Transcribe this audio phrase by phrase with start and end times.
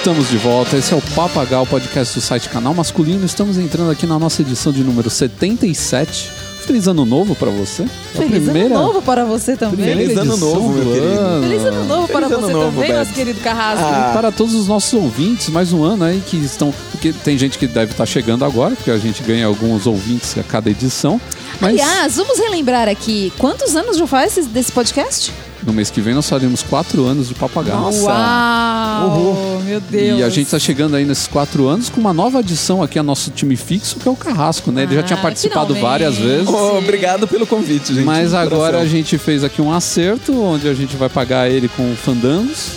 [0.00, 0.78] Estamos de volta.
[0.78, 3.24] Esse é o Papagal, podcast do site Canal Masculino.
[3.26, 6.30] Estamos entrando aqui na nossa edição de número 77.
[6.64, 7.82] Feliz ano novo para você.
[7.82, 7.88] É a
[8.18, 9.84] Feliz primeira- ano novo para você também.
[9.84, 11.18] Feliz ano novo, meu do querido.
[11.20, 11.42] ano.
[11.42, 12.98] Feliz ano novo para Feliz ano você novo, também, Beto.
[12.98, 13.84] nosso querido Carrasco.
[13.84, 14.08] Ah.
[14.10, 16.72] E para todos os nossos ouvintes, mais um ano aí que estão.
[16.92, 20.42] Porque tem gente que deve estar chegando agora, porque a gente ganha alguns ouvintes a
[20.42, 21.20] cada edição.
[21.60, 25.30] Mas Aliás, vamos relembrar aqui, quantos anos já faz esse- desse podcast?
[25.64, 27.80] No mês que vem nós faremos quatro anos de Papagal.
[27.80, 28.02] Nossa.
[28.04, 29.60] Uau!
[29.64, 30.18] Meu Deus.
[30.18, 33.04] E a gente está chegando aí nesses quatro anos com uma nova adição aqui ao
[33.04, 34.82] nosso time fixo, que é o Carrasco, né?
[34.82, 35.82] Ele já Ah, tinha participado finalmente.
[35.82, 36.48] várias vezes.
[36.48, 38.04] Oh, obrigado pelo convite, gente.
[38.04, 41.94] Mas agora a gente fez aqui um acerto, onde a gente vai pagar ele com
[41.94, 42.72] fandangos.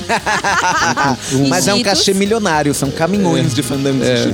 [1.31, 4.31] Com- Mas é um cachê milionário, são caminhões de fandangos É.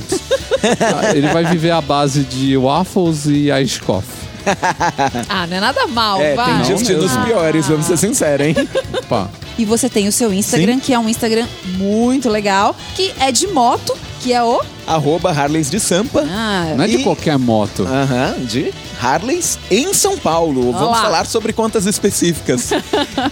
[1.14, 4.29] e ele vai viver à base de waffles e ice coffee.
[5.28, 6.46] Ah, não é nada mal, É, vai.
[6.46, 7.24] tem Não destinos mesmo.
[7.24, 8.54] piores, vamos ser sinceros, hein?
[8.98, 9.30] Opa.
[9.58, 13.46] E você tem o seu Instagram, que é um Instagram muito legal, que é de
[13.48, 14.60] moto, que é o...
[14.86, 16.24] Arroba Harleys de Sampa.
[16.28, 17.82] Ah, Não é de E- qualquer moto.
[17.86, 20.72] Aham, de Harleys em São Paulo.
[20.72, 21.02] Vamos lá.
[21.02, 22.70] falar sobre contas específicas.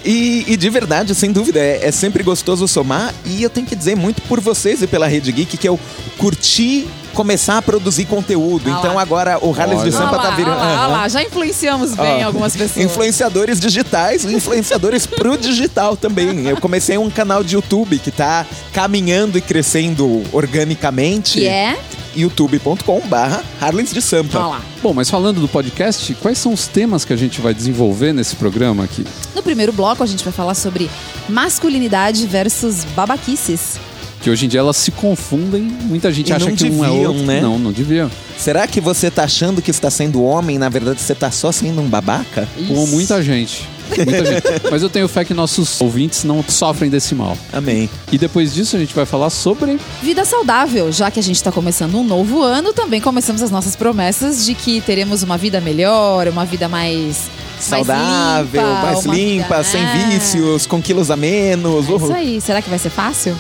[0.05, 3.13] e, e de verdade, sem dúvida, é, é sempre gostoso somar.
[3.25, 5.81] E eu tenho que dizer muito por vocês e pela Rede Geek que eu
[6.19, 6.87] curti
[7.19, 8.71] começar a produzir conteúdo.
[8.73, 9.03] Ah então lá.
[9.03, 9.91] agora o Harleys de.
[9.91, 10.61] Sampa Olha tá lá, virando.
[10.61, 12.87] olha lá, já influenciamos bem algumas pessoas.
[12.87, 16.47] Influenciadores digitais e influenciadores pro digital também.
[16.47, 21.41] Eu comecei um canal de YouTube que tá caminhando e crescendo organicamente.
[21.41, 21.77] Que é...
[22.15, 24.39] youtube.com barra Harleys de Sampa.
[24.39, 24.63] Olha lá.
[24.81, 28.37] Bom, mas falando do podcast, quais são os temas que a gente vai desenvolver nesse
[28.37, 29.05] programa aqui?
[29.35, 30.89] No primeiro bloco, a gente vai falar sobre
[31.29, 33.88] masculinidade versus babaquices.
[34.21, 37.11] Que hoje em dia elas se confundem, muita gente E acha que um é deviam,
[37.13, 37.23] outro.
[37.25, 37.41] né?
[37.41, 38.11] Não, não devia.
[38.37, 41.81] Será que você tá achando que está sendo homem, na verdade você tá só sendo
[41.81, 42.49] um babaca?
[42.67, 43.69] Com muita gente.
[43.97, 44.43] Muita gente.
[44.71, 47.39] Mas eu tenho fé que nossos ouvintes não sofrem desse mal.
[47.53, 47.89] Amém.
[48.13, 51.51] E depois disso a gente vai falar sobre Vida saudável, já que a gente está
[51.53, 56.27] começando um novo ano, também começamos as nossas promessas de que teremos uma vida melhor,
[56.29, 57.31] uma vida mais
[57.61, 60.09] Saudável, mais mais uma limpa, vida- sem É.
[60.11, 61.89] vícios, com quilos a menos.
[61.89, 62.41] É isso aí.
[62.41, 63.37] Será que vai ser fácil?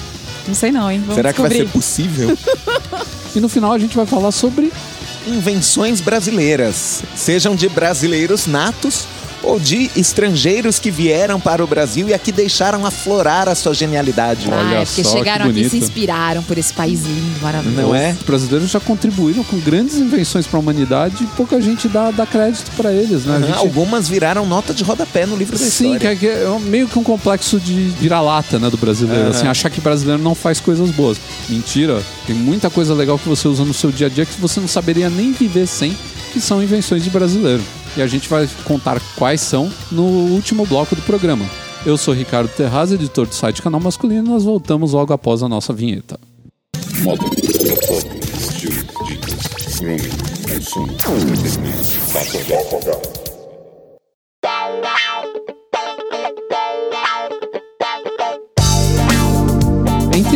[0.49, 0.99] Não sei não, hein?
[1.01, 2.37] Vamos Será que vai ser possível?
[3.37, 4.73] E no final a gente vai falar sobre
[5.27, 9.07] Invenções brasileiras, sejam de brasileiros natos
[9.43, 14.49] ou de estrangeiros que vieram para o Brasil e aqui deixaram aflorar a sua genialidade.
[14.51, 17.41] Olha Ah, é porque só, chegaram que aqui e se inspiraram por esse país lindo,
[17.43, 17.81] maravilhoso.
[17.81, 18.13] Não é?
[18.19, 22.27] os brasileiros já contribuíram com grandes invenções para a humanidade e pouca gente dá, dá
[22.27, 23.37] crédito para eles, né?
[23.37, 26.09] Aham, gente- Algumas viraram nota de rodapé no livro da Sim, que história.
[26.13, 29.23] é, que é um- meio que um complexo de vira-lata, né, do brasileiro.
[29.23, 29.31] Aham.
[29.31, 31.19] Assim, achar que brasileiro não faz coisas boas.
[31.49, 32.03] Mentira.
[32.27, 34.69] Tem muita coisa legal que você usa no seu dia a dia que você não
[34.69, 35.97] saberia nem viver sem,
[36.33, 37.63] que são invenções de brasileiro.
[37.97, 41.45] E a gente vai contar quais são no último bloco do programa.
[41.87, 45.49] Eu sou Ricardo Terraz, editor do site Canal Masculino, e nós voltamos logo após a
[45.49, 46.19] nossa vinheta.
[47.05, 47.29] Papo,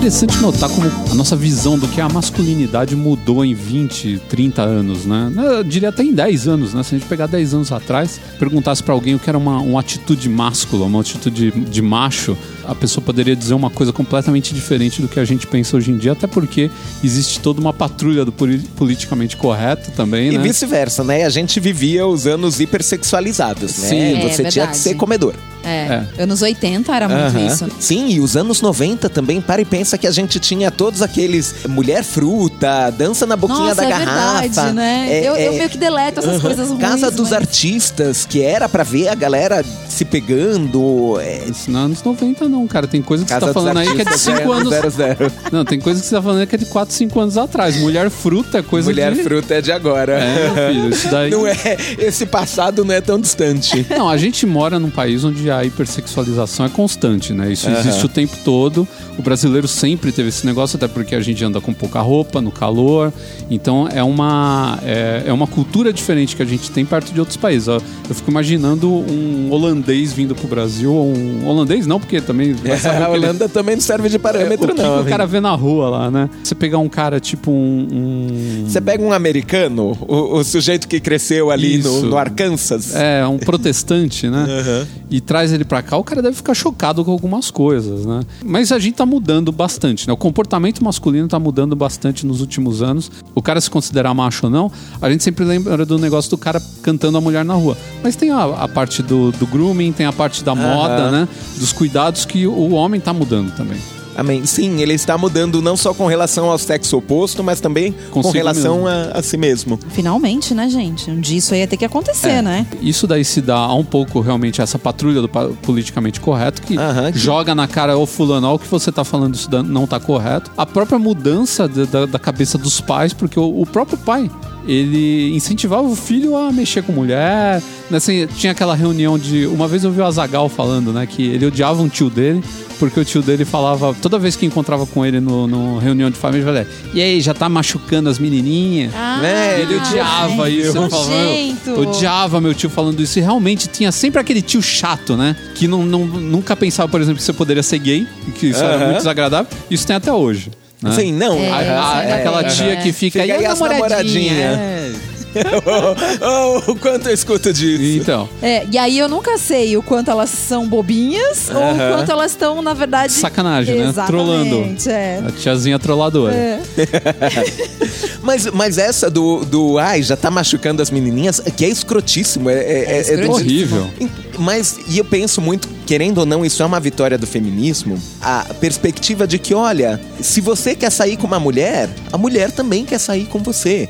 [0.03, 4.61] interessante notar como a nossa visão do que é a masculinidade mudou em 20, 30
[4.61, 5.33] anos, né?
[5.37, 6.83] Eu diria até em 10 anos, né?
[6.83, 9.79] Se a gente pegar 10 anos atrás, perguntasse pra alguém o que era uma, uma
[9.79, 12.37] atitude máscula, uma atitude de macho,
[12.67, 15.97] a pessoa poderia dizer uma coisa completamente diferente do que a gente pensa hoje em
[15.99, 16.71] dia, até porque
[17.03, 20.43] existe toda uma patrulha do poli- politicamente correto também, E né?
[20.43, 21.25] vice-versa, né?
[21.25, 23.89] A gente vivia os anos hipersexualizados, né?
[23.89, 24.15] Sim.
[24.25, 25.35] É, Você tinha que ser comedor.
[25.65, 27.47] É, anos 80 era muito Aham.
[27.47, 27.69] isso.
[27.79, 31.55] Sim, e os anos 90 também, para e pensa que a gente tinha todos aqueles
[31.69, 34.41] mulher fruta, dança na boquinha Nossa, da é garrafa.
[34.41, 35.07] verdade, né?
[35.09, 36.41] É- eu, eu é- meio que deleto essas Aham.
[36.41, 36.81] coisas ruins.
[36.81, 41.21] Casa dos mas- artistas, que era pra ver a galera se pegando.
[41.21, 42.87] é, Isso não é anos 90 não, cara.
[42.87, 44.69] Tem coisa que Casa você tá falando aí que é de artistas 5 anos...
[44.69, 45.33] Zero, zero.
[45.51, 47.77] Não, tem coisa que você tá falando aí que é de 4, 5 anos atrás.
[47.79, 49.23] Mulher fruta é coisa Mulher de...
[49.23, 50.19] fruta é de agora.
[50.19, 51.31] É, filho, isso daí...
[51.31, 51.57] Não é,
[51.99, 53.87] esse passado não é tão distante.
[53.91, 57.51] Não, a gente mora num país onde a hipersexualização é constante, né?
[57.53, 58.87] Isso existe o tempo todo.
[59.19, 62.51] O brasileiro sempre teve esse negócio, até porque a gente anda com pouca roupa, no
[62.51, 63.13] calor.
[63.51, 67.37] Então é uma, é, é uma cultura diferente que a gente tem perto de outros
[67.37, 67.69] países.
[67.69, 67.81] ó.
[68.09, 72.42] Eu fico imaginando um holandês vindo pro Brasil, ou um holandês não, porque também
[72.79, 74.91] saber o a que Holanda também não serve de é, parâmetro, o que não.
[74.91, 75.09] o amigo.
[75.09, 76.29] cara vê na rua lá, né?
[76.43, 77.89] Você pegar um cara tipo um.
[77.93, 82.95] um- Você pega um americano, o, o sujeito que cresceu ali no, no Arkansas.
[82.95, 84.45] É, um protestante, né?
[84.61, 84.87] Aham.
[85.11, 88.21] E traz ele pra cá, o cara deve ficar chocado com algumas coisas, né?
[88.45, 90.13] Mas a gente tá mudando bastante, né?
[90.13, 93.11] O comportamento masculino tá mudando bastante nos últimos anos.
[93.35, 96.61] O cara se considerar macho ou não, a gente sempre lembra do negócio do cara
[96.83, 97.77] cantando a mulher na rua.
[98.03, 101.29] Mas tem a, a parte do, do grooming, tem a parte da moda, né?
[101.59, 103.79] Dos cuidados que o homem tá mudando também.
[104.15, 104.45] Amém.
[104.45, 108.35] Sim, ele está mudando não só com relação ao sexo oposto, mas também com Consigo
[108.35, 108.89] relação mesmo.
[108.89, 109.79] a, a si mesmo.
[109.89, 111.11] Finalmente, né, gente?
[111.11, 112.67] Um dia isso aí ia ter que acontecer, né?
[112.83, 117.19] Isso daí se dá um pouco realmente essa patrulha do politicamente correto que Aham, que-
[117.19, 120.51] joga na cara ô fulano, ó, o que você tá falando isso não tá correto.
[120.59, 124.31] A própria mudança da, da- da cabeça dos pais, porque o, o próprio pai
[124.67, 127.63] ele incentivava o filho a mexer com mulher.
[127.91, 129.47] né, assim, tinha aquela reunião de.
[129.47, 131.07] Uma vez eu vi o Azagal falando, né?
[131.07, 132.43] Que ele odiava um tio dele,
[132.79, 136.17] porque o tio dele falava, toda vez que encontrava com ele no, no reunião de
[136.17, 138.93] família, ele falava, e aí, já tá machucando as menininhas?
[138.95, 140.73] Ah, É, Ele odiava isso.
[140.73, 141.71] Falava, nojento.
[141.71, 143.19] eu odiava meu tio falando isso.
[143.19, 145.37] E realmente tinha sempre aquele tio chato, né?
[145.55, 148.07] Que não, não- nunca pensava, por exemplo, que você poderia ser gay,
[148.39, 149.47] que isso era muito desagradável.
[149.71, 150.51] Isso tem até hoje.
[150.83, 150.91] Né?
[150.93, 151.39] Sim, não.
[151.39, 154.33] É, A- a- é aquela tia que fica, Fica e aí a as namoradinha?
[154.35, 155.13] namoradinha?" É.
[156.67, 157.83] oh, o quanto eu escuto disso.
[158.03, 162.13] Então, É, e aí eu nunca sei o quanto elas são bobinhas ou o quanto
[162.13, 163.15] elas estão, na verdade.
[163.15, 163.93] sacanagem, né?
[164.07, 164.77] Trolando.
[164.87, 165.23] É.
[165.27, 166.35] a tiazinha trolladora.
[166.35, 166.61] É.
[168.23, 172.49] Mas, mas essa do, do ai, já tá machucando as menininhas, que é escrotíssimo.
[172.49, 173.91] É, é, é- é do- Horrível.
[174.39, 178.01] Mas, e eu penso muito, querendo ou não, isso é uma vitória do feminismo.
[178.21, 182.85] A perspectiva de que, olha, se você quer sair com uma mulher, a mulher também
[182.85, 183.89] quer sair com você.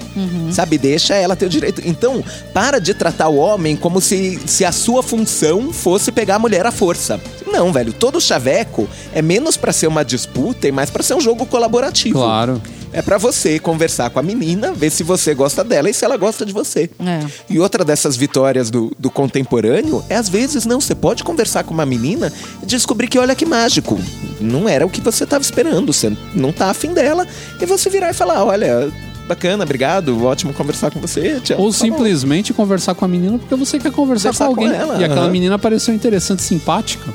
[0.52, 0.78] Sabe?
[0.78, 1.82] Deixa ela ter o direito.
[1.84, 2.22] Então,
[2.52, 6.66] para de tratar o homem como se, se a sua função fosse pegar a mulher
[6.66, 7.20] à força.
[7.46, 7.92] Não, velho.
[7.92, 12.18] Todo chaveco é menos pra ser uma disputa e mais pra ser um jogo colaborativo.
[12.18, 12.60] Claro.
[12.92, 16.16] É pra você conversar com a menina, ver se você gosta dela e se ela
[16.16, 16.90] gosta de você.
[17.00, 17.20] É.
[17.48, 20.80] E outra dessas vitórias do, do contemporâneo é, às vezes, não.
[20.80, 23.98] Você pode conversar com uma menina e descobrir que, olha que mágico,
[24.40, 27.26] não era o que você estava esperando, você não tá afim dela.
[27.60, 28.92] E você virar e falar: olha,
[29.26, 31.30] bacana, obrigado, ótimo conversar com você.
[31.30, 34.54] Amo, Ou tá bom." simplesmente conversar com a menina porque você quer conversar Conversar com
[34.54, 34.78] com alguém.
[34.78, 35.30] ela, e aquela aham.
[35.30, 37.10] menina pareceu interessante, simpática.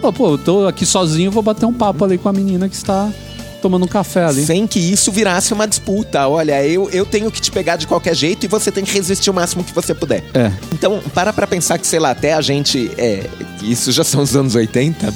[0.00, 2.76] Pô, pô, eu tô aqui sozinho, vou bater um papo ali com a menina que
[2.76, 3.10] está
[3.66, 4.46] tomando um café ali.
[4.46, 6.28] Sem que isso virasse uma disputa.
[6.28, 9.28] Olha, eu, eu tenho que te pegar de qualquer jeito e você tem que resistir
[9.28, 10.22] o máximo que você puder.
[10.32, 10.52] É.
[10.72, 12.90] Então, para pra pensar que, sei lá, até a gente.
[12.96, 13.28] É,
[13.62, 15.12] isso já são os anos 80.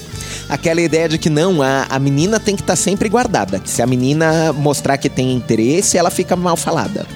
[0.49, 3.61] Aquela ideia de que não, a, a menina tem que estar sempre guardada.
[3.61, 7.06] Que se a menina mostrar que tem interesse, ela fica mal falada.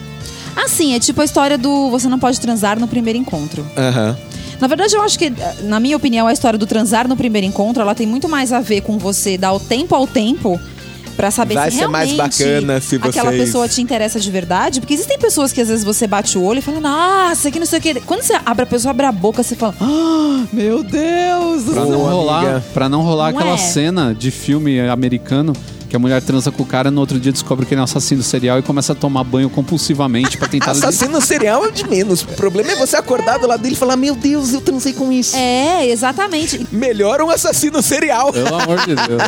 [0.55, 3.67] Assim, é tipo a história do você não pode transar no primeiro encontro.
[3.77, 4.17] Aham.
[4.61, 5.33] Na verdade, eu acho que,
[5.65, 8.61] na minha opinião, a história do transar no primeiro encontro, ela tem muito mais a
[8.61, 10.61] ver com você dar o tempo ao tempo
[11.17, 14.31] pra saber Vai se ser mais realmente bacana se aquela vocês- pessoa te interessa de
[14.31, 14.81] verdade.
[14.81, 17.67] Porque existem pessoas que às vezes você bate o olho e fala, nossa, que não
[17.67, 18.03] sei o quê.
[18.05, 21.83] Quando você abre a pessoa, abre a boca, você fala, ah, meu Deus do Pra
[21.83, 21.91] céu.
[21.93, 22.65] não Boa, rolar, amiga.
[22.75, 23.59] pra não rolar Não aquela é.
[23.59, 25.53] cena de filme americano
[25.95, 27.85] que a mulher transa com o cara no outro dia descobre que ele é um
[27.85, 32.23] assassino serial e começa a tomar banho compulsivamente pra tentar Assassino serial é de menos.
[32.23, 35.13] O problema é você acordar do lado dele e falar: Meu Deus, eu transei com
[35.13, 35.37] isso.
[35.37, 36.67] É, exatamente.
[36.73, 38.33] Melhor um assassino serial.
[38.33, 39.23] Pelo amor de Deus.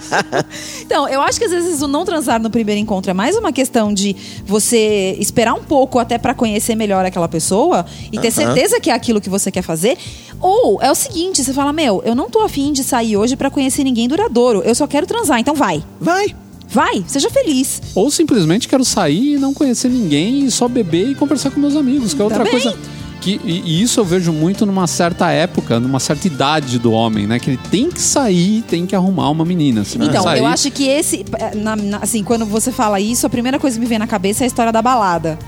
[0.83, 3.53] Então, eu acho que às vezes o não transar no primeiro encontro é mais uma
[3.53, 4.15] questão de
[4.45, 8.95] você esperar um pouco até pra conhecer melhor aquela pessoa e ter certeza que é
[8.95, 9.99] aquilo que você quer fazer.
[10.41, 13.51] Ou é o seguinte, você fala: "Meu, eu não tô afim de sair hoje pra
[13.51, 14.63] conhecer ninguém duradouro.
[14.63, 15.83] Eu só quero transar, então vai.
[16.01, 16.35] Vai.
[16.69, 17.81] Vai, seja feliz".
[17.95, 21.77] Ou simplesmente quero sair e não conhecer ninguém e só beber e conversar com meus
[21.77, 22.61] amigos, que é outra Também.
[22.61, 22.77] coisa.
[23.21, 27.41] Que, e, isso eu vejo muito numa certa época, numa certa idade do homem, né?
[27.41, 29.83] Que ele tem que sair, tem que arrumar uma menina.
[29.97, 31.25] Então, sair, eu acho que esse.
[31.57, 34.43] na- na- assim, quando você fala isso, a primeira coisa que me vem na cabeça
[34.43, 35.39] é a história da balada.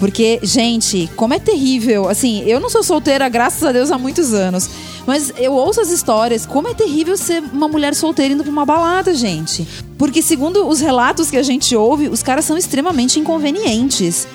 [0.00, 2.08] Porque, gente, como é terrível.
[2.08, 4.68] Assim, eu não sou solteira, graças a Deus, há muitos anos.
[5.06, 8.64] Mas eu ouço as histórias, como é terrível ser uma mulher solteira indo pra uma
[8.66, 9.66] balada, gente.
[9.98, 14.26] Porque, segundo os relatos que a gente ouve, os caras são extremamente inconvenientes.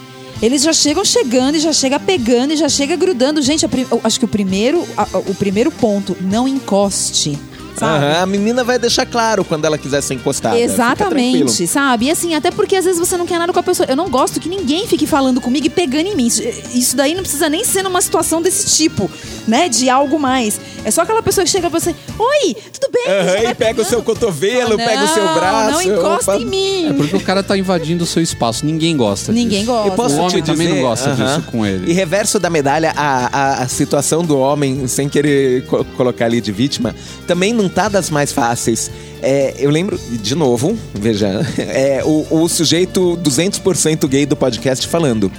[0.41, 3.41] Eles já chegam chegando e já chega pegando e já chega grudando.
[3.41, 3.65] Gente,
[4.03, 7.37] acho que o primeiro, a- o primeiro ponto, não encoste.
[7.77, 8.05] Sabe?
[8.05, 10.57] Aham, A menina vai deixar claro quando ela quiser ser encostada.
[10.57, 12.05] Exatamente, sabe?
[12.05, 13.87] E assim, até porque às vezes você não quer nada com a pessoa.
[13.89, 16.27] Eu não gosto que ninguém fique falando comigo e pegando em mim.
[16.27, 19.09] Isso, daí não precisa nem ser numa situação desse tipo,
[19.47, 19.67] né?
[19.69, 20.59] De algo mais.
[20.83, 23.05] É só aquela pessoa que chega pra você: Oi, tudo bem?
[23.25, 24.19] Vai e pega o seu pegando.
[24.19, 25.71] cotovelo, pega o seu Não, braço.
[25.71, 26.41] Não encosta opa.
[26.41, 26.89] em mim.
[26.89, 28.65] É porque o cara tá invadindo o seu espaço.
[28.65, 29.71] Ninguém gosta Ninguém disso.
[29.71, 29.87] gosta.
[29.89, 31.89] Eu posso O homem dizer, também não gosta disso com ele.
[31.91, 36.39] E reverso da medalha, a, a, a situação do homem, sem querer co- colocar ali
[36.41, 36.95] de vítima,
[37.27, 38.91] também não tá das mais fáceis.
[39.21, 45.31] É, eu lembro, de novo, veja, é, o, o sujeito 200% gay do podcast falando.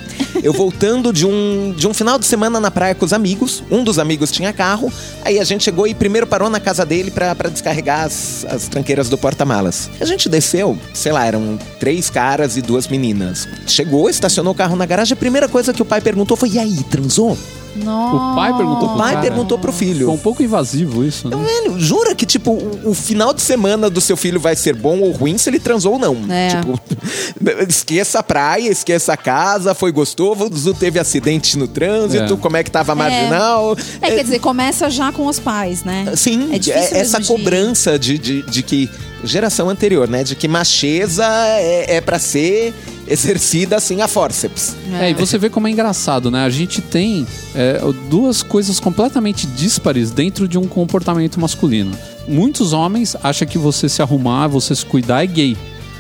[0.43, 3.85] Eu voltando de um, de um final de semana na praia com os amigos, um
[3.85, 4.93] dos amigos tinha carro,
[5.25, 9.09] aí a gente chegou e primeiro parou na casa dele pra descarregar as, as tranqueiras
[9.09, 9.89] do porta-malas.
[10.01, 13.49] A gente desceu, sei lá, eram três caras e duas meninas.
[13.67, 16.59] Chegou, estacionou o carro na garagem, a primeira coisa que o pai perguntou foi: e
[16.59, 17.37] aí, transou?
[17.85, 18.17] Nossa.
[18.17, 19.27] O pai perguntou O pro pai cara.
[19.27, 20.11] perguntou pro Ficou filho.
[20.11, 21.37] um pouco invasivo isso, né?
[21.37, 24.75] Então, velho, jura que, tipo, o, o final de semana do seu filho vai ser
[24.75, 26.17] bom ou ruim se ele transou ou não?
[26.31, 26.49] É.
[26.49, 26.81] Tipo,
[27.69, 32.37] esqueça a praia, esqueça a casa, foi gostoso, teve acidente no trânsito, É.
[32.37, 33.77] como é que tava a marginal.
[34.01, 36.13] É, quer dizer, começa já com os pais, né?
[36.17, 38.91] Sim, é difícil é- essa cobrança de, de, de que.
[39.25, 40.23] Geração anterior, né?
[40.23, 42.73] De que macheza é, é para ser
[43.07, 44.77] exercida assim a forceps.
[45.01, 46.45] É, e você vê como é engraçado, né?
[46.45, 51.93] A gente tem é, duas coisas completamente díspares dentro de um comportamento masculino.
[52.29, 55.57] Muitos homens acham que você se arrumar, você se cuidar é gay.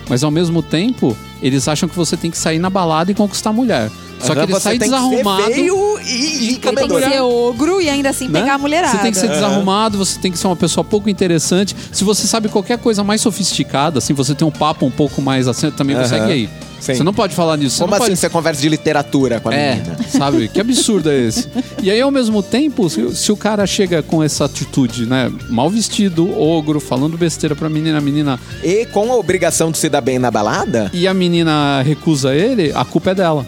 [0.09, 3.51] Mas ao mesmo tempo, eles acham que você tem que sair na balada e conquistar
[3.51, 3.91] a mulher.
[4.21, 5.43] Só que ele você sai tem desarrumado.
[5.43, 8.41] Que ser feio e, e Ele tem que ser ogro e ainda assim né?
[8.41, 8.97] pegar a mulherada.
[8.97, 11.77] Você tem que ser desarrumado, você tem que ser uma pessoa pouco interessante.
[11.93, 15.47] Se você sabe qualquer coisa mais sofisticada, assim, você tem um papo um pouco mais
[15.49, 16.27] assim, também você é Aham.
[16.29, 16.49] gay.
[16.79, 16.95] Sim.
[16.95, 17.77] Você não pode falar nisso.
[17.77, 18.17] Você Como assim pode...
[18.17, 19.97] você conversa de literatura com a É, menina?
[20.11, 20.47] sabe?
[20.49, 21.49] Que absurdo é esse?
[21.83, 25.33] E aí, ao mesmo tempo, se, se o cara chega com essa atitude, né?
[25.49, 28.39] Mal vestido, ogro, falando besteira pra menina, a menina.
[28.63, 30.91] E com a obrigação de se dar bem na balada?
[30.93, 33.47] E a menina recusa ele, a culpa é dela.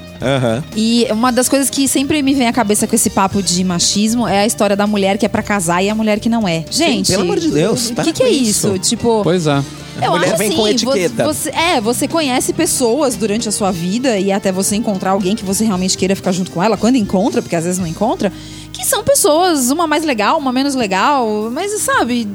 [0.76, 4.26] E uma das coisas que sempre me vem à cabeça com esse papo de machismo
[4.26, 6.64] é a história da mulher que é pra casar e a mulher que não é.
[6.70, 8.68] Gente, pelo amor de Deus, o para que, que é isso.
[8.68, 8.78] isso?
[8.78, 9.62] Tipo, Pois é.
[10.02, 11.24] eu mulher acho vem assim, com etiqueta.
[11.24, 15.44] Você, é, você conhece pessoas durante a sua vida e até você encontrar alguém que
[15.44, 18.32] você realmente queira ficar junto com ela, quando encontra, porque às vezes não encontra,
[18.72, 22.28] que são pessoas, uma mais legal, uma menos legal, mas sabe,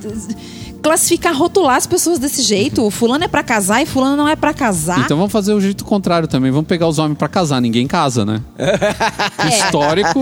[0.83, 2.87] classificar, rotular as pessoas desse jeito.
[2.91, 4.99] Fulano é pra casar e fulano não é pra casar.
[4.99, 6.51] Então vamos fazer o jeito contrário também.
[6.51, 7.61] Vamos pegar os homens pra casar.
[7.61, 8.41] Ninguém casa, né?
[9.37, 9.47] É.
[9.49, 10.21] Histórico.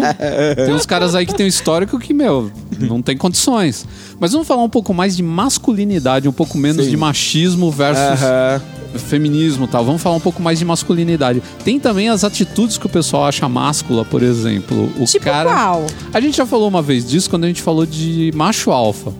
[0.56, 3.86] Tem uns caras aí que tem um histórico que, meu, não tem condições.
[4.20, 6.91] Mas vamos falar um pouco mais de masculinidade, um pouco menos Sim.
[6.91, 8.62] de machismo versus Aham.
[8.96, 9.84] feminismo e tal.
[9.84, 11.41] Vamos falar um pouco mais de masculinidade.
[11.63, 14.91] Tem também as atitudes que o pessoal acha máscula, por exemplo.
[15.00, 15.50] O Tipo cara.
[15.50, 15.86] qual?
[16.13, 19.12] A gente já falou uma vez disso quando a gente falou de macho alfa.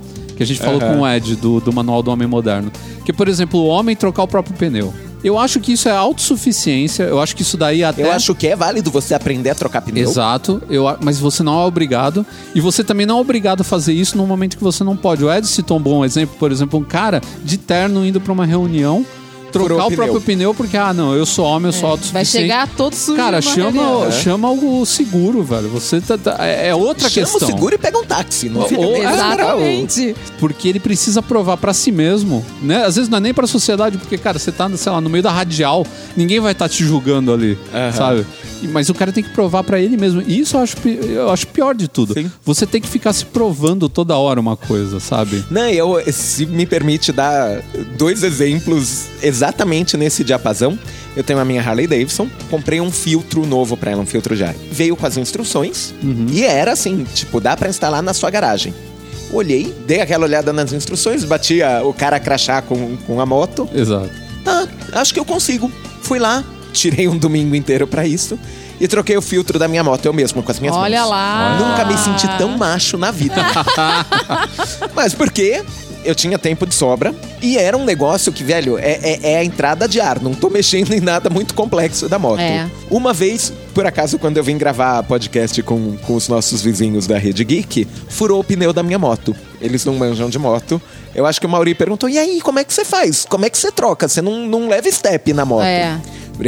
[0.42, 0.96] Que a gente falou Aham.
[0.96, 2.72] com o Ed do, do Manual do Homem Moderno.
[3.06, 4.92] Que, por exemplo, o homem trocar o próprio pneu.
[5.24, 7.04] Eu acho que isso é autossuficiência.
[7.04, 8.02] Eu acho que isso daí até.
[8.02, 10.10] Eu acho que é válido você aprender a trocar pneu.
[10.10, 12.26] Exato, eu, mas você não é obrigado.
[12.56, 15.24] E você também não é obrigado a fazer isso no momento que você não pode.
[15.24, 18.48] O Ed citou um bom exemplo, por exemplo, um cara de terno indo pra uma
[18.48, 19.06] reunião,
[19.52, 22.32] trocar o o próprio pneu porque, ah, não, eu sou homem, eu sou Vai autossuficiente.
[22.48, 23.18] chegar todo sujo.
[23.18, 24.12] Cara, chama, reunião.
[24.12, 25.70] chama o seguro, velho.
[25.70, 27.48] Você tá, tá- é é outra Chama questão.
[27.48, 28.50] o seguro e pega um táxi.
[28.50, 29.14] Não fica Ou- moral.
[29.14, 30.16] Exatamente.
[30.40, 32.86] Porque ele precisa provar pra si mesmo, né?
[32.86, 35.24] Às vezes não é nem pra sociedade, porque, cara, você tá, sei lá, no meio
[35.24, 37.92] da radial, ninguém vai estar te julgando ali, Aham.
[37.92, 38.26] sabe?
[38.68, 40.22] Mas o cara tem que provar pra ele mesmo.
[40.26, 42.14] E isso eu acho, eu acho pior de tudo.
[42.14, 42.32] Sim.
[42.46, 45.44] Você tem que ficar se provando toda hora uma coisa, sabe?
[45.50, 47.62] Não, eu, se me permite dar
[47.98, 50.78] dois exemplos exatamente nesse diapasão.
[51.16, 54.44] Eu tenho a minha Harley Davidson, comprei um filtro novo pra ela, um filtro de
[54.46, 54.56] ar.
[54.72, 55.94] Veio com as instruções
[56.32, 58.74] e era assim, tipo, dá pra instalar na sua garagem.
[59.34, 63.68] Olhei, dei aquela olhada nas instruções, bati a- o cara crachá com, com a moto.
[63.74, 64.10] Exato.
[64.44, 65.70] Tá, acho que eu consigo.
[66.02, 68.38] Fui lá, tirei um domingo inteiro pra isso
[68.80, 71.10] e troquei o filtro da minha moto eu mesmo com as minhas Olha mãos.
[71.10, 71.58] lá.
[71.60, 73.36] Nunca me senti tão macho na vida.
[74.96, 75.64] Mas porque
[76.04, 79.44] eu tinha tempo de sobra e era um negócio que, velho, é, é- é a
[79.44, 80.20] entrada de ar.
[80.20, 82.40] Não tô mexendo em nada muito complexo da moto.
[82.40, 82.68] É.
[82.90, 87.18] Uma vez, por acaso, quando eu vim gravar podcast com, com os nossos vizinhos da
[87.20, 89.36] Rede Geek, furou o pneu da minha moto.
[89.62, 90.82] Eles não manjam de moto.
[91.14, 93.26] Eu acho que o Mauri perguntou: e aí, como é que você faz?
[93.30, 94.08] Como é que você troca?
[94.08, 95.64] Você não, não leva step na moto.
[95.66, 96.00] É.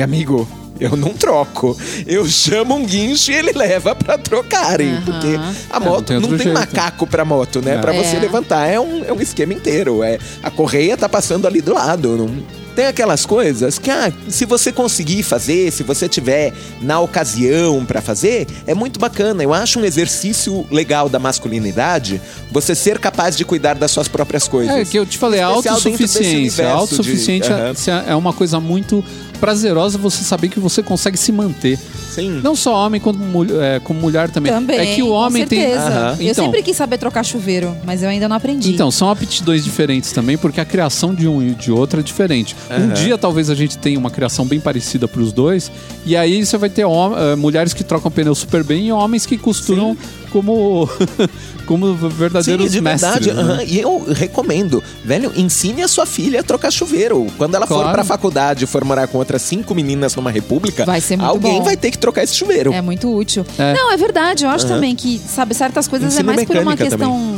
[0.01, 0.47] Amigo,
[0.79, 1.77] eu não troco.
[2.07, 4.93] Eu chamo um guincho e ele leva pra trocarem.
[4.93, 5.01] Aham.
[5.05, 5.27] Porque
[5.69, 7.75] a É, não moto tem não tem, macaco pra moto, né?
[7.75, 7.77] É.
[7.77, 8.19] Pra você É.
[8.19, 8.67] levantar.
[8.67, 10.03] É um, é um esquema inteiro.
[10.03, 12.17] É, a correia tá passando ali do lado.
[12.17, 12.63] Não...
[12.75, 18.01] Tem aquelas coisas que, ah, se você conseguir fazer, se você tiver na ocasião pra
[18.01, 19.43] fazer, é muito bacana.
[19.43, 22.19] Eu acho um exercício legal da masculinidade
[22.51, 24.75] você ser capaz de cuidar das suas próprias coisas.
[24.75, 26.63] É que eu te falei, Especial autossuficiência.
[26.67, 29.05] A universo autossuficiência de- é uma coisa muito
[29.43, 31.77] prazerosa você saber que você consegue se manter.
[32.09, 32.39] Sim.
[32.41, 34.53] Não só homem, como, mul- é, como mulher também.
[34.53, 34.79] Também.
[34.79, 35.59] É que o homem com tem.
[35.59, 35.85] certeza.
[35.89, 36.15] Aham.
[36.21, 38.71] Eu Então- sempre quis saber trocar chuveiro, mas eu ainda não aprendi.
[38.71, 42.55] Então, são aptidões diferentes também, porque a criação de um e de outro é diferente.
[42.71, 45.69] Um dia talvez a gente tenha uma criação bem parecida para os dois,
[46.05, 49.38] e aí você vai ter eh, mulheres que trocam pneu super bem e homens que
[49.38, 49.97] costuram
[50.33, 50.89] como,
[51.65, 53.25] como verdadeiros Sim, de mestres.
[53.25, 53.33] verdade.
[53.33, 53.53] né?
[53.53, 53.63] aham.
[53.63, 57.27] E eu recomendo, velho, ensine a sua filha a trocar chuveiro.
[57.37, 57.91] Quando ela for Claro.
[57.93, 61.59] pra faculdade e for morar com outras cinco meninas numa república, Vai ser muito alguém
[61.59, 61.63] bom.
[61.63, 62.73] vai ter que trocar esse chuveiro.
[62.73, 63.45] É muito útil.
[63.57, 63.73] É.
[63.73, 64.43] Não, é verdade.
[64.43, 66.99] Eu acho também que, sabe, certas coisas Ensino é mais por uma questão.
[66.99, 67.32] Por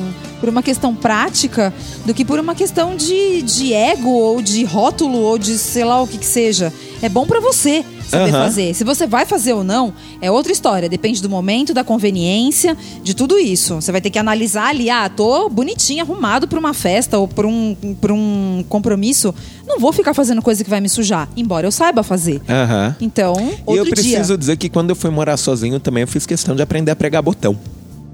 [0.46, 1.74] por uma questão prática
[2.06, 6.00] do que por uma questão de, de ego ou de rótulo ou de sei lá
[6.04, 6.72] o que que seja.
[7.02, 8.44] É bom pra você saber Aham.
[8.44, 8.74] fazer.
[8.76, 10.88] Se você vai fazer ou não, é outra história.
[10.88, 13.74] Depende do momento, da conveniência, de tudo isso.
[13.82, 17.48] Você vai ter que analisar ali, ah, tô bonitinho, arrumado pra uma festa ou pra
[17.48, 19.34] um, pra um compromisso.
[19.68, 22.40] Não vou ficar fazendo coisa que vai me sujar, embora eu saiba fazer.
[22.48, 22.96] Aham.
[23.02, 24.38] Então, E outro eu preciso dia.
[24.38, 27.24] dizer que quando eu fui morar sozinho também eu fiz questão de aprender a pregar
[27.24, 27.58] botão.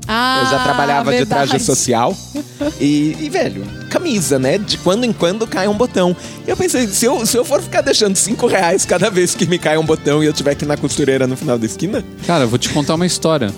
[0.08, 1.50] Ah, eu já trabalhava de verdade.
[1.50, 2.15] traje social.
[2.79, 4.58] E, e, velho, camisa, né?
[4.58, 6.15] De quando em quando cai um botão.
[6.46, 9.46] E eu pensei, se eu, se eu for ficar deixando cinco reais cada vez que
[9.46, 12.03] me cai um botão e eu tiver que ir na costureira no final da esquina,
[12.25, 13.51] Cara, eu vou te contar uma história.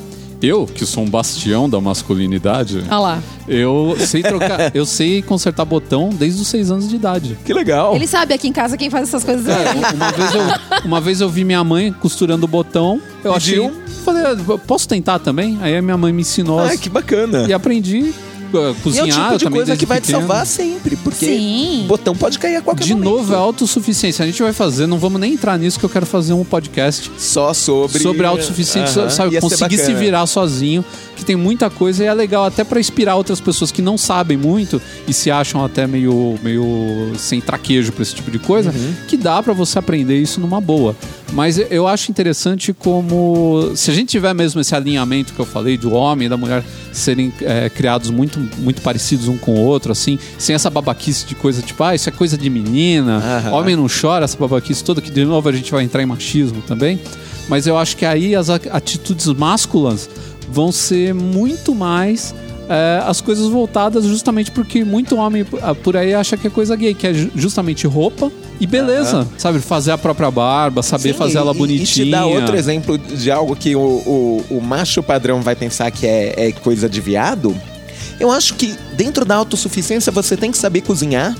[0.46, 3.24] Eu, que sou um bastião da masculinidade, Ah lá.
[3.48, 7.38] eu sei trocar, eu sei consertar botão desde os seis anos de idade.
[7.46, 7.96] que legal.
[7.96, 9.48] Ele sabe aqui em casa quem faz essas coisas.
[9.48, 9.72] É.
[9.96, 10.42] uma vez, eu,
[10.86, 13.72] uma vez eu vi minha mãe costurando o botão, eu achei.
[14.04, 15.58] Falei, "Ah, posso tentar também?
[15.62, 17.46] Aí a minha mãe me ensinou Ai, que bacana.
[17.48, 18.14] e aprendi
[18.58, 20.20] E é o cozinhar tipo de coisa que vai te pequeno.
[20.20, 21.86] salvar sempre, porque Sim.
[21.88, 23.10] botão pode cair a qualquer De momento.
[23.10, 24.24] novo, é autossuficiência.
[24.24, 27.12] A gente vai fazer, não vamos nem entrar nisso, que eu quero fazer um podcast
[27.18, 28.00] Só sobre...
[28.00, 29.34] sobre autossuficiência, Aham, sabe?
[29.36, 30.84] ia Conseguir se virar sozinho,
[31.16, 34.38] que tem muita coisa e é legal até pra inspirar outras pessoas que não sabem
[34.38, 38.94] muito e se acham até meio, meio sem traquejo pra esse tipo de coisa, Uhum.
[39.08, 40.96] que dá pra você aprender isso numa boa.
[41.32, 45.78] Mas eu acho interessante como, se a gente tiver mesmo esse alinhamento que eu falei
[45.78, 49.92] do homem e da mulher serem é, criados muito, muito parecidos um com o outro,
[49.92, 53.52] assim, sem essa babaquice de coisa tipo, ah, isso é coisa de menina, Aham.
[53.56, 56.62] homem não chora, essa babaquice toda, que de novo a gente vai entrar em machismo
[56.62, 57.00] também.
[57.50, 60.10] Mas eu acho que aí as atitudes másculas
[60.50, 62.34] vão ser muito mais
[62.74, 66.76] é, as coisas voltadas justamente porque muito homem ah, por aí acha que é coisa
[66.76, 69.60] gay, que é ju- justamente roupa e beleza, sabe?
[69.60, 72.06] Fazer a própria barba, saber Sim, fazer ela e- bonitinha.
[72.06, 75.92] E te dá outro exemplo de algo que o, o, o macho padrão vai pensar
[75.92, 77.56] que é, é coisa de viado.
[78.20, 81.36] Eu acho que dentro da autossuficiência você tem que saber cozinhar.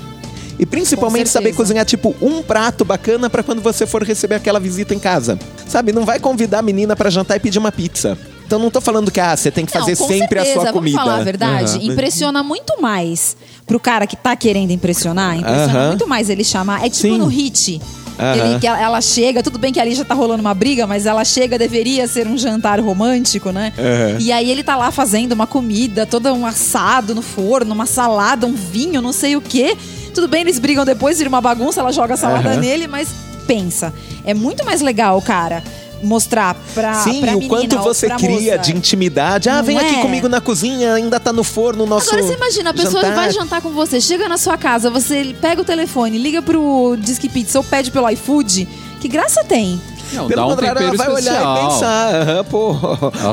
[0.56, 4.94] E principalmente saber cozinhar, tipo, um prato bacana pra quando você for receber aquela visita
[4.94, 5.36] em casa.
[5.66, 5.92] Sabe?
[5.92, 8.16] Não vai convidar a menina pra jantar e pedir uma pizza.
[8.54, 10.72] Então não tô falando que ah, você tem que Não, fazer sempre a certeza, sua
[10.72, 10.96] comida.
[10.96, 11.72] Vamos falar a verdade.
[11.72, 11.92] Aham.
[11.92, 13.36] Impressiona muito mais
[13.66, 15.36] pro cara que tá querendo impressionar.
[15.36, 15.88] Impressiona Aham.
[15.88, 16.86] muito mais ele chamar.
[16.86, 17.18] É tipo Sim.
[17.18, 17.80] no hit.
[18.16, 18.36] Aham.
[18.36, 21.04] Ele, que ela, ela chega, tudo bem que ali já tá rolando uma briga, mas
[21.04, 23.72] ela chega, deveria ser um jantar romântico, né?
[23.76, 24.18] Aham.
[24.20, 28.46] E aí ele tá lá fazendo uma comida, todo um assado no forno, uma salada,
[28.46, 29.76] um vinho, não sei o quê.
[30.14, 32.60] Tudo bem, eles brigam depois, vira uma bagunça, ela joga a salada Aham.
[32.60, 33.08] nele, mas
[33.48, 33.92] pensa.
[34.24, 35.60] É muito mais legal, cara,
[36.04, 38.58] mostrar pra, Sim, pra o menina quanto você cria moça.
[38.58, 39.48] de intimidade.
[39.48, 40.02] Ah, vem aqui é?
[40.02, 43.14] comigo na cozinha, ainda tá no forno o nosso Agora você imagina, a pessoa jantar.
[43.14, 47.28] vai jantar com você, chega na sua casa, você pega o telefone, liga pro Disque
[47.28, 48.68] Pizza ou pede pelo iFood.
[49.00, 49.80] Que graça tem?
[50.14, 51.68] Não, Pelo dá um contrário, ela vai olhar e especial.
[51.70, 52.68] pensar, aham, pô,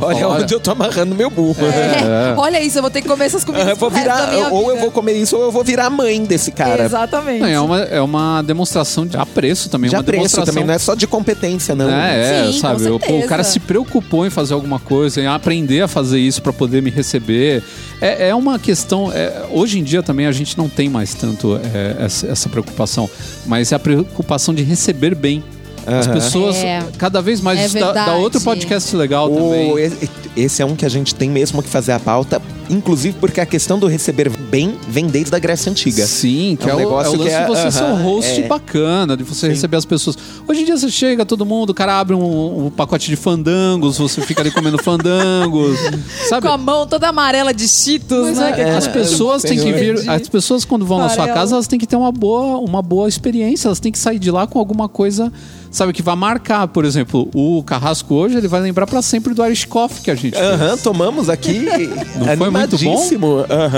[0.05, 1.55] olha fala, onde eu tô amarrando meu burro.
[1.65, 4.15] É, Olha isso, eu vou ter que comer essas comidas Aham, vou pro resto da
[4.25, 4.81] virar, minha ou eu vida.
[4.81, 6.83] vou comer isso, ou eu vou virar a mãe desse cara.
[6.85, 7.43] Exatamente.
[7.45, 9.89] É, uma, é uma demonstração de apreço também.
[9.89, 11.89] De uma apreço demonstração também, não é só de competência, não.
[11.89, 12.83] É, é, Sim, sabe?
[12.99, 16.51] pô, o cara se preocupou em fazer alguma coisa, em aprender a fazer isso pra
[16.53, 17.63] poder me receber.
[18.01, 19.11] É, é uma questão.
[19.13, 23.09] é, hoje em dia também a gente não tem mais tanto é, essa, essa preocupação,
[23.45, 25.43] mas é a preocupação de receber bem.
[25.85, 26.83] As pessoas, É.
[26.97, 28.21] cada vez mais, É isso dá, verdade.
[28.21, 29.71] outro podcast legal também.
[29.71, 33.17] O, esse- esse é um que a gente tem mesmo que fazer a pauta, inclusive
[33.19, 36.05] porque a questão do receber bem vem desde a Grécia Antiga.
[36.05, 37.83] Sim, que É é, um o, é negócio o lance que é- de você ser
[37.83, 38.47] um aham, host é.
[38.47, 40.17] bacana, de você receber as pessoas.
[40.47, 43.97] Hoje em dia você chega, todo mundo, o cara abre um, um pacote de fandangos,
[43.97, 45.77] você fica ali comendo fandangos,
[46.29, 46.47] sabe?
[46.47, 48.49] Com a mão toda amarela de Cheetos, Mas né?
[48.51, 50.09] é, Que as aquela- pessoas têm que vir.
[50.09, 53.09] As pessoas, quando vão na sua casa, elas têm que ter uma boa, uma boa
[53.09, 53.67] experiência.
[53.67, 55.31] Elas têm que sair de lá com alguma coisa,
[55.71, 56.67] sabe, que vai marcar.
[56.67, 60.15] Por exemplo, o Carrasco hoje, ele vai lembrar pra sempre do Irish Coffee que a
[60.15, 60.37] gente.
[60.37, 61.59] Aham, tomamos aqui.
[62.15, 63.07] Não foi muito bom?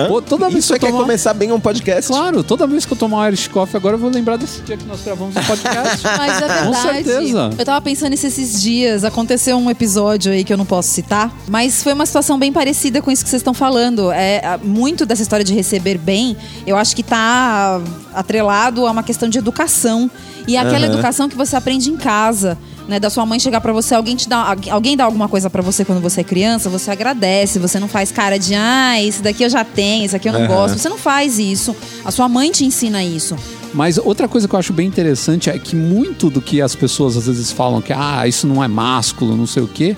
[0.07, 2.11] Pô, toda vez Isso que é eu que é tomar- começar bem um podcast.
[2.11, 4.75] Claro, toda vez que eu tomar um Irish Coffee agora, eu vou lembrar desse dia
[4.75, 6.03] que nós gravamos o podcast.
[6.17, 6.67] Mas é verdade.
[6.67, 7.49] Com certeza.
[7.57, 9.03] Eu tava pensando nisso esses dias.
[9.03, 13.01] Aconteceu um episódio aí que eu não posso citar, mas foi uma situação bem parecida
[13.01, 14.11] com isso que vocês estão falando.
[14.11, 17.79] É muito dessa história de receber bem, eu acho que tá
[18.13, 20.09] atrelado a uma questão de educação
[20.47, 20.93] e aquela Aham.
[20.93, 22.57] educação que você aprende em casa.
[22.85, 25.61] Né, da sua mãe chegar pra você, alguém te dá, alguém dá alguma coisa pra
[25.61, 29.41] você quando você é criança, você agradece, você não faz cara de ah, isso daqui
[29.41, 30.47] eu já tenho, isso aqui eu não Aham.
[30.53, 30.77] gosto.
[30.77, 31.73] Você não faz isso.
[32.03, 33.37] A sua mãe te ensina isso.
[33.73, 37.15] Mas outra coisa que eu acho bem interessante é que muito do que as pessoas
[37.15, 39.95] às vezes falam que ah, isso não é másculo, não sei o quê.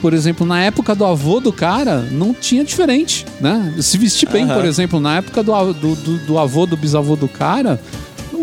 [0.00, 3.74] Por exemplo, na época do avô do cara, não tinha diferente, né?
[3.80, 4.54] Se vestir bem, Aham.
[4.54, 7.80] por exemplo, na época do, do, do, do avô, do bisavô do cara,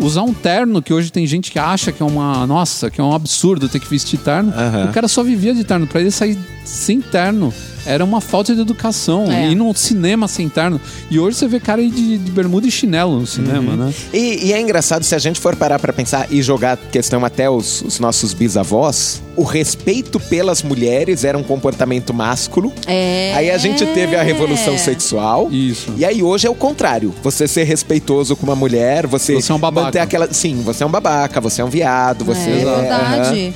[0.02, 2.46] usar um terno, que hoje tem gente que acha que é uma.
[2.48, 4.52] Nossa, que é um absurdo ter que vestir terno.
[4.56, 4.86] Aham.
[4.90, 5.88] O cara só vivia de terno.
[5.88, 7.54] Pra ele sair sem terno
[7.88, 9.32] era uma falta de educação.
[9.32, 9.48] É.
[9.52, 10.82] Ir num cinema sem terno.
[11.12, 13.78] E hoje você vê cara aí de, de bermuda e chinelo no cinema, Uhum.
[13.78, 13.94] né?
[14.12, 17.24] E, e é engraçado, se a gente for parar pra pensar e jogar a questão
[17.24, 22.74] até os, os nossos bisavós, o respeito pelas mulheres era um comportamento másculo.
[22.88, 23.34] É.
[23.36, 25.50] Aí a gente teve a revolução sexual.
[25.52, 25.94] Isso.
[25.96, 27.14] E aí hoje é o contrário.
[27.22, 29.85] Você ser respeitoso com uma mulher, você, Você é um babaca.
[29.86, 30.32] Manter aquela.
[30.34, 32.82] Sim, você é um babaca, você é um viado, você É aham.
[32.82, 33.54] verdade.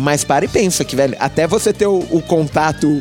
[0.00, 3.00] Mas para e pensa que, velho, até você ter o, o contato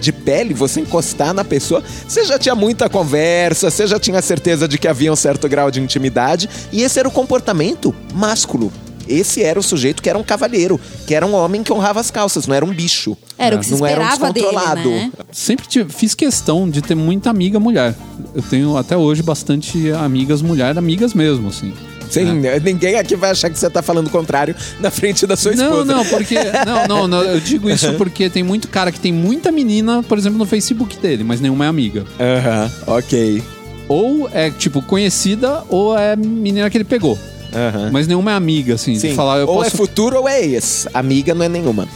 [0.00, 4.68] de pele, você encostar na pessoa, você já tinha muita conversa, você já tinha certeza
[4.68, 8.70] de que havia um certo grau de intimidade, e esse era o comportamento másculo.
[9.08, 12.10] Esse era o sujeito que era um cavalheiro, que era um homem que honrava as
[12.10, 13.16] calças, não era um bicho.
[13.40, 14.90] Era o que se não era um esperava dele, descontrolado.
[14.90, 15.12] né?
[15.32, 17.94] Sempre tive- fiz questão de ter muita amiga mulher.
[18.34, 21.72] Eu tenho até hoje bastante amigas mulher, amigas mesmo, assim.
[22.10, 25.52] Sim, ninguém aqui vai achar que você tá falando o contrário na frente da sua
[25.52, 25.94] Não, esposa.
[25.94, 26.34] não, porque.
[26.66, 30.18] Não, não, não, eu digo isso porque tem muito cara que tem muita menina, por
[30.18, 32.04] exemplo, no Facebook dele, mas nenhuma é amiga.
[32.18, 33.42] Aham, ok.
[33.88, 37.16] Ou é, tipo, conhecida, ou é menina que ele pegou.
[37.54, 37.90] Aham.
[37.92, 38.96] Mas nenhuma é amiga, assim.
[38.96, 39.76] Sim, De falar, eu ou é posso.
[39.76, 40.86] futuro ou é ex.
[40.92, 41.88] Amiga não é nenhuma.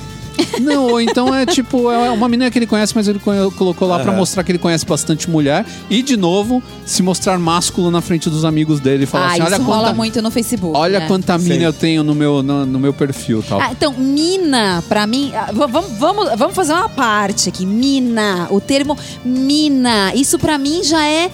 [0.61, 3.99] Não, ou então é tipo, é uma menina que ele conhece, mas ele colocou lá
[3.99, 4.19] pra Aham.
[4.19, 5.65] mostrar que ele conhece bastante mulher.
[5.91, 9.43] E, de novo, se mostrar másculo na frente dos amigos dele e falar Ah, assim:
[9.43, 10.77] isso olha rola quanta, muito no Facebook.
[10.77, 11.07] olha né?
[11.09, 11.63] quanta mina Sim.
[11.65, 13.61] eu tenho no meu, no, no meu perfil tal.
[13.61, 15.33] Ah, então, mina, pra mim.
[15.35, 17.65] ah, Vamos, vamos, vamos fazer uma parte aqui.
[17.67, 18.47] Mina.
[18.51, 20.13] O termo mina.
[20.15, 21.31] Isso pra mim já é.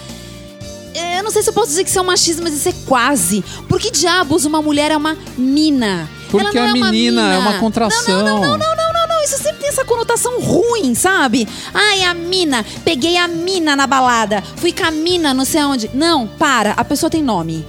[0.94, 2.68] é, Eu não sei se eu posso dizer que isso é um machismo, mas isso
[2.68, 3.44] é quase.
[3.68, 6.08] Por que diabos uma mulher é uma mina?
[6.30, 7.34] Porque a é menina mina.
[7.34, 8.24] é uma contração.
[8.24, 9.24] Não, não, não, não, não, não, não.
[9.24, 11.46] Isso sempre tem essa conotação ruim, sabe?
[11.74, 12.64] Ai, a mina.
[12.84, 14.42] Peguei a mina na balada.
[14.56, 15.90] Fui com a mina, não sei aonde.
[15.92, 16.72] Não, para.
[16.72, 17.64] A pessoa tem nome.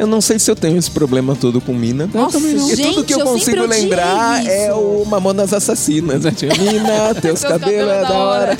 [0.00, 2.08] Eu não sei se eu tenho esse problema todo com mina.
[2.12, 2.70] Nossa, também não.
[2.70, 4.50] E gente, tudo que eu eu consigo lembrar isso.
[4.50, 6.24] é o Mamonas Assassinas.
[6.24, 6.32] né?
[6.34, 8.58] Tinha mina, teus cabelos é da hora.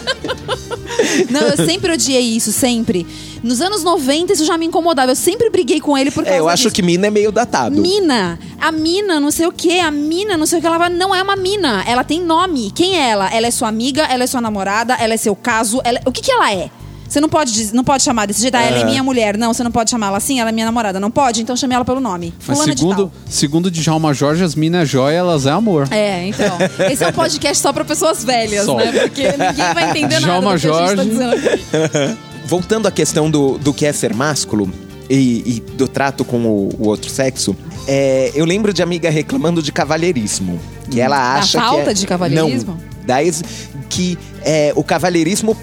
[1.31, 3.07] Não, eu sempre odiei isso, sempre.
[3.43, 5.13] Nos anos 90 isso já me incomodava.
[5.13, 6.75] Eu sempre briguei com ele por causa É, eu acho disso.
[6.75, 7.81] que mina é meio datado.
[7.81, 10.91] Mina, a mina, não sei o que, a mina, não sei o que, ela vai-
[10.91, 12.71] não é uma mina, ela tem nome.
[12.71, 13.31] Quem é ela?
[13.35, 16.21] Ela é sua amiga, ela é sua namorada, ela é seu caso, ela- o que
[16.21, 16.69] que ela é?
[17.11, 18.85] Você não pode, não pode chamar desse jeito, ah, ela é É.
[18.85, 19.37] minha mulher.
[19.37, 21.01] Não, você não pode chamar ela assim, ela é minha namorada.
[21.01, 21.43] Não pode?
[21.43, 22.33] Então chame ela pelo nome.
[22.47, 23.13] Mas Fulana de segundo, tal.
[23.29, 25.89] segundo Djalma Jorge, as minas é joia, elas é amor.
[25.91, 26.57] É, então.
[26.91, 28.77] Esse é um podcast só pra pessoas velhas, Só.
[28.77, 28.93] né?
[28.93, 31.11] Porque ninguém vai entender nada Djalma do que a gente tá Jorge.
[31.11, 32.17] dizendo aqui.
[32.47, 34.71] Voltando à questão do, do que é ser másculo
[35.09, 37.57] e, e do trato com o, o outro sexo,
[37.89, 40.61] é, eu lembro de amiga reclamando de cavalheirismo.
[40.91, 41.65] Que ela Da acha que.
[41.65, 42.73] falta é- de cavalheirismo?
[42.75, 43.43] Não, da ex-
[43.89, 45.57] que é, o cavalheirismo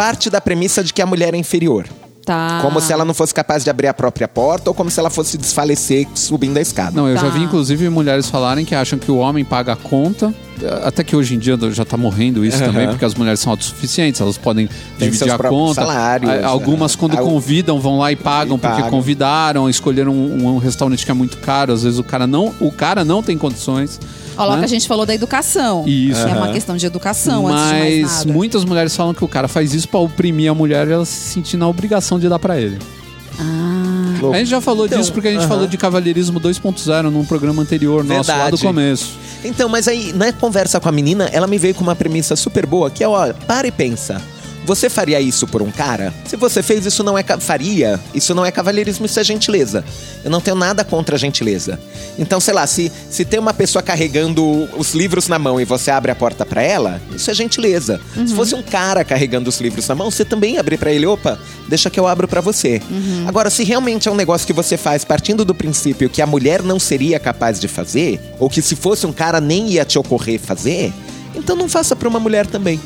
[0.00, 1.86] parte da premissa de que a mulher é inferior.
[2.24, 2.60] Tá.
[2.62, 5.10] Como se ela não fosse capaz de abrir a própria porta ou como se ela
[5.10, 6.92] fosse desfalecer subindo a escada.
[6.94, 7.22] Não, eu Tá.
[7.22, 10.32] já vi inclusive mulheres falarem que acham que o homem paga a conta.
[10.84, 14.20] Até que hoje em dia já tá morrendo isso também, porque as mulheres são autossuficientes,
[14.20, 15.80] elas podem dividir seus a próprios conta.
[15.86, 16.98] salários, Ah, Algumas, é.
[16.98, 18.90] quando convidam, vão lá e pagam E porque pagam.
[18.90, 21.72] convidaram, escolheram um, um restaurante que é muito caro.
[21.72, 23.98] Às vezes o cara não, o cara não tem condições.
[24.36, 24.60] Olha lá né?
[24.60, 25.84] que a gente falou da educação.
[25.86, 26.24] Isso.
[26.24, 28.32] Que é uma questão de educação, antes de mais Mas nada.
[28.32, 31.32] muitas mulheres falam que o cara faz isso pra oprimir a mulher e ela se
[31.32, 32.78] sentir na obrigação de dar pra ele.
[33.38, 34.18] Ah.
[34.20, 34.34] Louco.
[34.34, 37.62] A gente já falou Então, disso porque a gente falou de cavalheirismo 2.0 num programa
[37.62, 38.62] anterior nosso lá do Verdade.
[38.62, 39.12] começo.
[39.42, 42.66] Então, mas aí, na conversa com a menina, ela me veio com uma premissa super
[42.66, 44.20] boa, que é, ó, para e pensa.
[44.64, 46.12] Você faria isso por um cara?
[46.26, 49.84] Se você fez, isso não é faria, isso não é cavalheirismo, isso é gentileza.
[50.22, 51.80] Eu não tenho nada contra a gentileza.
[52.18, 55.90] Então, sei lá, se, se tem uma pessoa carregando os livros na mão e você
[55.90, 58.00] abre a porta pra ela, isso é gentileza.
[58.26, 61.38] Se fosse um cara carregando os livros na mão, você também abrir pra ele, opa,
[61.68, 62.82] deixa que eu abro pra você.
[63.26, 66.62] Agora, se realmente é um negócio que você faz partindo do princípio que a mulher
[66.62, 70.38] não seria capaz de fazer, ou que se fosse um cara nem ia te ocorrer
[70.38, 70.92] fazer,
[71.34, 72.80] então não faça pra uma mulher também.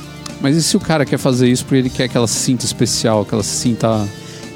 [0.44, 2.66] Mas e se o cara quer fazer isso porque ele quer que ela se sinta
[2.66, 4.06] especial, que ela se sinta.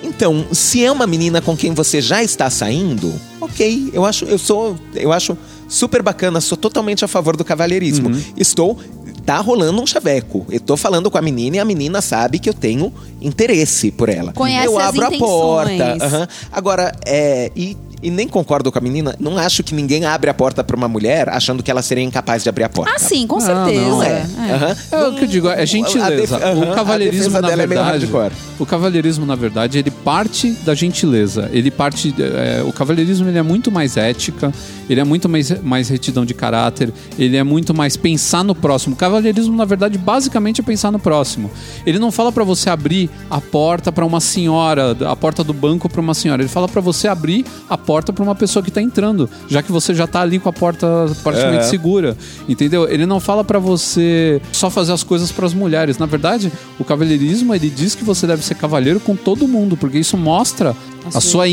[0.02, 3.88] Então, se é uma menina com quem você já está saindo, ok.
[3.94, 5.34] Eu acho, eu sou, eu acho
[5.66, 8.10] super bacana, sou totalmente a favor do cavalheirismo.
[8.36, 8.78] Estou
[9.24, 10.44] tá rolando um chaveco.
[10.50, 14.10] Eu tô falando com a menina e a menina sabe que eu tenho interesse por
[14.10, 14.34] ela.
[14.34, 15.96] Conhece eu as abro a porta.
[16.02, 16.28] aham.
[16.52, 20.34] Agora, é, e, e nem concordo com a menina, não acho que ninguém abre a
[20.34, 22.92] porta para uma mulher achando que ela seria incapaz de abrir a porta.
[22.94, 23.80] Ah, sim, com Não, certeza.
[23.88, 24.08] não, é.
[24.48, 24.52] É.
[24.54, 24.76] Aham.
[24.92, 26.10] É o que eu digo, é gentileza.
[26.38, 28.06] Def- aham, o cavalheirismo, na é verdade.
[28.06, 28.32] hardcore.
[28.58, 31.48] o cavalheirismo, na verdade, ele parte da gentileza.
[31.52, 32.14] Ele parte.
[32.18, 34.52] é, o cavalheirismo ele é muito mais ética,
[34.88, 38.94] ele é muito mais, mais retidão de caráter, ele é muito mais pensar no próximo.
[38.94, 41.50] O cavalheirismo, na verdade, basicamente é pensar no próximo.
[41.86, 45.88] Ele não fala pra você abrir a porta pra uma senhora, a porta do banco
[45.88, 46.42] pra uma senhora.
[46.42, 49.72] Ele fala pra você abrir a porta pra uma pessoa que tá entrando, já que
[49.72, 50.86] você já tá ali com a porta
[51.24, 51.68] praticamente É.
[51.68, 52.14] segura,
[52.46, 52.86] entendeu?
[52.86, 55.96] Ele não fala pra você só fazer as coisas pras mulheres.
[55.96, 59.98] Na verdade, o cavalheirismo ele diz que você deve ser cavalheiro com todo mundo, porque
[59.98, 61.48] isso mostra A a sua- sua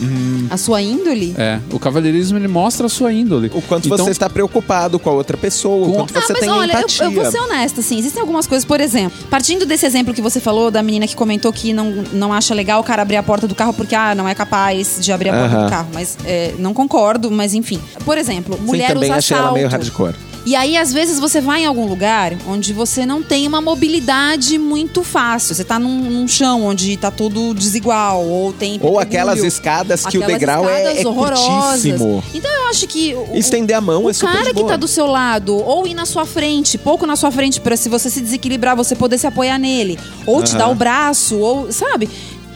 [0.00, 0.48] índole.
[0.50, 1.34] A sua índole?
[1.36, 3.50] É, o cavalheirismo ele mostra a sua índole.
[3.54, 6.26] O quanto Então, você está preocupado com a outra pessoa, Com- o quanto você ah,
[6.30, 7.04] mas tem olha, eu, empatia.
[7.06, 10.40] eu vou ser honesta, assim, existem algumas coisas, por exemplo, partindo desse exemplo que você
[10.40, 13.46] falou da menina que comentou que não, não acha legal o cara abrir a porta
[13.46, 16.54] do carro porque, ah, não é capaz de abrir a porta do carro, mas é,
[16.58, 17.80] não concordo, mas enfim.
[18.04, 19.82] Por exemplo, Sim, mulher também usa achei ela meio salto.
[19.82, 20.14] hardcore.
[20.48, 24.56] E aí, às vezes, você vai em algum lugar onde você não tem uma mobilidade
[24.56, 25.54] muito fácil.
[25.54, 28.80] Você tá num, num chão onde tá tudo desigual, ou tem.
[28.82, 32.24] Ou aquelas escadas que o aquelas degrau é, é curtíssimo.
[32.32, 33.14] Então eu acho que.
[33.14, 35.86] O, Estender a mão o é super cara de que tá do seu lado, ou
[35.86, 39.18] ir na sua frente, pouco na sua frente, pra se você se desequilibrar, você poder
[39.18, 39.98] se apoiar nele.
[40.24, 40.58] Ou te Aham.
[40.58, 41.70] dar o braço, ou.
[41.70, 42.08] Sabe?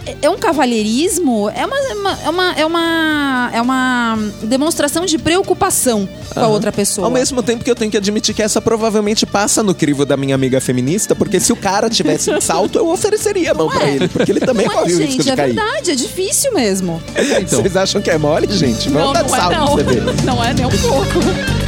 [0.07, 2.12] É- É um cavalheirismo, é uma, é uma,
[2.57, 7.07] é uma, é uma, é demonstração de preocupação com a outra pessoa.
[7.07, 10.17] Ao mesmo tempo que eu tenho que admitir que essa provavelmente passa no crivo da
[10.17, 13.95] minha amiga feminista, porque se o cara tivesse salto, eu ofereceria a mão pra é.
[13.95, 15.55] ele, porque ele também Não é, corre o risco gente, de é cair.
[15.55, 17.03] verdade, é difícil mesmo.
[17.17, 17.61] Então.
[17.62, 18.88] Vocês acham que é mole, gente?
[18.88, 20.03] Vamos dar de salto pra você ver.
[20.25, 21.62] Não é nem um pouco.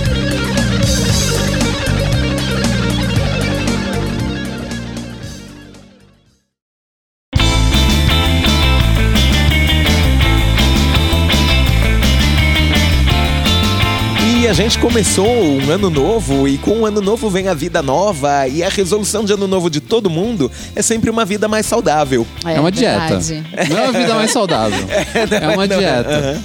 [14.55, 18.63] Gente começou um ano novo, e com o ano novo vem a vida nova, e
[18.63, 22.25] a resolução de ano novo de todo mundo é sempre uma vida mais saudável.
[22.47, 23.19] É, uma dieta.
[23.19, 23.45] verdade.
[23.69, 24.79] Não é uma vida mais saudável.
[25.15, 26.41] É, uma dieta.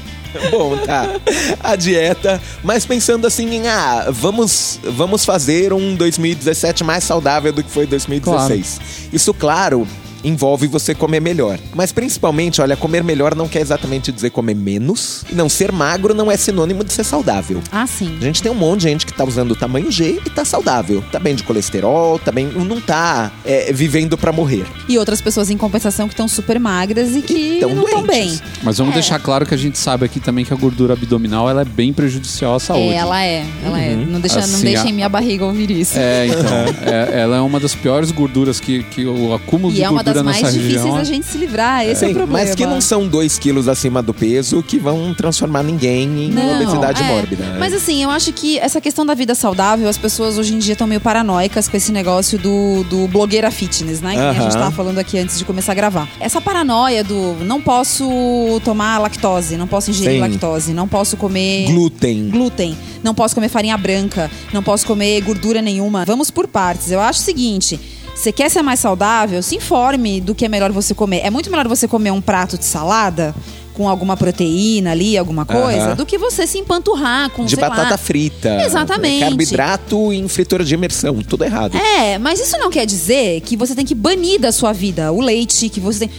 [0.50, 1.08] Bom, tá.
[1.64, 7.64] A dieta, mas pensando assim em, ah, vamos, vamos fazer um 2017 mais saudável do
[7.64, 8.82] que foi 2016.
[9.14, 9.88] Isso, claro,
[10.24, 11.60] envolve você comer melhor.
[11.74, 15.24] Mas principalmente, olha, comer melhor não quer exatamente dizer comer menos.
[15.30, 17.62] E não ser magro não é sinônimo de ser saudável.
[17.72, 18.18] Ah, sim.
[18.22, 20.44] A gente tem um monte de gente que tá usando o tamanho G e tá
[20.46, 21.04] saudável.
[21.12, 22.48] Tá bem de colesterol, tá bem.
[22.48, 24.66] Não tá é, vivendo pra morrer.
[24.88, 28.40] E outras pessoas em compensação que estão super magras e que tão não estão bem.
[28.64, 28.96] Mas vamos É.
[28.96, 31.94] deixar claro que a gente sabe aqui também que a gordura abdominal ela é bem
[31.94, 32.94] prejudicial à saúde.
[32.94, 33.46] É, ela é.
[33.64, 33.96] Ela é.
[33.96, 35.98] Não, deixa, não Assim, deixem a- minha barriga ouvir isso.
[35.98, 36.42] É, então.
[36.86, 40.04] é- ela é uma das piores gorduras que, que o acúmulo E de é uma
[40.14, 40.96] das mais difíceis região.
[40.98, 41.84] da gente se livrar.
[41.86, 42.46] Esse é o Sim, problema.
[42.46, 46.56] mas que não são 2 quilos acima do peso que vão transformar ninguém em Não,
[46.56, 47.06] obesidade é.
[47.08, 47.44] mórbida.
[47.46, 47.58] né?
[47.60, 50.74] Mas assim, eu acho que essa questão da vida saudável, as pessoas hoje em dia
[50.74, 54.12] estão meio paranoicas com esse negócio do, do blogueira fitness, né?
[54.12, 56.08] Que nem a gente tava falando aqui antes de começar a gravar.
[56.20, 58.08] Essa paranoia do não posso
[58.64, 60.20] tomar lactose, não posso ingerir Sim.
[60.20, 62.30] lactose, não posso comer Glúten.
[62.30, 66.06] glúten, não posso comer farinha branca, não posso comer gordura nenhuma.
[66.06, 66.92] Vamos por partes.
[66.92, 67.80] Eu acho o seguinte.
[68.20, 69.42] Você quer ser mais saudável?
[69.42, 71.22] Se informe do que é melhor você comer.
[71.24, 73.34] É muito melhor você comer um prato de salada
[73.74, 77.98] com alguma proteína ali, alguma coisa, do que você se empanturrar com, De batata lá.
[77.98, 78.62] frita.
[78.66, 79.22] Exatamente.
[79.22, 81.22] Carboidrato em fritura de imersão.
[81.22, 81.78] Tudo errado.
[81.78, 85.22] É, mas isso não quer dizer que você tem que banir da sua vida o
[85.22, 86.10] leite, que você tem.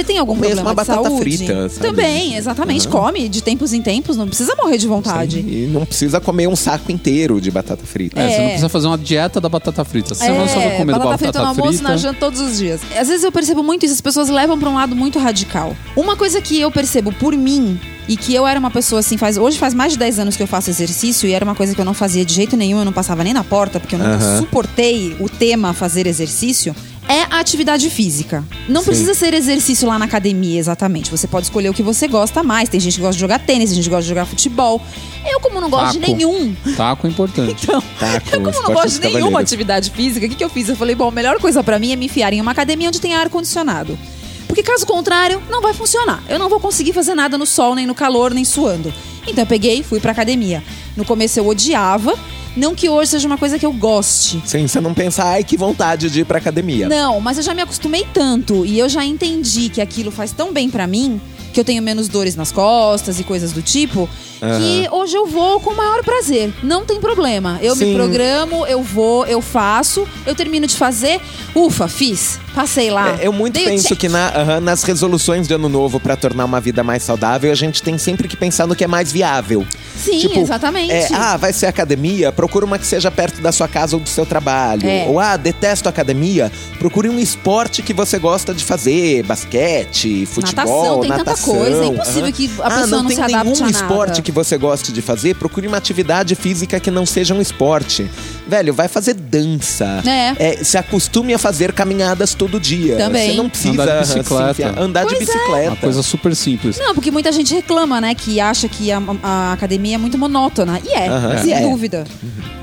[0.00, 1.20] Você tem algum Mesmo problema uma de batata saúde?
[1.36, 1.80] frita, sabe?
[1.86, 2.88] Também, exatamente.
[2.88, 5.40] Come de tempos em tempos, não precisa morrer de vontade.
[5.40, 8.18] E não precisa comer um saco inteiro de batata frita.
[8.18, 8.38] É, você É.
[8.38, 10.14] não precisa fazer uma dieta da batata frita.
[10.14, 12.80] Você não só vai comer batata batata frita no almoço, na janta todos os dias.
[12.98, 15.76] Às vezes eu percebo muito isso, as pessoas levam pra um lado muito radical.
[15.94, 19.36] Uma coisa que eu percebo por mim e que eu era uma pessoa assim, faz
[19.36, 21.80] hoje faz mais de 10 anos que eu faço exercício e era uma coisa que
[21.80, 24.14] eu não fazia de jeito nenhum, eu não passava nem na porta, porque eu nunca
[24.14, 24.38] Aham.
[24.38, 26.74] suportei o tema fazer exercício.
[27.10, 28.44] É a atividade física.
[28.68, 28.86] Não Sim.
[28.86, 31.10] precisa ser exercício lá na academia, exatamente.
[31.10, 32.68] Você pode escolher o que você gosta mais.
[32.68, 34.80] Tem gente que gosta de jogar tênis, tem gente que gosta de jogar futebol.
[35.28, 36.12] Eu, como não gosto de Taco.
[36.12, 37.50] nenhum, Taco é importante.
[37.66, 39.52] então, Taco, eu como não gosto de nenhuma cavaleiros.
[39.52, 40.68] atividade física, o que, que eu fiz?
[40.68, 43.00] Eu falei, bom, a melhor coisa pra mim é me enfiar em uma academia onde
[43.00, 43.98] tem ar-condicionado.
[44.46, 46.22] Porque caso contrário, não vai funcionar.
[46.28, 48.94] Eu não vou conseguir fazer nada no sol, nem no calor, nem suando.
[49.26, 50.62] Então eu peguei e fui pra academia.
[50.96, 52.16] No começo eu odiava,
[52.56, 54.42] não que hoje seja uma coisa que eu goste.
[54.44, 56.88] Sim, você não pensa, ai, que vontade de ir pra academia.
[56.88, 60.52] Não, mas eu já me acostumei tanto e eu já entendi que aquilo faz tão
[60.52, 61.20] bem pra mim,
[61.52, 64.08] que eu tenho menos dores nas costas e coisas do tipo,
[64.40, 66.52] que hoje eu vou com o maior prazer.
[66.62, 67.58] Não tem problema.
[67.62, 67.94] Eu me Sim.
[67.94, 71.20] programo, eu vou, eu faço, eu termino de fazer,
[71.54, 73.10] ufa, fiz, passei lá.
[73.20, 76.44] É, eu muito dei penso que na- aham, nas resoluções de ano novo pra tornar
[76.44, 79.66] uma vida mais saudável, a gente tem sempre que pensar no que é mais viável.
[79.96, 80.90] Sim, Tipo, exatamente.
[80.92, 82.32] É, ah, vai ser academia?
[82.32, 84.88] Procura uma que seja perto da sua casa ou do seu trabalho.
[84.88, 85.04] É.
[85.06, 86.50] Ou, ah, detesto academia?
[86.78, 89.22] Procure um esporte que você gosta de fazer.
[89.24, 91.54] Basquete, futebol, Natação, tem tanta natação.
[91.54, 92.32] coisa, é impossível aham.
[92.32, 94.22] que a ah, pessoa não, não tem se adapte nenhum esporte nada.
[94.22, 95.34] que você goste de fazer?
[95.36, 98.10] Procure uma atividade física que não seja um esporte.
[98.50, 100.02] Velho, vai fazer dança.
[100.06, 100.62] É.
[100.64, 102.96] se acostume a fazer caminhadas todo dia.
[102.96, 103.30] Também.
[103.30, 104.50] Você não precisa Andar de se bicicleta.
[104.50, 105.32] enfiar- andar de Pois é.
[105.32, 105.68] bicicleta.
[105.70, 106.78] Uma coisa super simples.
[106.78, 108.14] Não, porque muita gente reclama, né?
[108.14, 110.80] Que acha que a, a academia é muito monótona.
[110.84, 111.60] E é, sem É.
[111.60, 112.04] dúvida.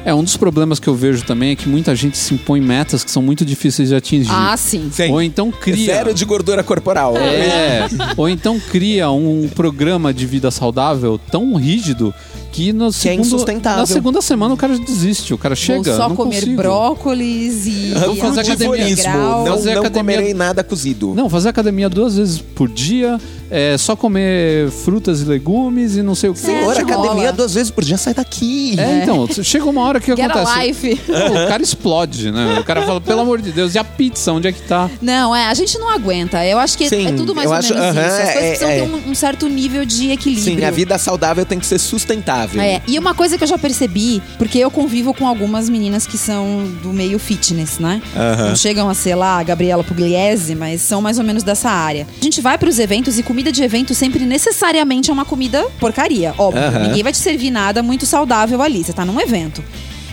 [0.05, 3.03] É, um dos problemas que eu vejo também é que muita gente se impõe metas
[3.03, 4.31] que são muito difíceis de atingir.
[4.31, 4.89] Ah, sim.
[4.91, 5.11] Sim.
[5.11, 5.93] Ou então cria.
[5.95, 7.15] Zero de gordura corporal.
[7.17, 7.87] É.
[8.15, 12.13] Ou então cria um programa de vida saudável tão rígido
[12.57, 13.17] que no Que é
[13.63, 15.31] na segunda semana o cara desiste.
[15.31, 15.83] O cara chega.
[15.91, 16.55] Vou só não comer consigo.
[16.57, 17.93] brócolis e.
[17.93, 18.95] Vamos fazer academia.
[19.13, 21.13] Não, Fazer não academia- comerei nada cozido.
[21.15, 23.19] Não, fazer academia duas vezes por dia,
[23.51, 26.39] é, só comer frutas e legumes e não sei o que.
[26.39, 27.31] Senhor, É, academia rola.
[27.31, 28.75] duas vezes por dia, sai daqui.
[28.79, 30.67] É, então, chega uma hora que Get a acontece.
[30.67, 31.01] life.
[31.07, 32.57] Não, o cara explode, né?
[32.59, 34.89] O cara fala, pelo amor de Deus, e a pizza, onde é que tá?
[35.01, 36.43] Não, é, a gente não aguenta.
[36.43, 38.15] Eu acho que é- Sim, é tudo mais eu ou acho- menos aham, isso.
[38.15, 38.75] As coisas é- precisam é.
[38.77, 40.57] ter um, um certo nível de equilíbrio.
[40.59, 42.46] Sim, a vida saudável tem que ser sustentável.
[42.55, 46.17] É, e uma coisa que eu já percebi, porque eu convivo com algumas meninas que
[46.17, 48.01] são do meio fitness, né?
[48.15, 48.49] Aham.
[48.49, 52.07] Não chegam a ser lá a Gabriela Pugliese, mas são mais ou menos dessa área.
[52.19, 56.33] A gente vai pros eventos e comida de evento sempre necessariamente é uma comida porcaria.
[56.37, 56.79] Óbvio, Aham.
[56.87, 58.83] ninguém vai te servir nada muito saudável ali.
[58.83, 59.63] Você tá num evento.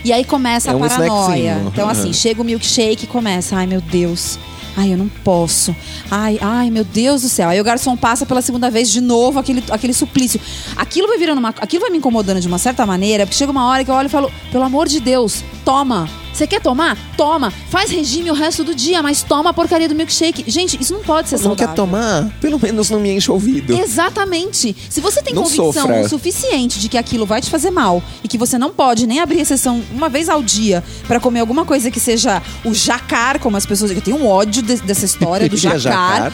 [0.04, 1.08] E aí começa É a um paranoia.
[1.08, 1.68] snackzinho.
[1.72, 2.12] Então, assim, Aham.
[2.12, 3.56] chega o milkshake e começa.
[3.56, 4.38] Ai, meu Deus.
[4.76, 5.74] Ai, eu não posso.
[6.10, 7.48] Ai, ai, meu Deus do céu.
[7.48, 10.40] Aí o garçom passa pela segunda vez de novo aquele, aquele suplício.
[10.76, 11.50] Aquilo vai virando uma.
[11.50, 14.06] Aquilo vai me incomodando de uma certa maneira, porque chega uma hora que eu olho
[14.06, 16.08] e falo, pelo amor de Deus, toma.
[16.34, 16.98] Você quer tomar?
[17.16, 17.52] Toma.
[17.70, 20.44] Faz regime o resto do dia, mas toma a porcaria do milkshake.
[20.50, 21.68] Gente, isso não pode ser Não saudável.
[21.68, 22.28] quer tomar?
[22.40, 23.72] Pelo menos não me enche o ouvido.
[23.80, 24.74] Exatamente.
[24.90, 26.00] Se você tem Não convicção sofra.
[26.02, 29.20] o suficiente de que aquilo vai te fazer mal e que você não pode nem
[29.20, 33.56] abrir exceção uma vez ao dia pra comer alguma coisa que seja o jacar, como
[33.56, 33.92] as pessoas.
[33.92, 35.78] Eu tenho um ódio de- dessa história do é jacar.
[35.80, 36.32] jacar?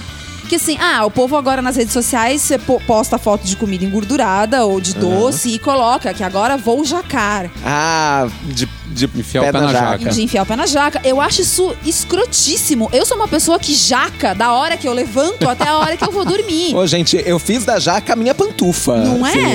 [0.50, 2.50] Que assim, ah, o povo agora nas redes sociais
[2.84, 7.48] posta foto de comida engordurada ou de doce e coloca que agora vou jacar.
[7.64, 10.10] Ah, de, de Enfiar o pé na jaca.
[10.10, 11.00] De enfiar o pé na jaca.
[11.04, 12.90] Eu acho isso escrotíssimo.
[12.92, 16.02] Eu sou uma pessoa que jaca da hora que eu levanto até a hora que
[16.02, 16.74] eu vou dormir.
[16.74, 18.96] Ô, gente, eu fiz da jaca a minha pantufa.
[18.96, 19.30] Não é?
[19.30, 19.46] Assim,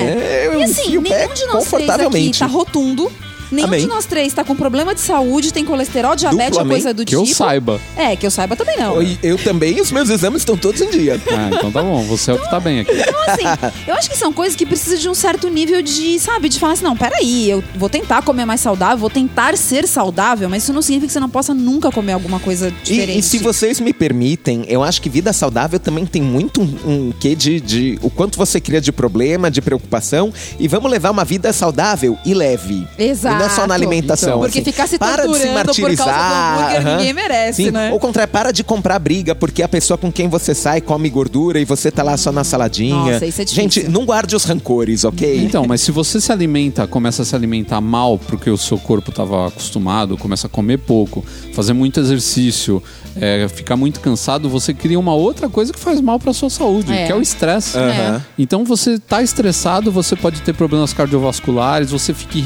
[0.46, 3.12] eu e assim, nenhum de nós três aqui tá rotundo.
[3.50, 3.80] Nenhum Amém.
[3.80, 7.04] de nós três tá com problema de saúde, tem colesterol, diabetes ou Duplo coisa do
[7.04, 7.22] Que tipo.
[7.22, 7.80] eu saiba.
[7.96, 9.00] É, que eu saiba também não.
[9.00, 11.20] Eu, eu também, os meus exames estão todos em dia.
[11.30, 12.92] Ah, então tá bom, você é o que tá bem aqui.
[12.92, 16.48] Então, assim, eu acho que são coisas que precisam de um certo nível de, sabe,
[16.48, 20.48] de falar assim, não, peraí, eu vou tentar comer mais saudável, vou tentar ser saudável,
[20.48, 23.16] mas isso não significa que você não possa nunca comer alguma coisa diferente.
[23.16, 26.76] E, e se vocês me permitem, eu acho que vida saudável também tem muito um,
[26.86, 30.32] um quê de, de o quanto você cria de problema, de preocupação.
[30.58, 32.86] E vamos levar uma vida saudável e leve.
[32.98, 33.35] Exato.
[33.36, 34.28] E não é só na alimentação.
[34.30, 34.70] Então, porque assim.
[34.70, 36.58] ficar se para de se torturando por causa do martirizar.
[36.58, 36.96] hambúrguer, aham.
[36.96, 37.70] ninguém merece, Sim.
[37.70, 37.90] né?
[37.92, 41.60] Ou contrário, para de comprar briga porque a pessoa com quem você sai come gordura
[41.60, 42.94] e você tá lá só na saladinha.
[43.12, 43.54] Nossa, isso é difícil.
[43.82, 45.38] Gente, não guarde os rancores, ok?
[45.38, 49.10] Então, mas se você se alimenta, começa a se alimentar mal porque o seu corpo
[49.10, 52.82] estava acostumado, começa a comer pouco, fazer muito exercício,
[53.16, 56.92] é, ficar muito cansado, você cria uma outra coisa que faz mal para sua saúde,
[56.92, 57.06] É.
[57.06, 57.76] que é o estresse.
[57.76, 58.24] Aham.
[58.38, 62.38] Então você tá estressado, você pode ter problemas cardiovasculares, você fica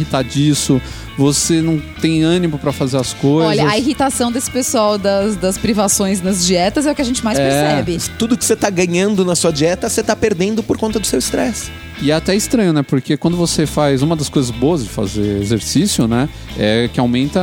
[1.19, 3.51] você não tem ânimo para fazer as coisas.
[3.51, 7.25] Olha, a irritação desse pessoal das, das privações nas dietas é o que a gente
[7.25, 7.49] mais É.
[7.83, 7.99] percebe.
[8.19, 11.19] Tudo que você tá ganhando na sua dieta, você tá perdendo por conta do seu
[11.19, 11.71] estresse.
[12.03, 12.83] E é até estranho, né?
[12.83, 14.01] Porque quando você faz.
[14.03, 16.29] Uma das coisas boas de fazer exercício, né?
[16.59, 17.41] É que aumenta.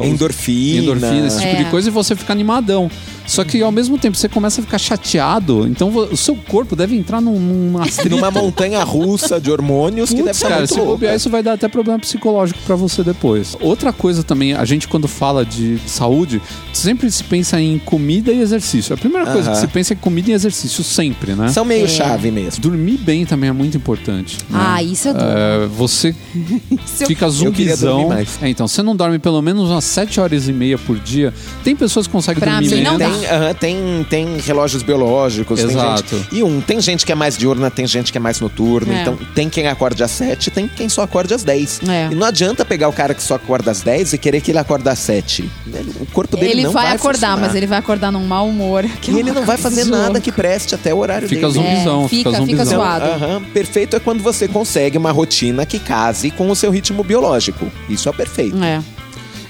[0.00, 0.82] os- Endorfina.
[0.82, 1.62] endorfina, esse tipo É.
[1.62, 2.90] de coisa, e você fica animadão.
[3.26, 6.96] Só que ao mesmo tempo você começa a ficar chateado, então o seu corpo deve
[6.96, 7.84] entrar num, numa.
[8.10, 11.52] Numa montanha russa de hormônios que deve estar cara, muito se bobear, isso vai dar
[11.52, 13.56] até problema psicológico pra você depois.
[13.60, 16.42] Outra coisa também, a gente quando fala de saúde,
[16.72, 18.92] sempre se pensa em comida e exercício.
[18.94, 19.60] A primeira coisa Aham.
[19.60, 21.48] que se pensa é comida e exercício sempre, né?
[21.50, 21.88] São meio É.
[21.88, 22.60] chave mesmo.
[22.60, 23.99] Dormir bem também é muito importante.
[24.08, 24.24] Né?
[24.52, 25.24] Ah, isso é duro.
[25.26, 26.14] É, você
[26.86, 28.08] Isso eu- fica Eu zumbizão.
[28.08, 28.38] mais.
[28.42, 31.32] É, então, você não dorme pelo menos umas 7 horas e meia por dia.
[31.64, 33.20] Tem pessoas que conseguem Pra dormir mim não menos.
[33.22, 33.28] dá.
[33.28, 35.60] Tem, aham, tem, tem relógios biológicos.
[35.60, 36.16] tem Exato.
[36.16, 38.94] gente- e um, tem gente que é mais diurna, tem gente que é mais noturna.
[38.94, 39.02] É.
[39.02, 41.80] Então, tem quem acorde às 7, tem quem só acorde às 10.
[41.88, 42.08] É.
[42.10, 44.58] E não adianta pegar o cara que só acorda às 10 e querer que ele
[44.58, 45.50] acorde às 7.
[45.66, 47.46] Ele- O corpo dele Ele não vai, vai acordar, funcionar.
[47.46, 48.84] mas ele vai acordar num mau humor.
[49.00, 51.52] que é E ele não vai fazer nada que preste até o horário Fica dele.
[51.52, 52.78] zumbizão, É, fica, fica- fica zumbizão.
[52.78, 53.04] zoado.
[53.04, 57.70] Aham, Perfeito é quando você consegue uma rotina que case com o seu ritmo biológico.
[57.88, 58.62] Isso é perfeito.
[58.62, 58.82] É.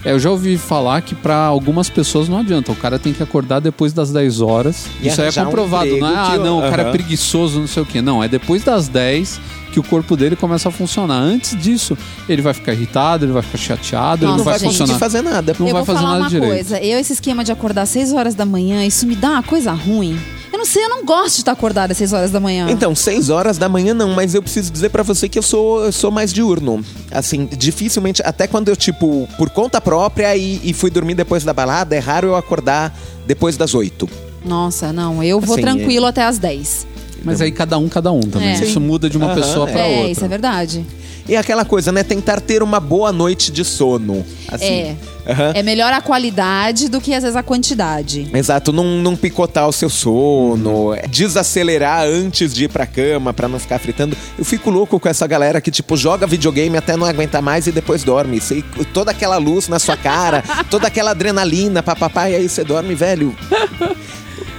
[0.04, 2.72] É, eu já ouvi falar que pra algumas pessoas não adianta.
[2.72, 4.86] O cara tem que acordar depois das 10 horas.
[5.00, 5.96] E Isso aí é arranjar um comprovado.
[5.98, 8.00] não é, ah, não, o cara é preguiçoso, não sei o quê.
[8.00, 9.38] Não, é depois das 10
[9.72, 11.18] que o corpo dele começa a funcionar.
[11.18, 11.96] Antes disso,
[12.28, 14.68] ele vai ficar irritado, ele vai ficar chateado, ele Nossa, não vai gente.
[14.70, 14.92] funcionar.
[14.94, 15.54] Não fazer nada.
[15.58, 16.52] Não eu vai vou fazer falar nada uma direito.
[16.52, 16.78] coisa.
[16.78, 19.70] Eu, esse esquema de acordar às 6 horas da manhã, isso me dá uma coisa
[19.72, 20.18] ruim.
[20.60, 22.66] Eu não sei, eu não gosto de estar acordada às 6 horas da manhã.
[22.70, 25.82] Então, 6 horas da manhã não, mas eu preciso dizer pra você que eu sou,
[25.86, 26.84] eu sou mais diurno.
[27.10, 31.54] Assim, dificilmente, até quando eu, tipo, por conta própria e, e fui dormir depois da
[31.54, 32.94] balada, é raro eu acordar
[33.26, 34.06] depois das 8.
[34.44, 36.86] Nossa, não, eu vou Assim, tranquilo até às 10.
[37.24, 38.48] Mas aí cada um, cada um também.
[38.50, 38.54] É.
[38.64, 40.10] Isso muda de uma Aham, pessoa pra é, outra.
[40.10, 40.86] isso é verdade.
[41.28, 42.02] E aquela coisa, né?
[42.02, 44.24] Tentar ter uma boa noite de sono.
[44.48, 44.64] Assim.
[44.64, 44.96] É.
[45.28, 45.52] Aham.
[45.54, 48.28] É melhor a qualidade do que às vezes a quantidade.
[48.34, 53.46] Exato, não, não picotar o seu sono, é, desacelerar antes de ir pra cama pra
[53.46, 54.16] não ficar fritando.
[54.36, 57.72] Eu fico louco com essa galera que, tipo, joga videogame até não aguentar mais e
[57.72, 58.40] depois dorme.
[58.40, 62.94] Sei, toda aquela luz na sua cara, toda aquela adrenalina, papapá, e aí você dorme,
[62.94, 63.36] velho.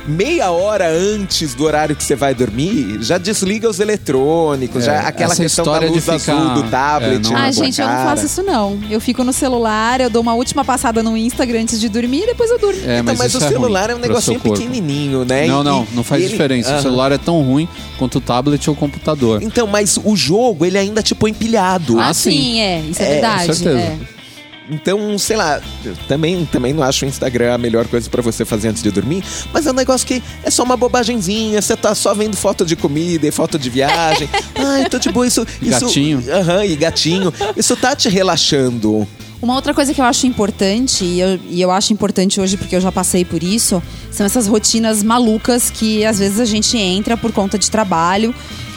[0.08, 5.00] Meia hora antes do horário que você vai dormir, já desliga os eletrônicos, É, já
[5.02, 7.16] aquela questão da luz ficar- azul do tablet.
[7.16, 8.10] é, não- na Ah, gente, eu não cara.
[8.10, 8.80] faço isso não.
[8.90, 12.26] Eu fico no celular, eu dou uma última passada no Instagram antes de dormir e
[12.28, 12.82] depois eu durmo.
[12.84, 15.46] É, Então, mas, isso o é celular é um negocinho pequenininho, né?
[15.46, 16.78] Não, não, não faz e ele- diferença.
[16.78, 17.68] O celular é tão ruim
[18.00, 19.42] quanto o tablet ou o computador.
[19.44, 22.00] Então, mas o jogo, ele ainda, tipo, empilhado.
[22.00, 22.32] Ah, Ah, sim.
[22.32, 22.80] sim, é.
[22.90, 23.48] Isso é, É, verdade.
[23.48, 24.00] com certeza.
[24.70, 28.46] Então, sei lá, eu também, também não acho o Instagram a melhor coisa pra você
[28.46, 31.94] fazer antes de dormir, mas é um negócio que é só uma bobagenzinha, você tá
[31.96, 34.30] só vendo foto de comida e foto de viagem.
[34.56, 35.46] Ai, tô de boa, isso...
[35.62, 36.24] isso Gatinho.
[36.32, 37.34] Aham, e gatinho.
[37.58, 39.08] Isso tá te relaxando.
[39.42, 42.76] Uma outra coisa que eu acho importante, e eu, e eu acho importante hoje porque
[42.76, 43.82] eu já passei por isso,
[44.12, 48.34] são essas rotinas malucas que às vezes a gente entra por conta de trabalho.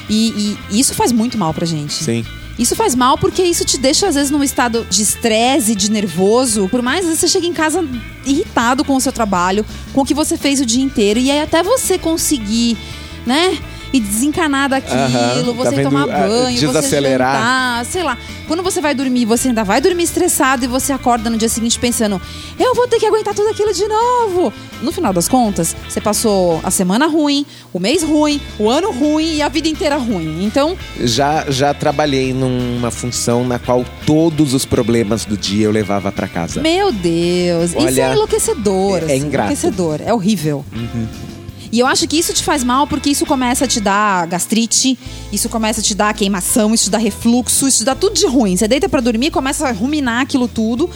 [0.09, 2.05] E, e isso faz muito mal pra gente.
[2.05, 2.25] Sim.
[2.59, 6.69] Isso faz mal porque isso te deixa, às vezes, num estado de estresse, de nervoso.
[6.69, 7.85] Por mais, vezes, você chega em casa
[8.25, 11.19] irritado com o seu trabalho, com o que você fez o dia inteiro.
[11.19, 12.77] E aí, até você conseguir,
[13.27, 13.59] né?
[13.95, 15.85] E desencanar daquilo, Aham, você tá vendo?
[15.85, 17.33] tomar Ah, banho, desacelerar.
[17.37, 18.19] você jantar, sei lá.
[18.49, 21.79] Quando você vai dormir, você ainda vai dormir estressado e você acorda no dia seguinte
[21.79, 22.21] pensando:
[22.59, 24.53] eu vou ter que aguentar tudo aquilo de novo.
[24.83, 29.37] No final das contas, você passou a semana ruim, o mês ruim, o ano ruim
[29.37, 30.45] e a vida inteira ruim.
[30.45, 36.11] Então, Já, já trabalhei numa função na qual todos os problemas do dia eu levava
[36.11, 36.61] pra casa.
[36.61, 38.99] Meu Deus, isso Olha, é enlouquecedor.
[38.99, 39.53] é- é assim, ingrato.
[39.53, 40.65] Enlouquecedor, é horrível.
[41.75, 44.97] E eu acho que isso te faz mal porque isso começa a te dar gastrite,
[45.33, 48.29] isso começa a te dar queimação, isso te dá refluxo, isso te dá tudo de
[48.29, 48.57] ruim.
[48.57, 50.89] Você deita pra dormir, começa a ruminar aquilo tudo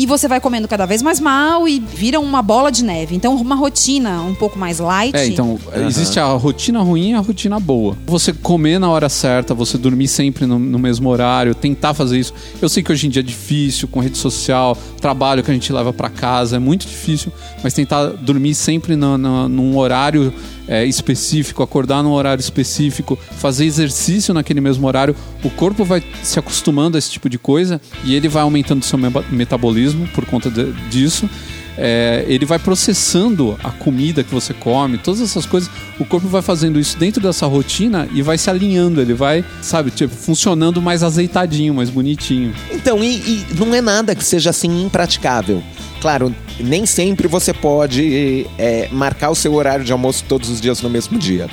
[0.00, 3.14] e você vai comendo cada vez mais mal e vira uma bola de neve.
[3.14, 5.14] Então, uma rotina um pouco mais light.
[5.14, 7.94] É, então, existe a rotina ruim e a rotina boa.
[8.06, 12.32] Você comer na hora certa, você dormir sempre no, no mesmo horário, tentar fazer isso.
[12.62, 15.70] Eu sei que hoje em dia é difícil, com rede social, trabalho que a gente
[15.72, 17.30] leva pra casa, é muito difícil,
[17.62, 20.32] mas tentar dormir sempre no, no- num horário
[20.70, 26.38] é, específico, acordar num horário específico, fazer exercício naquele mesmo horário, o corpo vai se
[26.38, 28.96] acostumando a esse tipo de coisa e ele vai aumentando seu
[29.30, 31.28] metabolismo por conta de- disso.
[31.82, 35.70] É, ele vai processando a comida que você come, todas essas coisas.
[35.98, 39.00] O corpo vai fazendo isso dentro dessa rotina e vai se alinhando.
[39.00, 42.52] Ele vai, sabe, tipo, funcionando mais azeitadinho, mais bonitinho.
[42.70, 45.62] Então, e, e não é nada que seja assim impraticável.
[46.00, 50.80] Claro, nem sempre você pode é, marcar o seu horário de almoço todos os dias
[50.80, 51.48] no mesmo dia.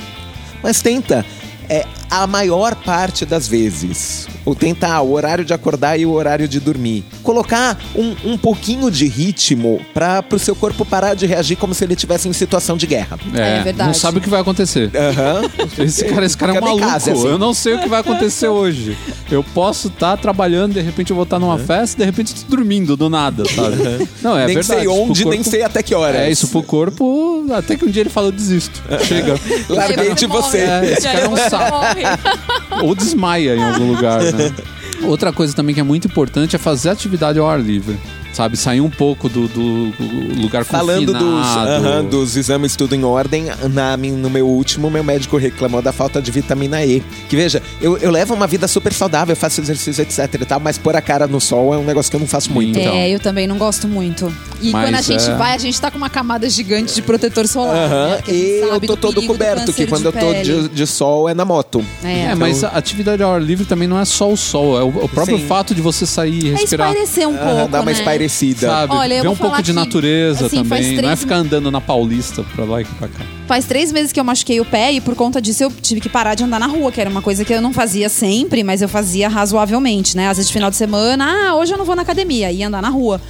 [0.62, 1.24] Mas tenta,
[1.68, 6.48] é, a maior parte das vezes, ou tentar o horário de acordar e o horário
[6.48, 7.04] de dormir.
[7.22, 11.84] Colocar um, um pouquinho de ritmo para o seu corpo parar de reagir como se
[11.84, 13.18] ele estivesse em situação de guerra.
[13.34, 13.88] É verdade.
[13.88, 14.90] Não sabe o que vai acontecer.
[14.94, 15.42] Aham.
[15.84, 16.80] Esse cara, esse cara é um maluco.
[16.80, 17.26] Kamikaze, assim.
[17.26, 18.96] Eu não sei o que vai acontecer hoje.
[19.30, 22.56] Eu posso estar trabalhando, de repente eu vou estar numa festa, de repente eu tô
[22.56, 24.08] dormindo do nada, sabe?
[24.22, 24.66] Não, é nem verdade.
[24.66, 26.20] sei Isso pro onde, nem corpo- sei até que horas.
[26.22, 28.82] É, isso pro corpo, até que um dia ele fala, eu desisto.
[29.04, 29.34] Chega.
[29.68, 30.58] Larguei de você.
[30.58, 31.97] É, esse cara é um saco.
[32.82, 34.52] Ou desmaia em algum lugar, né?
[35.02, 37.98] Outra coisa também que é muito importante é fazer atividade ao ar livre.
[38.38, 39.92] Sabe, sair um pouco do, do
[40.40, 41.70] lugar Falando dos, confinado.
[41.88, 46.22] aham, dos exames tudo em ordem, na, no meu último, meu médico reclamou da falta
[46.22, 47.02] de vitamina E.
[47.28, 50.60] Que veja, eu, eu levo uma vida super saudável, eu faço exercício, etc e tal,
[50.60, 52.78] mas pôr a cara no sol é um negócio que eu não faço muito.
[52.78, 52.94] Então.
[52.94, 54.32] É, eu também não gosto muito.
[54.62, 57.02] E Mas quando a gente é- vai, a gente tá com uma camada gigante de
[57.02, 57.88] protetor solar.
[57.88, 58.16] Né?
[58.18, 60.86] Porque a gente E eu tô do todo coberto, que quando eu tô de, de
[60.86, 61.84] sol é na moto.
[62.04, 64.84] É, É, mas a atividade ao ar livre também não é só o sol, é
[64.84, 65.46] o, o próprio Sim.
[65.46, 66.90] fato de você sair e é respirar.
[66.90, 67.92] espairecer um pouco, dá uma né?
[68.28, 68.66] Espairecida.
[68.68, 68.94] Sabe?
[68.94, 70.92] Olha, eu Ver vou um pouco falar de que, natureza assim, faz também.
[70.92, 73.24] Não é três- ficar andando na Paulista pra lá e pra cá.
[73.46, 76.08] Faz três meses que eu machuquei o pé e por conta disso eu tive que
[76.08, 78.82] parar de andar na rua, que era uma coisa que eu não fazia sempre, mas
[78.82, 80.28] eu fazia razoavelmente, né?
[80.28, 82.82] Às vezes de final de semana, ah, hoje eu não vou na academia, ia andar
[82.82, 83.20] na rua.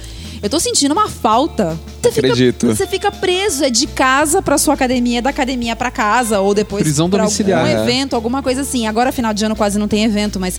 [0.41, 1.77] Eu tô sentindo uma falta.
[2.01, 2.67] Você fica- Acredito.
[2.67, 6.81] você fica preso, é de casa pra sua academia, da academia pra casa, ou depois
[6.83, 7.59] Prisão pra domiciliar.
[7.59, 7.83] algum É.
[7.83, 8.87] evento, alguma coisa assim.
[8.87, 10.57] Agora, final de ano, quase não tem evento, mas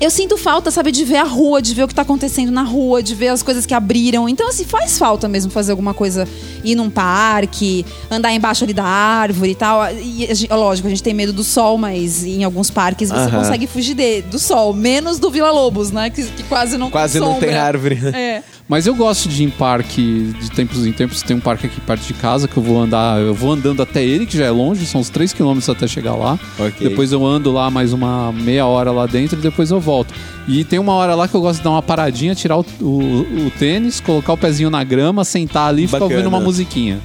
[0.00, 2.62] eu sinto falta, sabe, de ver a rua, de ver o que tá acontecendo na
[2.62, 4.28] rua, de ver as coisas que abriram.
[4.28, 6.26] Então, assim, faz falta mesmo fazer alguma coisa,
[6.64, 9.80] ir num parque, andar embaixo ali da árvore e tal.
[9.94, 13.38] E, lógico, a gente tem medo do sol, mas em alguns parques você Aham.
[13.38, 14.72] consegue fugir de- do sol.
[14.72, 16.10] Menos do Vila Lobos, né?
[16.10, 18.00] Que, que quase não Quase tem não tem árvore.
[18.12, 18.42] É.
[18.72, 21.20] Mas eu gosto de ir em parque de tempos em tempos.
[21.20, 23.20] Tem um parque aqui perto de casa que eu vou andar.
[23.20, 26.14] Eu vou andando até ele, que já é longe, são uns 3 km até chegar
[26.14, 26.38] lá.
[26.58, 26.88] Ok.
[26.88, 30.14] Depois eu ando lá mais uma meia hora lá dentro e depois eu volto.
[30.48, 33.46] E tem uma hora lá que eu gosto de dar uma paradinha, tirar o, o-
[33.46, 36.98] o tênis, colocar o pezinho na grama, sentar ali e ficar ouvindo uma musiquinha.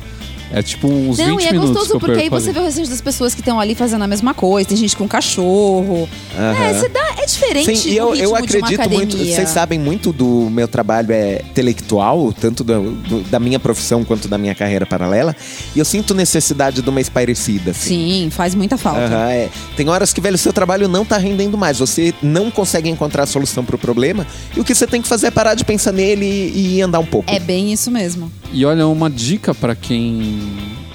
[0.52, 2.64] É tipo uns Não, 20 e é minutos que gostoso porque aí você vê o
[2.64, 4.70] restante das pessoas que estão ali fazendo a mesma coisa.
[4.70, 6.08] Tem gente com cachorro.
[6.38, 6.64] Aham.
[6.64, 9.18] É, você dá, é diferente Sim, e eu, o ritmo eu de uma acredito muito.
[9.18, 14.28] Vocês sabem muito do meu trabalho é intelectual, tanto do- do- da minha profissão quanto
[14.28, 15.36] da minha carreira paralela.
[15.76, 17.72] E eu sinto necessidade de uma espairecida.
[17.72, 17.90] Assim.
[18.24, 19.02] Sim, faz muita falta.
[19.02, 19.50] Aham, é.
[19.76, 21.80] Tem horas que, velho, seu trabalho não tá rendendo mais.
[21.80, 24.26] Você não consegue encontrar a solução pro problema.
[24.56, 27.00] E o que você tem que fazer é parar de pensar nele e, e andar
[27.00, 27.30] um pouco.
[27.32, 28.32] É bem isso mesmo.
[28.54, 30.37] E olha, uma dica pra quem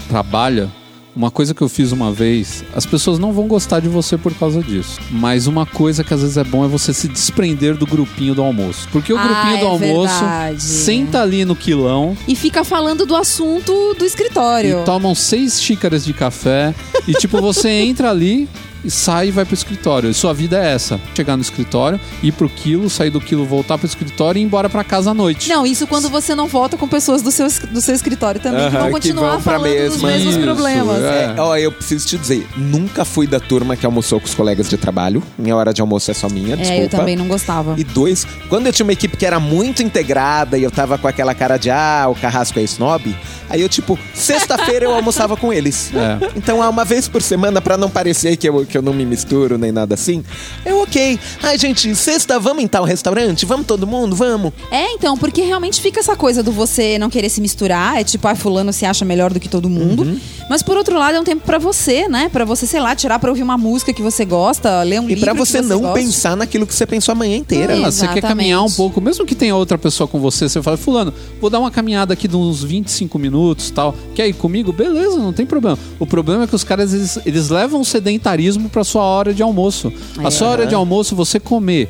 [0.09, 0.71] trabalha,
[1.15, 4.33] uma coisa que eu fiz uma vez, as pessoas não vão gostar de você por
[4.35, 4.99] causa disso.
[5.11, 8.43] Mas uma coisa que às vezes é bom é você se desprender do grupinho do
[8.43, 8.89] almoço.
[8.91, 10.63] Porque o Ah, grupinho do é almoço verdade.
[10.63, 14.81] senta ali no quilão E fica falando do assunto do escritório.
[14.81, 16.75] e tomam seis xícaras de café.
[17.07, 18.49] e tipo, você entra ali.
[18.85, 20.11] E sai e vai pro escritório.
[20.11, 23.79] E sua vida é essa: chegar no escritório, ir pro quilo, sair do quilo, voltar
[23.79, 25.49] pro escritório e ir embora pra casa à noite.
[25.49, 28.77] Não, isso quando você não volta com pessoas do seu, do seu escritório também, que
[28.77, 30.09] Aham, vão que continuar vão pra falando dos mesma.
[30.09, 31.03] mesmos Isso, problemas.
[31.03, 31.35] é.
[31.37, 34.69] É, ó, eu preciso te dizer, nunca fui da turma que almoçou com os colegas
[34.69, 35.23] de trabalho.
[35.39, 36.83] Minha hora de almoço é só minha, desculpa.
[36.83, 37.75] É, eu também não gostava.
[37.79, 41.07] E dois, quando eu tinha uma equipe que era muito integrada e eu tava com
[41.07, 43.15] aquela cara de ah, o carrasco é snob,
[43.49, 45.91] aí eu, tipo, sexta-feira eu almoçava com eles.
[45.95, 46.19] É.
[46.37, 49.59] Então, uma vez por semana, pra não parecer que eu, que eu não me misturo
[49.59, 50.25] nem nada assim,
[50.65, 51.19] eu, ok.
[51.43, 53.45] Ai, gente, sexta, vamos em tal restaurante?
[53.45, 54.17] Vamos todo mundo?
[54.17, 54.53] Vamos.
[54.71, 58.27] É, então, porque realmente fica essa coisa do você não querer se misturar, é tipo,
[58.27, 60.03] ah, fulano se acha melhor do que todo mundo.
[60.05, 60.19] Uhum.
[60.49, 62.31] Mas por outro lado, é um tempo pra você, né?
[62.33, 65.09] Pra você, sei lá, tirar pra ouvir uma música que você gosta, ler um E
[65.15, 65.99] livro pra que você não gosta.
[66.01, 67.75] pensar naquilo que você pensou a manhã inteira.
[67.77, 67.85] É.
[67.85, 70.77] Ah, você quer caminhar um pouco, mesmo que tenha outra pessoa com você, você fala,
[70.79, 73.95] fulano, vou dar uma caminhada aqui de uns 25 minutos tal.
[74.15, 74.73] Quer ir comigo?
[74.73, 75.79] Beleza, não tem problema.
[75.99, 79.43] O problema é que os caras, eles, eles levam o sedentarismo pra sua hora de
[79.43, 79.93] almoço.
[80.19, 81.89] A sua hora de almoço, você comer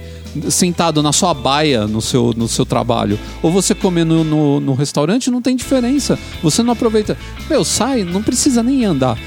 [0.49, 4.75] sentado na sua baia no seu, no seu trabalho, ou você comer no, no, no
[4.75, 6.19] restaurante, não tem diferença.
[6.43, 7.17] Você não aproveita.
[7.51, 9.19] Meu, sai, não precisa nem andar.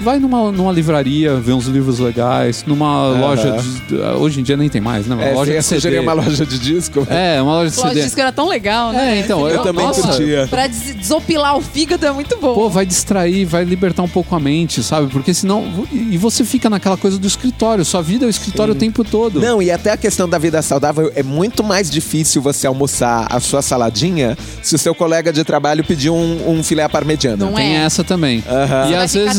[0.00, 3.56] Vai numa, numa livraria, ver uns livros legais, numa loja
[3.88, 5.14] de, Hoje em dia nem tem mais, né?
[5.14, 5.98] Uma É, loja você de CD.
[6.00, 7.06] uma loja de disco?
[7.08, 8.04] É, uma loja de Lógico, CD.
[8.04, 9.16] disco era tão legal, né?
[9.16, 10.46] É, então, eu, também nossa, curtia.
[10.50, 12.54] Pra des- desopilar o fígado é muito bom.
[12.54, 15.10] Pô, vai distrair, vai libertar um pouco a mente, sabe?
[15.12, 15.64] Porque senão.
[15.92, 17.84] E você fica naquela coisa do escritório.
[17.84, 19.40] Sua vida é o escritório o tempo todo.
[19.40, 23.38] Não, e até a questão da vida saudável é muito mais difícil você almoçar a
[23.40, 27.36] sua saladinha se o seu colega de trabalho pedir um, um filé parmegiana.
[27.46, 27.84] Não Tem é.
[27.84, 28.42] essa também.
[28.48, 28.88] Aham.
[28.88, 29.38] E Vai às ficar vezes.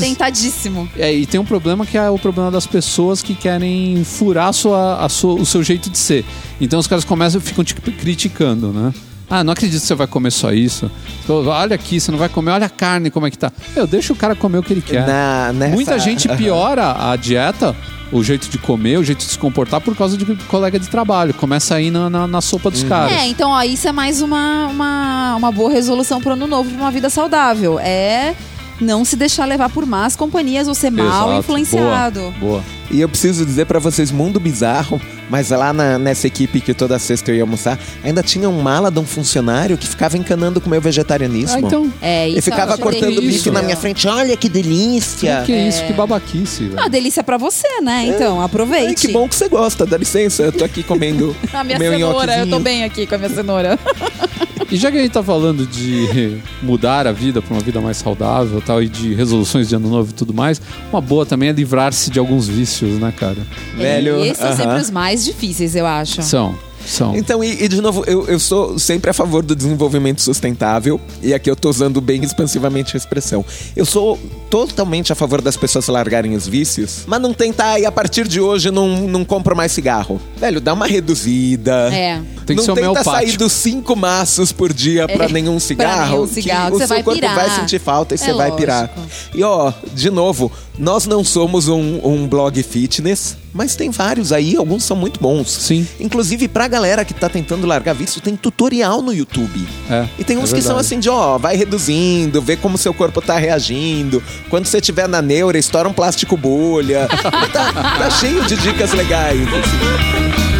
[0.49, 0.89] Tentadíssimo.
[0.97, 4.53] É, e tem um problema que é o problema das pessoas que querem furar a
[4.53, 6.25] sua, a sua- o seu jeito de ser.
[6.59, 8.93] Então os caras começam e ficam te criticando, né?
[9.27, 10.89] Ah, não acredito que você vai comer só isso.
[11.27, 13.51] Olha aqui, você não vai comer, olha a carne como é que tá.
[13.75, 15.05] Eu deixa o cara comer o que ele quer.
[15.07, 17.75] Na- nessa- Muita gente piora a dieta,
[18.11, 21.33] o jeito de comer, o jeito de se comportar por causa de colega de trabalho.
[21.33, 23.13] Começa aí na, na, na sopa dos caras.
[23.13, 26.81] É, então ó, isso é mais uma, uma, uma boa resolução pro ano novo, pra
[26.83, 27.79] uma vida saudável.
[27.79, 28.35] É
[28.79, 31.39] não se deixar levar por más companhias ou ser mal Exato.
[31.39, 32.19] influenciado.
[32.19, 32.63] Boa, boa.
[32.91, 36.99] E eu preciso dizer pra vocês, mundo bizarro, mas lá na- nessa equipe que toda
[36.99, 40.67] sexta eu ia almoçar, ainda tinha um mala de um funcionário que ficava encanando com
[40.67, 41.57] o meu vegetarianismo.
[41.57, 41.91] Ah, então.
[41.99, 43.29] É, isso Ele ficava eu acho cortando terrível.
[43.31, 44.07] bife na minha frente.
[44.07, 45.39] Olha que delícia!
[45.39, 45.83] Que, que é isso?
[45.85, 46.79] Que babaquice, velho.
[46.79, 48.05] Ah, delícia pra você, né?
[48.05, 48.87] Então, aproveite.
[48.89, 51.91] Ai, que bom que você gosta, dá licença, eu tô aqui comendo A minha meu
[51.91, 53.79] cenoura, eu tô bem aqui com a minha cenoura.
[54.75, 57.95] E já que a gente tá falando de mudar a vida para uma vida mais
[57.95, 60.61] saudável tal, e de resoluções de ano novo e tudo mais,
[60.91, 63.37] uma boa também é livrar-se de alguns vícios, né, cara?
[63.77, 64.57] Velho, E esses são aham.
[64.57, 66.21] sempre os mais difíceis, eu acho.
[66.23, 67.15] São, são.
[67.15, 71.33] Então, e, e de novo, eu, eu sou sempre a favor do desenvolvimento sustentável, e
[71.33, 73.43] aqui eu tô usando bem expansivamente a expressão.
[73.75, 74.19] Eu sou
[74.49, 78.39] totalmente a favor das pessoas largarem os vícios, mas não tentar, e a partir de
[78.39, 80.19] hoje não, não compro mais cigarro.
[80.37, 81.93] Velho, dá uma reduzida.
[81.93, 82.21] É.
[82.45, 86.13] Tem que não ser tenta sair dos cinco maços por dia pra É, nenhum cigarro.
[86.13, 87.35] nenhum cigarro, que que o você seu vai corpo pirar.
[87.35, 88.91] vai sentir falta e É você vai pirar.
[88.95, 89.37] lógico.
[89.37, 94.57] E ó, de novo, nós não somos um, um blog fitness, mas tem vários aí,
[94.57, 95.49] alguns são muito bons.
[95.49, 95.87] Sim.
[95.97, 99.65] Inclusive, pra galera que tá tentando largar vício, tem tutorial no YouTube.
[99.89, 102.93] É, E tem uns é que são assim de, ó, vai reduzindo, vê como seu
[102.93, 104.21] corpo tá reagindo.
[104.49, 107.07] Quando você tiver na neura, estoura um plástico bolha.
[107.53, 109.39] tá, tá cheio de dicas legais.
[109.41, 110.54] assim.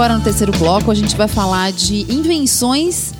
[0.00, 3.12] Agora no terceiro bloco a gente vai falar de invenções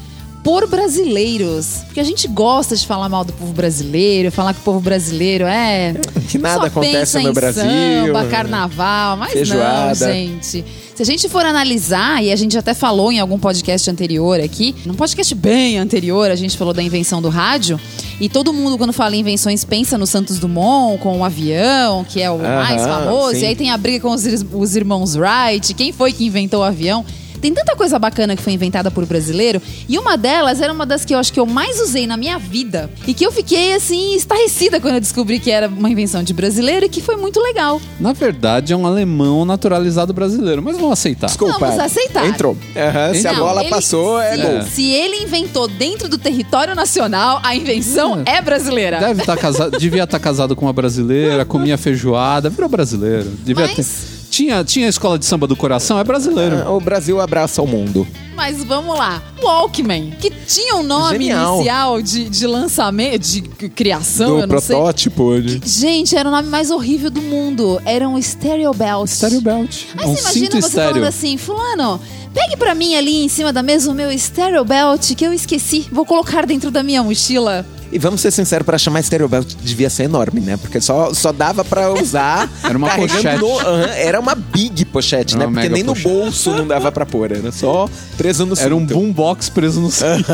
[0.43, 1.83] por brasileiros.
[1.85, 5.45] Porque a gente gosta de falar mal do povo brasileiro, falar que o povo brasileiro
[5.45, 5.95] é.
[6.26, 7.62] Que nada só acontece no Brasil,
[8.07, 9.89] Samba, carnaval, mas Feijoada.
[9.89, 10.64] não, gente.
[11.01, 14.74] Se a gente for analisar, e a gente até falou em algum podcast anterior aqui,
[14.84, 17.80] num podcast bem anterior, a gente falou da invenção do rádio.
[18.20, 22.20] E todo mundo, quando fala em invenções, pensa no Santos Dumont, com o avião, que
[22.20, 23.36] é o mais famoso.
[23.36, 23.44] sim.
[23.44, 26.64] E aí tem a briga com os, os irmãos Wright, quem foi que inventou o
[26.64, 27.03] avião.
[27.41, 31.05] Tem tanta coisa bacana que foi inventada por brasileiro, e uma delas era uma das
[31.05, 32.91] que eu acho que eu mais usei na minha vida.
[33.07, 36.86] E que eu fiquei assim, estarrecida quando eu descobri que era uma invenção de brasileiro
[36.86, 37.80] e que foi muito legal.
[37.99, 41.26] Na verdade, é um alemão naturalizado brasileiro, mas vamos aceitar.
[41.28, 41.59] Desculpa.
[41.59, 42.26] Vamos aceitar.
[42.26, 42.57] Entrou.
[42.76, 44.62] Aham, se a Não, bola ele- passou, é se, gol.
[44.62, 48.99] Se ele inventou dentro do território nacional, a invenção é brasileira.
[49.01, 53.30] Deve estar casado, devia estar casado com uma brasileira, comia feijoada, virou brasileiro.
[53.45, 54.19] Devia Mas- ter.
[54.41, 56.62] Tinha, tinha a escola de samba do coração, é brasileiro.
[56.64, 58.07] Ah, O Brasil abraça o mundo.
[58.34, 59.22] Mas vamos lá.
[59.43, 61.57] Walkman, que tinha um nome Genial.
[61.57, 64.74] inicial de, de lançamento, de criação, Do eu não sei.
[64.76, 65.43] protótipo.
[65.43, 67.78] de- Gente, era o nome mais horrível do mundo.
[67.84, 69.09] Era um Stereo Belt.
[69.11, 69.82] Stereo Belt.
[69.99, 70.88] Aí um você imagina você estéreo.
[70.95, 72.01] falando assim, fulano,
[72.32, 75.86] pegue pra mim ali em cima da mesa o meu Stereo Belt que eu esqueci.
[75.93, 77.66] Vou colocar dentro da minha mochila.
[77.93, 80.57] E vamos ser sinceros, pra chamar Stereo Belt devia ser enorme, né?
[80.57, 82.49] Porque só, só dava pra usar.
[82.62, 83.38] Era uma pochete.
[83.41, 85.53] no- aham, era uma big pochete, Era né?
[85.53, 86.09] Porque nem no pochete.
[86.09, 87.32] bolso não dava pra pôr.
[87.32, 88.95] Era só preso no Era um cinto.
[88.95, 90.24] boombox preso no cinto.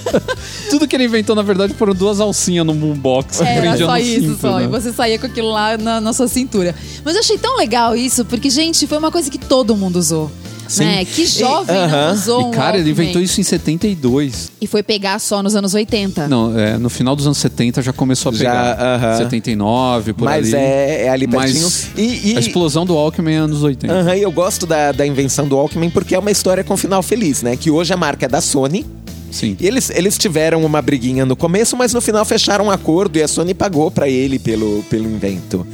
[0.70, 3.40] Tudo que ele inventou, na verdade, foram duas alcinhas no boombox.
[3.40, 4.58] Era só no isso, cinto, só.
[4.58, 4.64] né?
[4.64, 6.74] E você saía com aquilo lá na, na sua cintura.
[7.04, 10.30] Mas eu achei tão legal isso, porque, gente, foi uma coisa que todo mundo usou.
[10.68, 10.84] Sim.
[10.84, 11.04] Né?
[11.04, 12.12] Que jovem E- não aham.
[12.12, 14.50] usou um E, cara, ele inventou isso em 72.
[14.60, 16.26] E foi pegar só nos anos 80.
[16.28, 18.80] Não, é, no final dos anos 70 já começou a Já, pegar.
[18.96, 19.16] aham.
[19.18, 20.62] 79, por Mas ali.
[20.62, 21.62] é, é ali pertinho.
[21.62, 23.92] Mas E, e- a explosão do Walkman é anos 80.
[23.92, 27.02] Aham, e eu gosto da, da invenção do Walkman porque é uma história com final
[27.02, 27.56] feliz, né?
[27.56, 28.86] Que hoje a marca é da Sony.
[29.30, 29.56] Sim.
[29.58, 33.22] E eles, eles tiveram uma briguinha no começo, mas no final fecharam um acordo e
[33.22, 35.66] a Sony pagou pra ele pelo, pelo invento.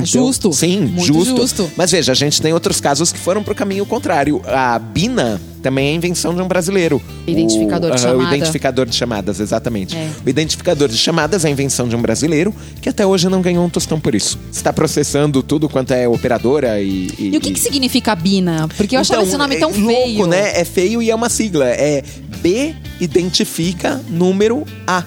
[0.00, 0.52] Ah, justo.
[0.52, 1.36] Sim, justo.
[1.36, 1.70] justo.
[1.76, 4.40] Mas veja, a gente tem outros casos que foram pro caminho contrário.
[4.46, 7.00] A Bina também é invenção de um brasileiro.
[7.26, 8.36] Identificador o, de aham, O chamada.
[8.36, 9.96] identificador de chamadas, exatamente.
[9.96, 10.10] É.
[10.24, 13.64] O identificador de chamadas é a invenção de um brasileiro que até hoje não ganhou
[13.64, 14.38] um tostão por isso.
[14.50, 17.08] Está processando tudo quanto é operadora e.
[17.18, 18.68] E o que, que significa Bina?
[18.76, 19.86] Porque eu achava esse nome tão é feio.
[19.86, 20.60] Louco, né?
[20.60, 21.66] É feio e é uma sigla.
[21.68, 22.02] É
[22.40, 25.04] B identifica número A.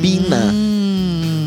[0.00, 0.52] Bina.
[0.52, 0.75] Hum.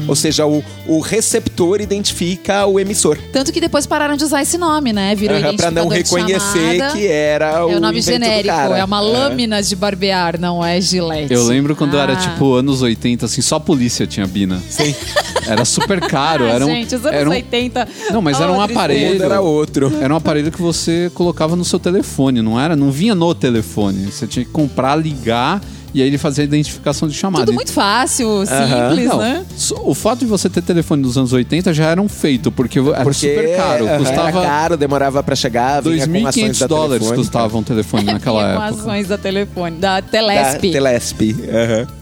[0.10, 3.18] Ou seja, o, o receptor identifica o emissor.
[3.32, 5.14] Tanto que depois pararam de usar esse nome, né?
[5.16, 6.94] Virou Aham, pra não reconhecer chamada.
[6.94, 8.78] que era o É o nome genérico, cara.
[8.80, 11.32] é uma lâmina de barbear, não é gilete.
[11.34, 12.16] Eu lembro quando era Ah.
[12.16, 14.60] tipo anos 80, assim, só a polícia tinha Bina.
[14.70, 14.94] Sim.
[15.48, 16.46] Era super caro.
[16.46, 17.88] Ah, era um, gente, os anos era um, 80.
[18.12, 19.24] Não, mas era um Oh, aparelho.
[19.24, 19.92] Era outro.
[20.00, 22.76] Era um aparelho que você colocava no seu telefone, não era?
[22.76, 24.12] Não vinha no telefone.
[24.12, 25.60] Você tinha que comprar, ligar
[25.94, 27.46] e aí ele fazia a identificação de chamada.
[27.46, 29.46] Tudo muito fácil, simples, Não, né?
[29.56, 32.80] só- O fato de você ter telefone dos anos 80 já era um feito, porque
[32.80, 33.88] era Porque super caro.
[33.88, 37.64] aham, Custava Era caro, demorava pra chegar, vinha com ações 2.500 da dólares custava um
[37.64, 38.82] telefone naquela Vinha com época.
[38.82, 40.72] ações da telefone, da Da Telesp.
[40.72, 41.22] Telesp.
[41.52, 41.99] aham.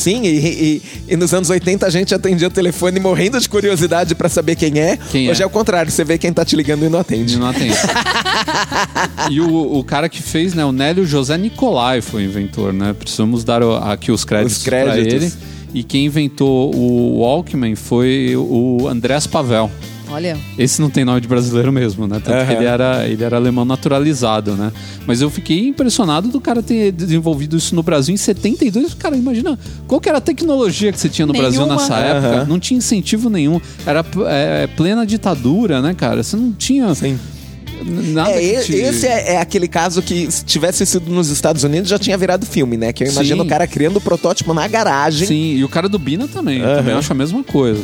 [0.00, 4.14] Sim, e, e- e nos anos 80 a gente atendia o telefone morrendo de curiosidade
[4.14, 4.96] pra saber quem é.
[5.10, 5.30] Quem é.
[5.30, 7.36] Hoje é o contrário, você vê quem tá te ligando e não E atende.
[7.38, 7.74] não atende.
[9.30, 12.94] e o, o cara que fez, né, o Nélio José Nicolai foi o inventor, né?
[12.98, 15.12] Precisamos dar aqui os créditos, Os créditos.
[15.12, 15.32] ele.
[15.72, 19.70] E quem inventou o Walkman foi o Andrés Pavel.
[20.10, 22.20] Olha, Esse não tem nome de brasileiro mesmo, né?
[22.24, 22.52] Tanto que Aham.
[22.52, 24.72] ele era, ele era alemão naturalizado, né?
[25.06, 28.94] Mas eu fiquei impressionado do cara ter desenvolvido isso no Brasil em 72.
[28.94, 31.80] Cara, imagina qual que era a tecnologia que você tinha no Brasil Nenhuma.
[31.80, 32.28] nessa época.
[32.38, 32.46] Aham.
[32.46, 33.60] Não tinha incentivo nenhum.
[33.86, 36.22] Era é, plena ditadura, né, cara?
[36.22, 37.18] Você não tinha Sim.
[37.84, 38.72] nada É, que te...
[38.74, 42.44] esse é, é aquele caso que, se tivesse sido nos Estados Unidos, já tinha virado
[42.46, 42.92] filme, né?
[42.92, 43.46] Que eu imagino Sim.
[43.46, 45.26] o cara criando o protótipo na garagem.
[45.26, 46.60] Sim, e o cara do Bina também.
[46.62, 46.76] Aham.
[46.76, 47.82] Também acho a mesma coisa.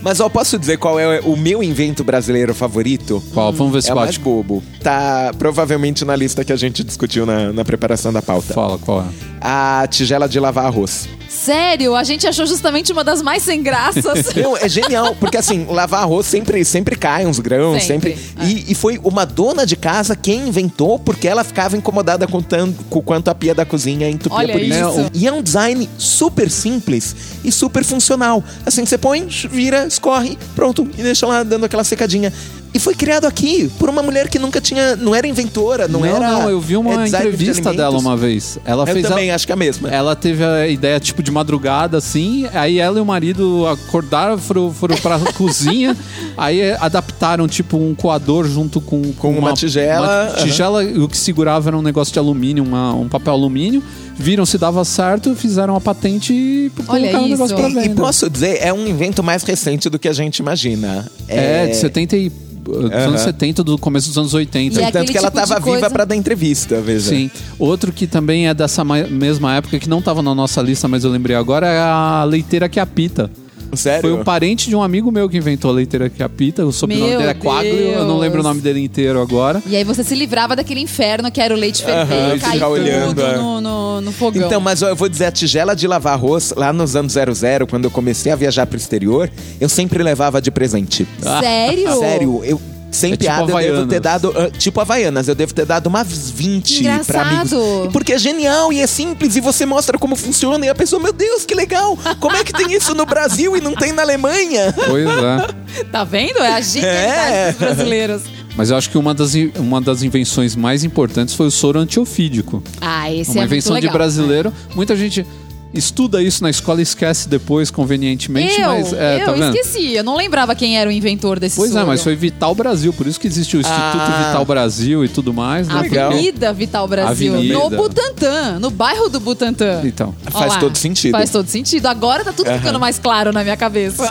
[0.00, 3.22] Mas ó, posso dizer qual é o meu invento brasileiro favorito?
[3.32, 3.52] Qual?
[3.52, 4.20] Vamos ver se É mais bate.
[4.20, 4.62] bobo.
[4.82, 8.52] Tá provavelmente na lista que a gente discutiu na, na preparação da pauta.
[8.54, 9.04] Fala, qual é?
[9.40, 11.08] A tigela de lavar arroz.
[11.28, 14.34] sério, a gente achou justamente uma das mais sem graças.
[14.36, 18.16] Não, é genial, porque assim, lavar arroz sempre, sempre cai uns grãos, sempre.
[18.16, 22.40] Sempre, E, e foi uma dona de casa quem inventou, porque ela ficava incomodada com,
[22.40, 24.78] tanto, com quanto a pia da cozinha entupia Olha por isso.
[25.00, 25.10] isso.
[25.14, 28.42] E é um design super simples e super funcional.
[28.64, 32.32] Assim, você põe, vira, escorre, pronto, e deixa lá dando aquela secadinha.
[32.74, 34.96] E foi criado aqui por uma mulher que nunca tinha.
[34.96, 36.20] Não era inventora, não, não, era.
[36.32, 37.76] não, eu vi é, uma de entrevista alimentos.
[37.76, 38.58] dela uma vez.
[38.64, 39.90] Ela Eu fez a- também acho que é a mesma.
[39.90, 42.46] Ela teve a ideia, tipo, de madrugada, assim.
[42.54, 45.94] Aí ela e o marido acordaram, foram, foram pra cozinha.
[46.34, 49.02] Aí é, adaptaram, tipo, um coador junto com...
[49.18, 52.94] Com uma tigela, uma tigela, e o que segurava era um negócio de alumínio, uma-
[52.94, 53.82] um papel alumínio.
[54.22, 57.84] Viram se dava certo, fizeram a patente e colocaram o negócio pra venda.
[57.86, 61.10] e posso dizer, é um invento mais recente do que a gente imagina.
[61.28, 62.32] É, de 70 e...
[62.62, 64.80] Dos anos 70, do começo dos anos 80.
[64.80, 67.08] E é Tanto que ela tipo de tava coisa- viva pra dar entrevista, veja.
[67.10, 67.28] Sim.
[67.58, 71.02] Outro que também é dessa ma- mesma época, que não tava na nossa lista, mas
[71.02, 73.28] eu lembrei agora, é a leiteira que apita.
[73.74, 74.02] Sério?
[74.02, 76.64] Foi um parente de um amigo meu que inventou a leiteira que apita.
[76.64, 78.54] O sobrenome Meu dele é Quaglio, eu não lembro o Deus.
[78.54, 79.62] nome dele inteiro agora.
[79.66, 82.68] E aí você se livrava daquele inferno que era o leite Aham, ferver, cair ficar
[82.68, 83.36] olhando, tudo é.
[83.36, 84.46] no, no, no fogão.
[84.46, 87.84] Então, mas eu vou dizer, a tigela de lavar arroz, lá nos anos 00, quando
[87.84, 91.06] eu comecei a viajar pro exterior, eu sempre levava de presente.
[91.40, 91.98] Sério?
[91.98, 92.60] Sério, eu.
[92.92, 94.32] Sem É tipo piada, eu devo ter dado.
[94.36, 97.56] ah, tipo Havaianas, eu devo ter dado umas 20 pra Engraçado.
[97.56, 97.92] amigos.
[97.92, 100.64] Porque é genial e é simples e você mostra como funciona.
[100.66, 101.98] E a pessoa, meu Deus, que legal!
[102.20, 104.72] Como é que tem isso no Brasil e não tem na Alemanha?
[104.86, 105.84] Pois é.
[105.90, 106.38] Tá vendo?
[106.38, 107.48] É a genialidade É.
[107.52, 108.22] dos brasileiros.
[108.54, 112.62] Mas eu acho que uma das, uma das invenções mais importantes foi o soro antiofídico.
[112.82, 113.98] Ah, esse uma é invenção muito de legal.
[113.98, 114.52] brasileiro.
[114.74, 115.26] Muita gente
[115.74, 118.60] estuda isso na escola e esquece depois, convenientemente.
[118.60, 119.56] Eu, mas, é, eu tá vendo?
[119.56, 119.94] esqueci.
[119.94, 121.86] Eu não lembrava quem era o inventor desse Pois é, soro.
[121.86, 124.24] mas foi Vital Brasil, por isso que existe o Instituto Ah.
[124.28, 125.68] Vital Brasil e tudo mais.
[125.68, 125.80] Né?
[125.80, 126.12] Legal.
[126.12, 127.34] Avenida Vital Brasil.
[127.34, 127.54] Avenida.
[127.54, 129.80] No Butantã, no bairro do Butantã.
[129.84, 130.14] Então.
[130.24, 131.12] Faz Olha lá, todo sentido.
[131.12, 131.86] Faz todo sentido.
[131.86, 134.08] Agora tá tudo ficando mais claro na minha cabeça.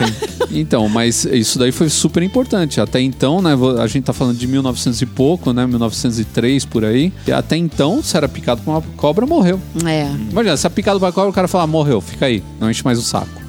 [0.50, 2.80] Então, mas isso daí foi super importante.
[2.80, 3.52] Até então, né,
[3.82, 7.12] a gente tá falando de 1900 e pouco, né, 1903 por aí.
[7.26, 9.60] E até então, se era picado por uma cobra, morreu.
[9.86, 10.06] É.
[10.30, 12.84] Imagina, se é picado por uma cobra, o cara fala, morreu, fica aí, não enche
[12.84, 13.40] mais o saco.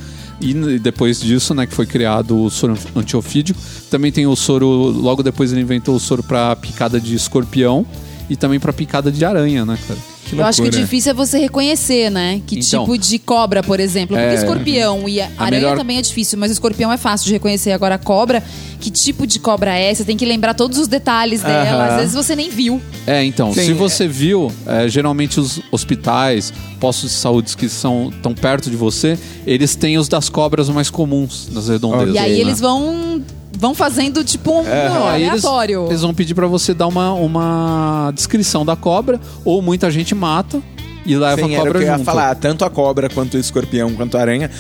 [0.42, 5.24] E depois disso, né, que foi criado o soro antiofídico, também tem o soro, logo
[5.24, 7.86] depois ele inventou o soro pra picada de escorpião
[8.30, 10.00] e também pra picada de aranha, né, cara?
[10.34, 10.84] Que Eu acho que o loucura.
[10.84, 12.42] difícil é você reconhecer, né?
[12.46, 12.84] Que Então.
[12.86, 14.16] tipo de cobra, por exemplo.
[14.16, 14.36] Porque É.
[14.36, 17.34] escorpião e a A aranha melhor- também é difícil, mas o escorpião é fácil de
[17.34, 17.72] reconhecer.
[17.72, 18.44] Agora a cobra,
[18.80, 19.94] que tipo de cobra é?
[19.94, 21.86] Você tem que lembrar todos os detalhes dela.
[21.86, 21.94] Aham.
[21.94, 22.82] Às vezes você nem viu.
[23.08, 23.74] É, então, Sim, se é.
[23.74, 29.18] você viu, é, geralmente os hospitais, postos de saúde que são tão perto de você,
[29.46, 32.16] eles têm os das cobras mais comuns nas redondezas.
[32.16, 32.40] E aí né?
[32.40, 33.22] eles vão,
[33.64, 35.86] vão fazendo tipo um Não, aí eles, aleatório.
[35.88, 40.62] eles vão pedir pra você dar uma, uma descrição da cobra, ou muita gente mata
[41.06, 42.06] e leva Sim, a era o cobra que eu ia junto.
[42.06, 42.36] falar.
[42.36, 44.52] Tanto a cobra, quanto o escorpião, quanto a aranha.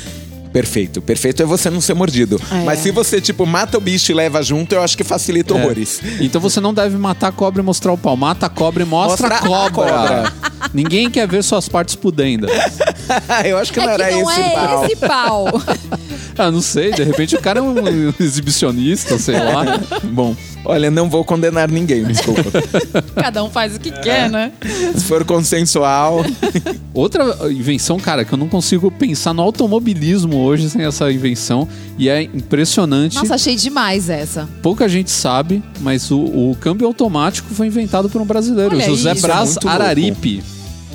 [0.53, 1.01] Perfeito.
[1.01, 2.39] Perfeito é você não ser mordido.
[2.51, 2.63] É.
[2.63, 5.57] Mas se você, tipo, mata o bicho e leva junto, eu acho que facilita É.
[5.57, 5.99] horrores.
[6.21, 8.15] Então você não deve matar a cobra e mostrar o pau.
[8.15, 9.91] Mata a cobra e mostra, Mostra a a cobra.
[9.91, 10.33] cobra.
[10.73, 12.51] Ninguém quer ver suas partes pudendas.
[13.45, 14.85] eu acho que É não era que não esse é pau.
[14.85, 15.61] esse pau.
[16.37, 17.75] Ah, não sei, de repente o cara é um
[18.19, 19.79] exibicionista, sei lá.
[20.05, 20.35] Bom,
[20.65, 22.43] Olha, não vou condenar ninguém, desculpa.
[23.15, 24.51] Cada um faz o que quer, né?
[24.95, 26.23] Se for consensual.
[26.93, 31.67] Outra invenção, cara, que eu não consigo pensar no automobilismo hoje sem essa invenção.
[31.97, 33.15] E é impressionante.
[33.15, 34.47] Nossa, achei demais essa.
[34.61, 39.13] Pouca gente sabe, mas o, o câmbio automático foi inventado por um brasileiro, Olha José
[39.13, 39.67] isso, é Braz louco.
[39.67, 40.43] Araripe.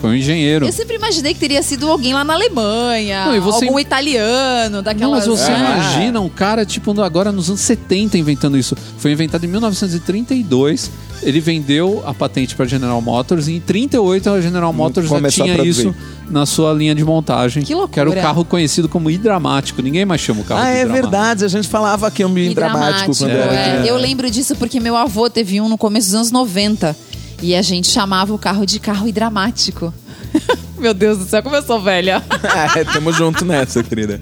[0.01, 0.67] Foi um engenheiro.
[0.67, 4.77] Eu sempre imaginei que teria sido alguém lá na Alemanha, Não, e você- algum italiano,
[4.77, 5.27] Não, daquelas...
[5.27, 5.59] mas você Ah.
[5.59, 8.77] imagina um cara, tipo, agora nos anos 70 inventando isso.
[8.99, 10.91] Foi inventado em 1932.
[11.21, 15.65] Ele vendeu a patente para General Motors e em 38 a General Motors já tinha
[15.65, 15.93] isso
[16.31, 17.65] na sua linha de montagem.
[17.65, 17.93] Que loucura.
[17.93, 19.83] Que era o carro conhecido como hidramático.
[19.83, 21.11] Ninguém mais chama o carro ah, de é hidramático.
[21.11, 21.45] verdade.
[21.45, 23.85] A gente falava que é um E dramático quando era é.
[23.91, 26.97] Eu lembro disso porque meu avô teve um no começo dos anos 90.
[27.41, 29.93] E a gente chamava o carro de carro hidramático.
[30.78, 32.22] meu Deus do céu, como eu sou velha.
[32.30, 34.20] Ah, tamo junto nessa, querida.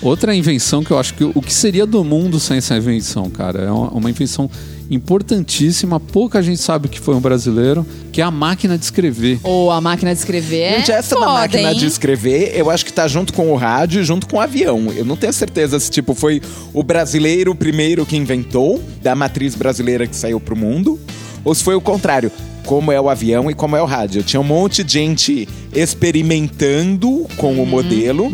[0.00, 3.60] Outra invenção que eu acho que o que seria do mundo sem essa invenção, cara?
[3.60, 4.50] É uma, uma invenção
[4.90, 9.38] importantíssima, pouca gente sabe que foi um brasileiro, que é a máquina de escrever.
[9.44, 11.78] Ou a máquina de escrever é Gente, essa da foda, máquina hein?
[11.78, 14.92] de escrever, eu acho que tá junto com o rádio e junto com o avião.
[14.96, 16.42] Eu não tenho certeza se, tipo, foi
[16.72, 20.98] o brasileiro o primeiro que inventou, da matriz brasileira que saiu pro mundo,
[21.44, 22.30] ou se foi o contrário,
[22.64, 24.22] como é o avião e como é o rádio.
[24.22, 28.30] Tinha um monte de gente experimentando com o modelo.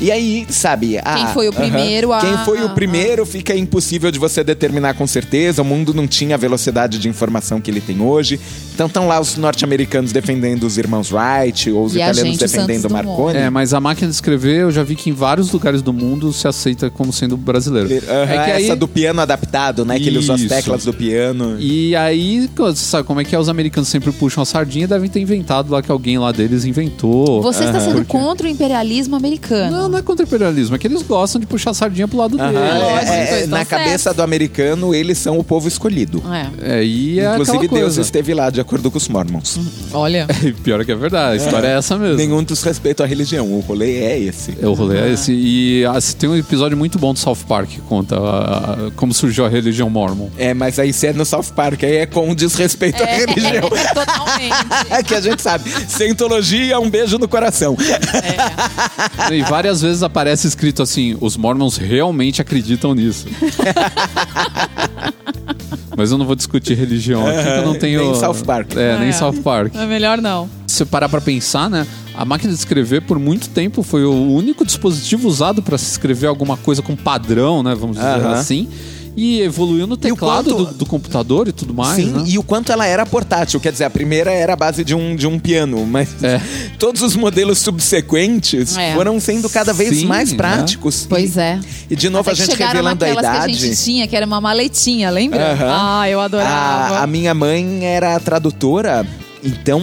[0.00, 0.98] E aí, sabe...
[1.02, 1.32] ah, Uhum.
[1.34, 5.62] foi o primeiro a- Quem foi o primeiro fica impossível de você determinar com certeza.
[5.62, 8.38] O mundo não tinha a velocidade de informação que ele tem hoje.
[8.74, 12.86] Então estão lá os norte-americanos defendendo os irmãos Wright, ou os E italianos gente, defendendo
[12.86, 12.92] o.
[12.92, 13.38] Marconi.
[13.38, 16.32] É, mas a máquina de escrever eu já vi que em vários lugares do mundo
[16.32, 18.02] se aceita como sendo brasileiro.
[18.08, 19.98] Aham, é que aí, Essa do piano adaptado, né?
[19.98, 21.56] Que ele usou as teclas do piano.
[21.60, 23.38] E aí, você sabe como é que é?
[23.38, 26.64] Os americanos sempre puxam a sardinha e devem ter inventado lá que alguém lá deles
[26.64, 27.42] inventou.
[27.42, 29.70] Você está sendo Porque- contra o imperialismo americano.
[29.76, 32.16] Não, não é contra o imperialismo, é que eles gostam de puxar a sardinha pro
[32.18, 33.08] lado Aham, deles.
[33.10, 36.22] é, é, na estão cabeça do americano, eles são o povo escolhido.
[36.62, 36.78] É.
[36.80, 38.00] É, e é Inclusive, aquela Deus coisa.
[38.00, 39.58] esteve lá, de acordo com os mormons.
[39.92, 40.26] Olha.
[40.64, 42.16] Pior que é verdade, a história é, essa mesmo.
[42.16, 43.52] Nenhum desrespeito à religião.
[43.52, 44.56] O rolê é esse.
[44.60, 45.32] É, O rolê é esse.
[45.32, 49.12] E ah, tem um episódio muito bom do South Park que conta ah, ah, como
[49.12, 50.28] surgiu a religião mormon.
[50.38, 53.68] É, mas aí se é no South Park, aí é com desrespeito à religião.
[53.94, 54.54] Totalmente.
[55.06, 55.70] que a gente sabe.
[55.88, 57.76] Cientologia, um beijo no coração.
[59.30, 63.26] E várias vezes aparece escrito assim: os mormons realmente acreditam nisso.
[65.96, 68.00] Mas eu não vou discutir religião aqui, que eu não tenho.
[68.00, 68.76] Nem South Park.
[68.76, 69.12] É, nem É.
[69.12, 69.74] South Park.
[69.74, 70.48] É melhor não.
[70.66, 71.86] Se você parar pra pensar, né?
[72.14, 76.26] A máquina de escrever por muito tempo foi o único dispositivo usado pra se escrever
[76.26, 77.74] alguma coisa com padrão, né?
[77.74, 78.32] Vamos dizer Aham.
[78.32, 78.68] assim.
[79.16, 82.24] E evoluiu no E o teclado quanto- do, do computador e tudo mais, Sim, né?
[82.26, 83.60] e o quanto ela era portátil.
[83.60, 86.40] Quer dizer, a primeira era a base de um, de um piano, mas É.
[86.78, 88.94] todos os modelos subsequentes É.
[88.94, 90.36] foram sendo cada vez Sim, mais né?
[90.38, 91.06] práticos.
[91.08, 91.60] Pois e, é.
[91.90, 93.54] E de novo Até a gente chegaram revelando a naquelas que a idade.
[93.66, 95.52] gente tinha, que era uma maletinha, lembra?
[95.52, 95.68] Aham.
[96.00, 96.94] Ah, eu adorava.
[96.96, 99.06] A, a minha mãe era tradutora,
[99.42, 99.80] então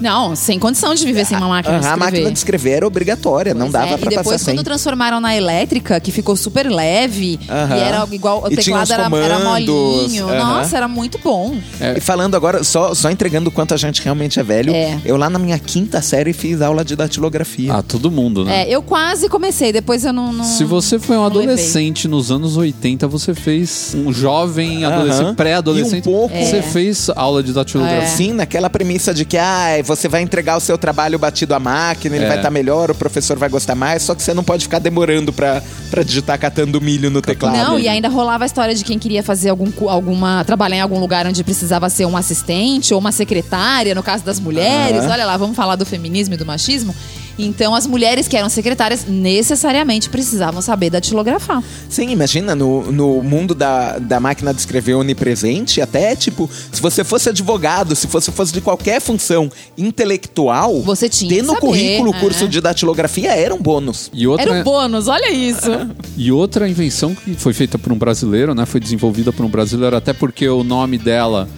[0.00, 2.04] Não, sem condição de viver sem uma máquina de a escrever.
[2.12, 4.54] máquina de escrever era obrigatória, não Pois dava é, pra E depois, passar sem.
[4.54, 7.76] quando transformaram na elétrica, que ficou super leve, Aham.
[7.76, 8.42] e era igual.
[8.44, 10.28] O E teclado era, era molinho.
[10.28, 10.38] aham.
[10.38, 11.56] Nossa, era muito bom.
[11.96, 14.98] E falando agora, só, só entregando o quanto a gente realmente é velho, É.
[15.04, 17.74] eu lá na minha quinta série fiz aula de datilografia.
[17.74, 18.62] Ah, todo mundo, né?
[18.62, 20.32] É, eu quase comecei, depois eu não.
[20.32, 21.42] não Se você foi um não levei.
[21.44, 25.34] adolescente nos anos 80, você fez um jovem adolescente, Aham.
[25.34, 26.06] pré-adolescente.
[26.06, 28.02] E um pouco- Você fez aula de datilografia.
[28.02, 28.06] É.
[28.06, 32.16] Sim, naquela premissa de que ah, você vai entregar o seu trabalho batido à máquina,
[32.16, 32.28] ele É.
[32.28, 35.32] vai estar melhor, o professor vai gostar mais, só que você não pode ficar demorando
[35.32, 37.56] pra, pra digitar catando milho no teclado.
[37.56, 40.44] Não, e ainda rolava a história de quem queria fazer algum, alguma.
[40.44, 44.40] trabalhar em algum lugar onde precisava ser um assistente ou uma secretária, no caso das
[44.40, 45.04] mulheres.
[45.04, 45.12] Aham.
[45.12, 46.92] Olha lá, vamos falar do feminismo e do machismo.
[47.38, 51.62] Então, as mulheres que eram secretárias necessariamente precisavam saber datilografar.
[51.88, 57.02] Sim, imagina, no, no mundo da, da máquina de escrever onipresente, até tipo, se você
[57.04, 62.14] fosse advogado, se você fosse de qualquer função intelectual, Você tinha ter no saber, currículo
[62.14, 62.20] é.
[62.20, 64.10] curso de datilografia era um bônus.
[64.12, 65.70] E outra, Era um bônus, olha isso.
[66.16, 68.66] e outra invenção que foi feita por um brasileiro, né?
[68.66, 71.48] Foi desenvolvida por um brasileiro, até porque o nome dela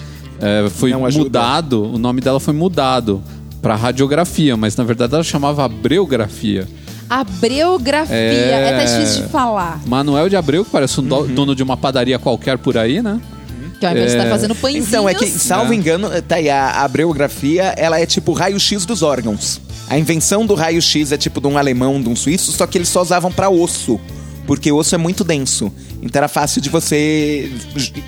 [0.41, 1.85] é, foi mudado.
[1.85, 3.23] O nome dela foi mudado
[3.63, 6.67] para radiografia, mas na verdade ela chamava abreografia.
[7.09, 8.15] Abreografia.
[8.17, 8.75] É, É.
[8.75, 9.81] até difícil de falar.
[9.87, 11.27] Manuel de Abreu, que parece um Uhum.
[11.35, 13.21] dono de uma padaria qualquer por aí, né?
[13.79, 14.19] Que ao invés de É.
[14.19, 14.89] estar fazendo pãezinhos...
[14.89, 15.77] Então, é que, salvo É.
[15.77, 19.61] engano, tá aí, a abreografia, ela é tipo o raio-x dos órgãos.
[19.89, 22.89] A invenção do raio-x é tipo de um alemão, de um suíço, só que eles
[22.89, 24.01] só usavam pra osso.
[24.47, 25.71] Porque osso é muito denso.
[26.03, 27.51] Então era fácil de você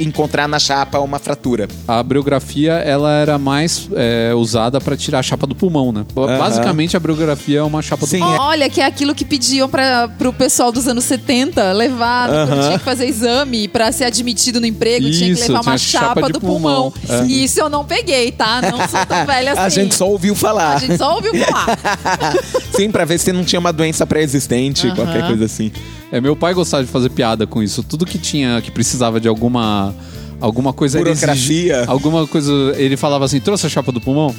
[0.01, 1.69] encontrar na chapa uma fratura.
[1.87, 6.05] A abreografia, ela era mais é, usada para tirar a chapa do pulmão, né?
[6.17, 6.39] Aham.
[6.39, 8.41] Basicamente, a abreografia é uma chapa Sim, do pulmão.
[8.49, 12.67] Olha, que é aquilo que pediam para pro pessoal dos anos 70 levar, quando Aham.
[12.67, 16.21] tinha que fazer exame para ser admitido no emprego, tinha que Isso, levar uma chapa,
[16.21, 16.91] chapa do pulmão.
[16.91, 17.25] pulmão.
[17.25, 17.27] É.
[17.27, 18.61] Isso eu não peguei, tá?
[18.61, 19.61] Não sou tão velha assim.
[19.61, 20.75] A gente só ouviu falar.
[20.75, 21.79] A gente só ouviu falar.
[22.75, 25.71] Sim, pra ver se não tinha uma doença pré-existente, qualquer coisa assim.
[26.13, 27.83] É, meu pai gostava de fazer piada com isso.
[27.83, 29.95] Tudo que tinha, que precisava de alguma
[30.41, 31.35] alguma coisa era Burocracia.
[31.79, 34.35] exigi- alguma coisa, ele falava assim: "Trouxe a chapa do pulmão?"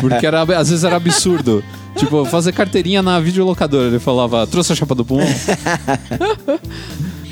[0.00, 1.62] Porque era às vezes era absurdo.
[1.96, 5.26] tipo, fazer carteirinha na videolocadora, ele falava: "Trouxe a chapa do pulmão?"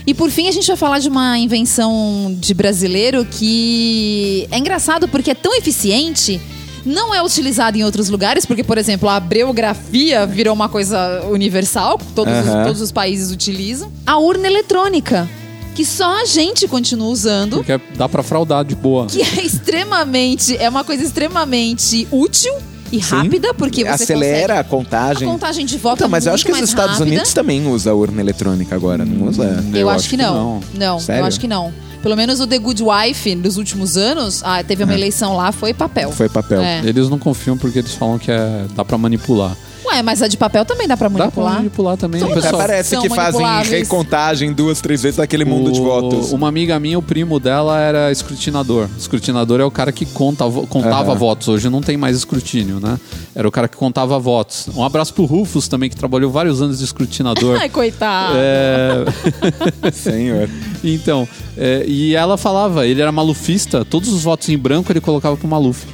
[0.06, 5.06] E por fim, a gente vai falar de uma invenção de brasileiro que é engraçado
[5.08, 6.40] porque é tão eficiente.
[6.84, 11.98] Não é utilizado em outros lugares, porque, por exemplo, a abreografia virou uma coisa universal,
[12.14, 12.60] todos, Aham.
[12.60, 13.90] os, todos os países utilizam.
[14.06, 15.28] A urna eletrônica,
[15.74, 19.06] que só a gente continua usando, Porque dá pra fraudar de boa.
[19.06, 22.52] que é extremamente, é uma coisa extremamente útil
[22.90, 25.28] e rápida, porque você Acelera a contagem.
[25.28, 27.10] a contagem de voto Então, mas eu acho que os Estados rápida.
[27.10, 29.62] Unidos também usam a urna eletrônica agora, não usa?
[29.74, 30.60] Eu, Eu acho, acho que que não.
[30.74, 31.20] Não, Sério?
[31.22, 31.72] eu acho que não.
[32.02, 35.74] Pelo menos o The Good Wife, nos últimos anos, ah, teve uma eleição lá, foi
[35.74, 36.12] papel.
[36.12, 36.60] Foi papel.
[36.60, 36.80] É.
[36.84, 39.56] Eles não confiam porque eles falam que é, dá pra manipular.
[39.98, 41.54] Ué, mas a de papel também dá pra Dá pra manipular.
[41.54, 42.20] manipular também.
[42.20, 43.68] Todas O pessoal, Parece são que fazem manipuláveis.
[43.88, 46.30] recontagem duas, três vezes naquele mundo de O- votos.
[46.32, 48.88] Uma amiga minha, o primo dela era escrutinador.
[48.96, 51.48] Escrutinador é o cara que conta, vo- contava votos.
[51.48, 52.98] Hoje não tem mais escrutínio, né?
[53.34, 54.68] Era o cara que contava votos.
[54.76, 57.58] Um abraço pro Rufus também, que trabalhou vários anos de escrutinador.
[57.60, 58.34] Ai, coitado.
[58.36, 59.04] É,
[59.90, 60.48] Senhor.
[60.84, 61.26] então,
[61.56, 65.48] é, e ela falava, ele era malufista, todos os votos em branco ele colocava pro
[65.48, 65.84] Maluf.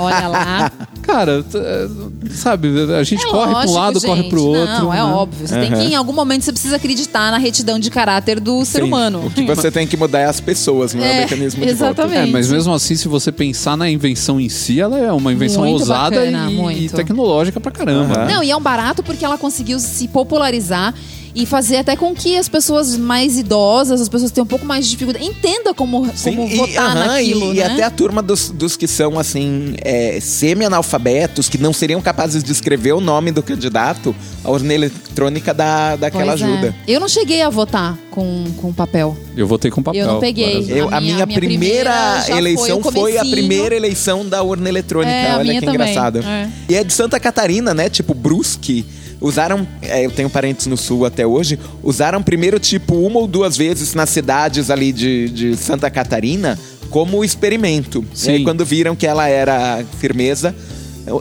[0.00, 0.72] Olha lá.
[1.02, 1.88] cara, é,
[2.30, 4.30] sabe, a gente É corre pra um lado, corre gente.
[4.30, 4.64] pro outro.
[4.84, 5.02] Não, é né?
[5.02, 5.46] óbvio.
[5.46, 8.78] Você tem que, em algum momento, você precisa acreditar na retidão de caráter do ser
[8.78, 8.84] Sim.
[8.84, 9.26] humano.
[9.26, 11.68] O que você tem que mudar é as pessoas, não é, o É, mecanismo de
[11.70, 12.16] exatamente.
[12.16, 12.28] voto.
[12.28, 15.62] É, mas mesmo assim, se você pensar na invenção em si, ela é uma invenção
[15.62, 16.80] Muito ousada bacana, e, muito.
[16.80, 18.24] e tecnológica pra caramba.
[18.24, 18.34] Né?
[18.34, 20.94] Não, e é um barato porque ela conseguiu se popularizar
[21.34, 24.64] e fazer até com que as pessoas mais idosas, as pessoas que têm um pouco
[24.64, 27.54] mais de dificuldade, entenda como, Sim, como e, votar aham, naquilo, e, né?
[27.56, 32.42] e até a turma dos, dos que são, assim, é, semi-analfabetos, que não seriam capazes
[32.42, 36.44] de escrever o nome do candidato, a urna eletrônica dá, dá aquela Pois é.
[36.44, 36.74] ajuda.
[36.86, 39.16] Eu não cheguei a votar com, com papel.
[39.36, 40.00] Eu votei com papel.
[40.02, 40.64] Eu não peguei.
[40.68, 43.74] Eu- a, A minha- minha, a minha primeira, primeira foi eleição o foi, a primeira
[43.74, 45.10] eleição da urna eletrônica.
[45.12, 45.80] É, Olha minha que também.
[45.80, 46.20] engraçado.
[46.20, 46.48] É.
[46.68, 47.88] E é de Santa Catarina, né?
[47.90, 48.84] Tipo, Brusque.
[49.24, 53.56] Usaram, é, eu tenho parentes no sul até hoje, usaram primeiro, tipo, uma ou duas
[53.56, 56.58] vezes nas cidades ali de, de Santa Catarina
[56.90, 58.04] como experimento.
[58.26, 58.44] E aí, Sim.
[58.44, 60.54] quando viram que ela era firmeza,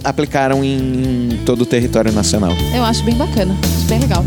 [0.03, 2.51] aplicaram em todo o território nacional.
[2.75, 4.25] Eu acho bem bacana, acho bem legal.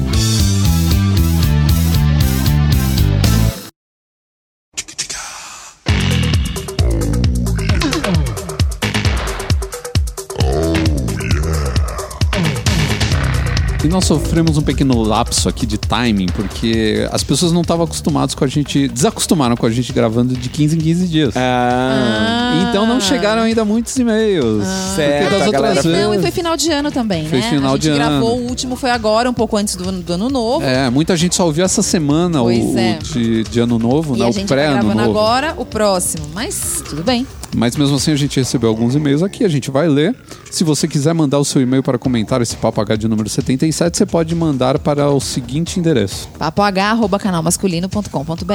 [13.86, 18.34] E nós sofremos um pequeno lapso aqui de timing, porque as pessoas não estavam acostumadas
[18.34, 21.34] com a gente, desacostumaram com a gente gravando de 15 em 15 dias.
[21.36, 24.64] Ah, Então não chegaram ainda muitos e-mails.
[24.96, 26.22] Certo, Porque das outras foi- Não, e vezes.
[26.22, 27.48] foi final de ano também, Foi né?
[27.48, 27.98] final a gente de ano.
[27.98, 30.64] gravou o último, foi agora, um pouco antes do, ano- do ano novo.
[30.66, 32.98] É, muita gente só ouviu essa semana o, é.
[32.98, 34.24] o de, de ano novo, E né?
[34.24, 35.10] a O gente vai pré-ano gravando novo.
[35.18, 36.26] agora o próximo.
[36.34, 37.24] Mas tudo bem.
[37.56, 40.14] Mas mesmo assim a gente recebeu alguns e-mails aqui, a gente vai ler.
[40.50, 43.96] Se você quiser mandar o seu e-mail para comentar esse Papo H de número 77,
[43.96, 46.28] você pode mandar para o seguinte endereço.
[46.38, 48.52] papoh.canalmasculino.com.br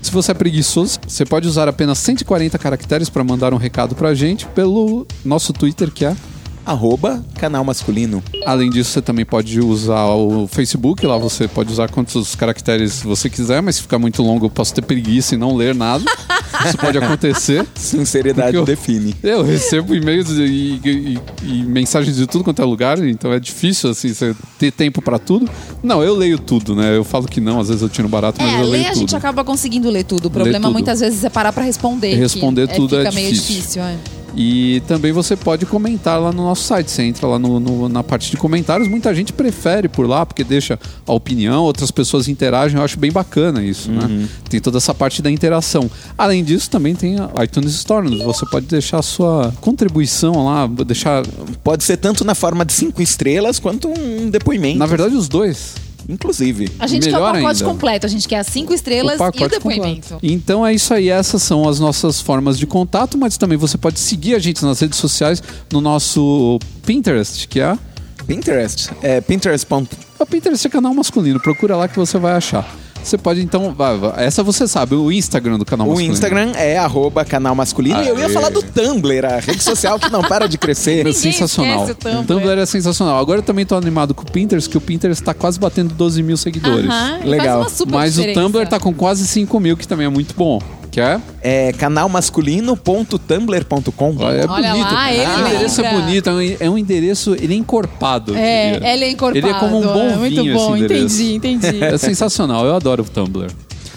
[0.00, 4.14] Se você é preguiçoso, você pode usar apenas 140 caracteres para mandar um recado pra
[4.14, 6.16] gente pelo nosso Twitter, que é.
[6.64, 8.22] Arroba canal masculino.
[8.46, 13.28] Além disso, você também pode usar o Facebook, lá você pode usar quantos caracteres você
[13.30, 16.04] quiser, mas se ficar muito longo eu posso ter preguiça e não ler nada.
[16.66, 17.66] Isso pode acontecer.
[17.74, 19.14] Sinceridade eu- define.
[19.22, 23.88] Eu recebo e-mails e, e- e mensagens de tudo quanto é lugar, então é difícil
[23.90, 25.48] assim você ter tempo pra tudo.
[25.82, 26.94] Não, eu leio tudo, né?
[26.96, 28.90] Eu falo que não, às vezes eu tiro barato, mas É, eu ler leio a
[28.90, 28.98] tudo.
[29.00, 30.26] gente acaba conseguindo ler tudo.
[30.26, 30.72] O problema tudo.
[30.72, 32.14] muitas vezes é parar pra responder.
[32.16, 33.54] Responder que, tudo é fica meio difícil.
[33.56, 33.82] difícil.
[33.82, 33.96] é.
[34.34, 36.90] E também você pode comentar lá no nosso site.
[36.90, 38.88] Você entra lá no- no- na parte de comentários.
[38.88, 42.78] Muita gente prefere por lá, porque deixa a opinião, outras pessoas interagem.
[42.78, 44.28] Eu acho bem bacana isso, né?
[44.48, 45.90] Tem toda essa parte da interação.
[46.16, 48.06] Além disso, também tem a iTunes Store.
[48.06, 51.24] onde Você pode deixar a sua contribuição lá, deixar.
[51.64, 54.78] Pode ser tanto na forma de cinco estrelas quanto um depoimento.
[54.78, 55.74] Na verdade, os dois.
[56.08, 56.70] Inclusive.
[56.78, 57.64] A gente quer o Melhor pacote ainda.
[57.64, 58.06] completo.
[58.06, 60.08] A gente quer as cinco estrelas e o depoimento.
[60.14, 60.18] completo.
[60.22, 63.98] Então é isso aí, essas são as nossas formas de contato, mas também você pode
[64.00, 65.42] seguir a gente nas redes sociais
[65.72, 67.78] no nosso Pinterest, que é
[68.26, 68.90] Pinterest.
[69.02, 69.66] É Pinterest.
[70.18, 72.68] o Pinterest é canal masculino, procura lá que você vai achar.
[73.02, 73.74] Você pode então,
[74.16, 76.12] essa você sabe, o Instagram do canal O masculino.
[76.14, 78.02] Instagram é arroba canal masculino.
[78.02, 80.98] E eu ia falar do Tumblr, a rede social que não para de crescer.
[81.04, 81.88] Ninguém sensacional.
[81.88, 82.58] esquece o Tumblr.
[82.58, 83.18] é sensacional.
[83.18, 86.22] Agora eu também tô animado com o Pinterest, que o Pinterest tá quase batendo 12
[86.22, 86.88] mil seguidores.
[86.88, 87.46] Aham, e Legal.
[87.46, 88.40] Faz uma super Mas diferença.
[88.40, 90.60] o Tumblr tá com quase 5 mil, que também é muito bom.
[90.90, 91.20] Que é?
[91.40, 94.16] É canalmasculino.tumblr.com.
[94.18, 94.92] Olha, é Olha bonito.
[94.92, 96.28] lá, ele o endereço é bonito,
[96.58, 98.36] é um, endereço, ele é encorpado.
[98.36, 99.38] É, ele é encorpado.
[99.38, 101.78] Ele é como um bom é muito vinho, bom, entendi, entendi.
[101.84, 103.50] É sensacional, eu adoro o Tumblr.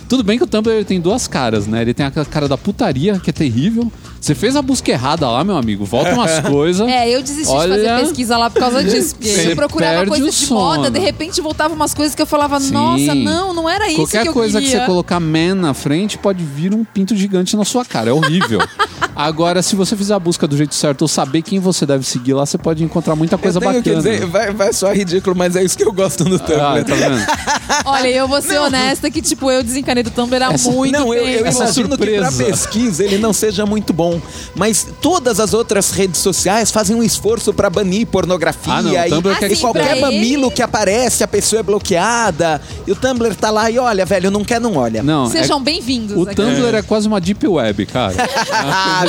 [0.07, 1.81] Tudo bem que o Tumblr ele tem duas caras, né?
[1.81, 3.91] Ele tem a cara da putaria, que é terrível.
[4.21, 5.83] Você fez a busca errada lá, meu amigo.
[5.85, 6.87] Volta umas coisas.
[6.87, 9.15] É, eu desisti Olha, de fazer pesquisa lá por causa disso.
[9.15, 10.59] Porque Você eu procurava coisa de sono.
[10.61, 12.71] moda, de repente voltava umas coisas que eu falava, Sim.
[12.71, 14.75] nossa, não, não era isso Qualquer que eu coisa queria.
[14.75, 18.09] que você colocar man na frente pode vir um pinto gigante na sua cara.
[18.09, 18.59] É horrível.
[19.15, 22.33] Agora, se você fizer a busca do jeito certo ou saber quem você deve seguir
[22.33, 24.01] lá, você pode encontrar muita coisa eu tenho bacana.
[24.01, 26.59] que dizer, vai, vai soar ridículo, mas é isso que eu gosto no Tumblr.
[26.61, 27.25] Ah, tá vendo?
[27.85, 31.13] Olha, eu vou ser honesta que, tipo, eu desencanei do Tumblr há Essa- muito não,
[31.13, 31.37] eu, tempo.
[31.39, 32.43] eu Essa imagino que pra surpresa.
[32.45, 34.19] pesquisa ele não seja muito bom.
[34.55, 38.73] Mas todas as outras redes sociais fazem um esforço pra banir pornografia.
[38.73, 41.59] Ah, não, o e, Tumblr quer e que- qualquer mamilo ele- que aparece, a pessoa
[41.59, 42.61] é bloqueada.
[42.87, 45.03] E o Tumblr tá lá e olha, velho, não quer, não olha.
[45.03, 46.15] Não, Sejam é- bem-vindos.
[46.17, 46.35] o aqui.
[46.35, 48.13] Tumblr é quase uma deep web, cara.
[48.53, 49.02] Ah,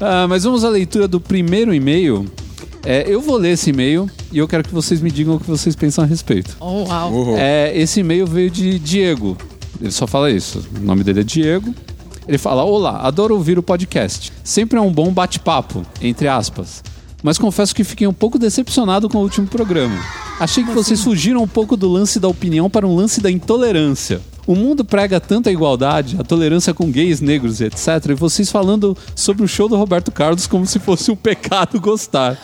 [0.00, 2.26] Ah, mas vamos à leitura do primeiro e-mail.
[2.84, 5.48] É, eu vou ler esse e-mail e eu quero que vocês me digam o que
[5.48, 6.56] vocês pensam a respeito.
[6.60, 7.34] Oh, uau.
[7.36, 9.36] É, esse e-mail veio de Diego.
[9.80, 10.64] Ele só fala isso.
[10.76, 11.74] O nome dele é Diego.
[12.28, 14.32] Ele fala: Olá, adoro ouvir o podcast.
[14.44, 16.82] Sempre é um bom bate-papo, entre aspas.
[17.22, 19.96] Mas confesso que fiquei um pouco decepcionado com o último programa.
[20.38, 24.20] Achei que vocês fugiram um pouco do lance da opinião para um lance da intolerância.
[24.46, 28.10] O mundo prega tanta igualdade, a tolerância com gays, negros e etc.
[28.10, 32.38] E vocês falando sobre o show do Roberto Carlos como se fosse um pecado gostar.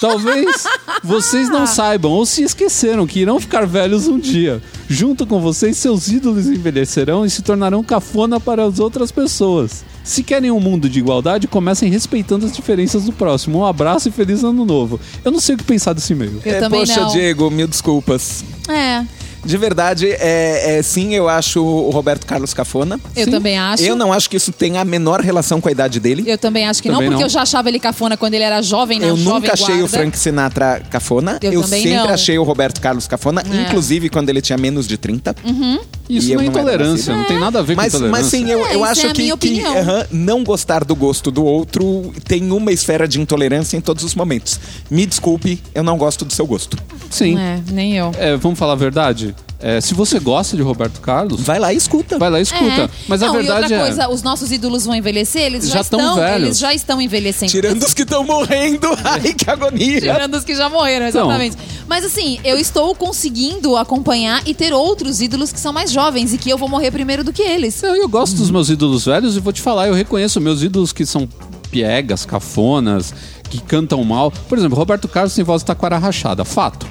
[0.00, 0.64] Talvez
[1.02, 4.60] vocês não saibam ou se esqueceram que irão ficar velhos um dia.
[4.88, 9.84] Junto com vocês, seus ídolos envelhecerão e se tornarão cafona para as outras pessoas.
[10.02, 13.60] Se querem um mundo de igualdade, comecem respeitando as diferenças do próximo.
[13.60, 15.00] Um abraço e feliz ano novo.
[15.24, 16.42] Eu não sei o que pensar desse e-mail.
[16.44, 17.10] Eu É, também poxa, não.
[17.10, 18.44] Diego, mil desculpas.
[18.68, 19.02] É,
[19.44, 22.98] De verdade, é, é, sim, eu acho o Roberto Carlos cafona.
[23.14, 23.30] eu Sim.
[23.30, 23.82] também acho.
[23.82, 26.24] Eu não acho que isso tenha a menor relação com a idade dele.
[26.26, 27.26] Eu também acho que Também não, porque não.
[27.26, 29.84] eu já achava ele cafona quando ele era jovem, na Eu jovem nunca achei guarda.
[29.84, 31.38] o Frank Sinatra cafona.
[31.42, 32.08] Eu também sempre não.
[32.10, 33.62] achei o Roberto Carlos cafona, É.
[33.62, 35.34] inclusive quando ele tinha menos de 30.
[36.08, 37.98] Isso E eu não é não era intolerância, não tem nada a ver Mas, com
[37.98, 38.22] intolerância.
[38.22, 39.76] mas sim, eu, É, eu isso acho é a que, minha que, opinião.
[39.78, 44.14] aham, não gostar do gosto do outro tem uma esfera de intolerância em todos os
[44.14, 44.60] momentos.
[44.90, 46.76] Me desculpe, eu não gosto do seu gosto.
[47.10, 47.38] Sim.
[47.38, 48.10] É, nem eu.
[48.18, 49.33] É, vamos falar a verdade?
[49.60, 52.18] É, se você gosta de Roberto Carlos, Vai lá e escuta.
[52.18, 52.82] vai lá e escuta.
[52.82, 52.90] É.
[53.08, 53.80] Mas não, a verdade e outra é.
[53.80, 56.42] coisa, os nossos ídolos vão envelhecer, eles já, Já tão estão, velhos.
[56.48, 57.50] eles já estão envelhecendo.
[57.50, 58.88] Tirando os que estão morrendo.
[59.02, 60.00] Ai, que agonia.
[60.02, 61.22] Tirando os que já morreram, Então.
[61.22, 61.56] exatamente.
[61.88, 66.38] Mas assim, eu estou conseguindo acompanhar e ter outros ídolos que são mais jovens e
[66.38, 67.82] que eu vou morrer primeiro do que eles.
[67.82, 70.92] Eu, eu gosto dos meus ídolos velhos e vou te falar, eu reconheço meus ídolos
[70.92, 71.26] que são
[71.70, 73.14] piegas, cafonas,
[73.48, 74.30] que cantam mal.
[74.30, 76.86] Por exemplo, Roberto Carlos tem voz de taquara rachada, fato.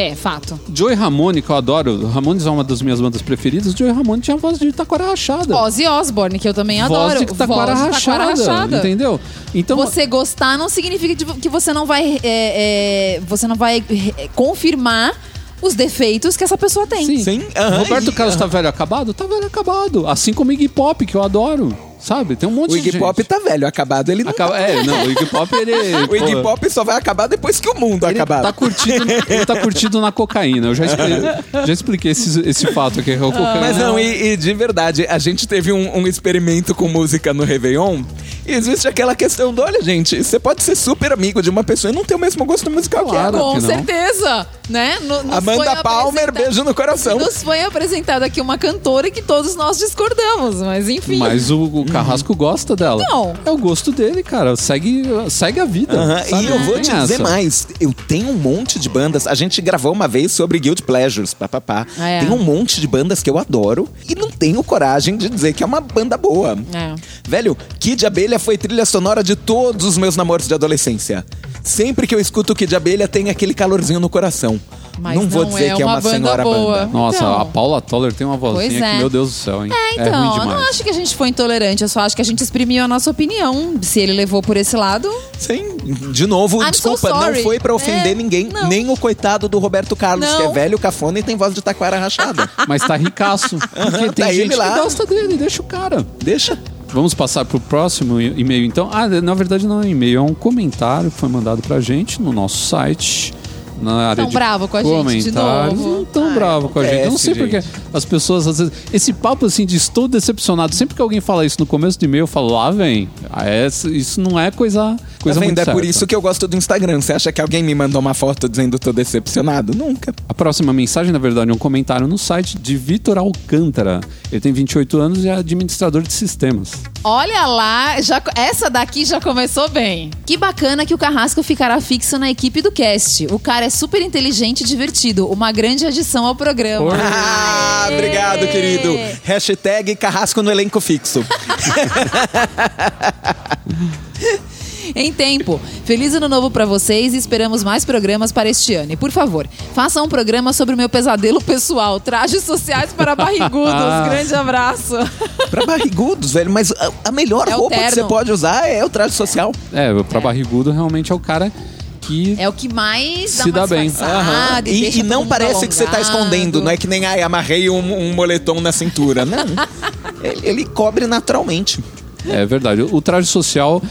[0.00, 0.58] É, fato.
[0.74, 4.36] Joey Ramone, que eu adoro, Ramones é uma das minhas bandas preferidas, Joey Ramone tinha
[4.36, 5.54] voz de taquara rachada.
[5.56, 7.18] Ozzy Osbourne, que eu também voz adoro.
[7.26, 8.78] de taquara Voz de rachada, rachada.
[8.78, 9.20] entendeu?
[9.54, 13.84] Então, Você gostar não significa de- que você não vai, é, é, você não vai
[14.16, 15.12] é, confirmar
[15.60, 17.04] os defeitos que essa pessoa tem.
[17.04, 17.22] Sim.
[17.22, 19.12] Sim, aham, Roberto Carlos tá velho acabado?
[19.12, 20.06] Tá velho acabado.
[20.08, 21.76] Assim como Iggy Pop, que eu adoro.
[22.00, 22.34] Sabe?
[22.34, 23.00] Tem um monte O de Iggy gente.
[23.00, 24.08] Pop tá velho, acabado.
[24.10, 24.58] Ele não Acaba...
[24.58, 25.72] É, não, o Iggy Pop, ele...
[26.10, 28.42] O Iggy Pop só vai acabar depois que o mundo Ele acabar.
[28.42, 30.68] tá, curtido, ele tá curtido na cocaína.
[30.68, 31.20] Eu já expliquei,
[31.66, 33.16] já expliquei esse, esse fato aqui.
[33.60, 37.44] Mas não, e, e de verdade, a gente teve um, um experimento com música no
[37.44, 38.02] Réveillon.
[38.46, 41.92] E existe aquela questão do, olha, gente, você pode ser super amigo de uma pessoa
[41.92, 43.32] e não ter o mesmo gosto musical Claro.
[43.32, 43.52] que ela.
[43.54, 44.98] Com certeza, né?
[45.02, 47.18] No- nos Amanda Palmer, beijo no coração.
[47.18, 51.16] Nos foi apresentada aqui uma cantora que todos nós discordamos, mas enfim.
[51.18, 53.04] Mas o, o Carrasco gosta dela.
[53.08, 53.34] Não.
[53.44, 54.56] É o gosto dele, cara.
[54.56, 56.24] Segue, segue a vida.
[56.24, 56.44] Sabe?
[56.44, 57.22] E eu vou te dizer essa.
[57.22, 59.26] mais, eu tenho um monte de bandas.
[59.26, 61.86] A gente gravou uma vez sobre Guild Pleasures, papapá.
[61.98, 62.20] Ah, é.
[62.20, 65.62] Tem um monte de bandas que eu adoro e não tenho coragem de dizer que
[65.62, 66.56] é uma banda boa.
[66.72, 66.94] É.
[67.28, 71.24] Velho, Kid Abelha foi trilha sonora de todos os meus namoros de adolescência.
[71.62, 74.58] Sempre que eu escuto Kid Abelha, tem aquele calorzinho no coração.
[74.98, 76.78] Mas não vou não dizer é que é uma uma banda senhora boa.
[76.80, 76.86] banda.
[76.92, 77.40] Nossa, Então.
[77.40, 78.98] a Paula Toller tem uma vozinha Pois que, é.
[78.98, 79.72] meu Deus do céu, hein?
[79.72, 80.48] É, ruim então, eu demais.
[80.60, 82.88] não acho que a gente foi intolerante, eu só acho que a gente exprimiu a
[82.88, 83.74] nossa opinião.
[83.80, 85.76] Se ele levou por esse lado, Sim,
[86.12, 87.42] de novo, I'm so desculpa, não sorry.
[87.42, 88.68] foi pra ofender É, ninguém, não.
[88.68, 90.36] nem o coitado do Roberto Carlos, Não.
[90.36, 92.50] que é velho, cafona e tem voz de taquara rachada.
[92.68, 93.56] Mas tá ricaço.
[93.58, 94.74] Porque tem tá gente ele lá.
[94.74, 96.06] que gosta dele, deixa o cara.
[96.22, 96.58] Deixa.
[96.92, 98.88] Vamos passar pro próximo e- e-mail, então.
[98.92, 102.20] Ah, na verdade não é um e-mail, é um comentário que foi mandado pra gente
[102.20, 103.32] no nosso site.
[103.80, 105.78] Na área Tão de bravo com a gente de comentários.
[105.80, 105.96] novo.
[105.96, 107.04] Não tão Ai, bravo com a gente.
[107.04, 107.62] Eu não sei porque
[107.94, 108.72] as pessoas, às vezes.
[108.92, 110.74] Esse papo assim de estou decepcionado.
[110.74, 113.08] Sempre que alguém fala isso no começo do e-mail, eu falo, lá vem.
[113.30, 115.56] Ah, é- isso não é coisa, coisa tá vendo?
[115.56, 115.86] muito É por certa.
[115.86, 117.00] isso que eu gosto do Instagram.
[117.00, 119.74] Você acha que alguém me mandou uma foto dizendo tô decepcionado?
[119.74, 120.12] Nunca.
[120.28, 124.00] A próxima mensagem, na verdade, é um comentário no site de Vitor Alcântara.
[124.30, 126.72] Ele tem 28 anos e é administrador de sistemas.
[127.04, 130.10] olha lá, já, essa daqui já começou bem.
[130.26, 133.26] Que bacana que o Carrasco ficará fixo na equipe do cast.
[133.30, 135.28] O cara é super inteligente e divertido.
[135.30, 136.86] Uma grande adição ao programa.
[136.92, 136.98] Oi.
[137.02, 138.96] Ah, obrigado, querido.
[139.24, 141.24] Hashtag carrasco no elenco fixo.
[144.94, 145.60] Em tempo.
[145.84, 148.92] Feliz ano novo pra vocês e esperamos mais programas para este ano.
[148.92, 151.98] E por favor, façam um programa sobre o meu pesadelo pessoal.
[152.00, 153.72] Trajes sociais para barrigudos.
[154.08, 154.94] Grande abraço.
[155.50, 156.50] pra barrigudos, velho.
[156.50, 159.52] Mas a, a melhor É roupa que você pode usar é o traje social.
[159.72, 161.52] É, pra barrigudo realmente é o cara
[162.00, 162.34] que.
[162.38, 163.88] É o que mais Se dá uma bem.
[163.88, 166.16] disfarçada E, e não parece que você tá alongado.
[166.18, 166.60] escondendo.
[166.62, 169.24] Não é que nem, ai, amarrei um, um moletom na cintura.
[169.24, 169.38] Não.
[170.22, 171.82] ele, ele cobre naturalmente.
[172.28, 172.82] É verdade.
[172.82, 173.82] O traje social.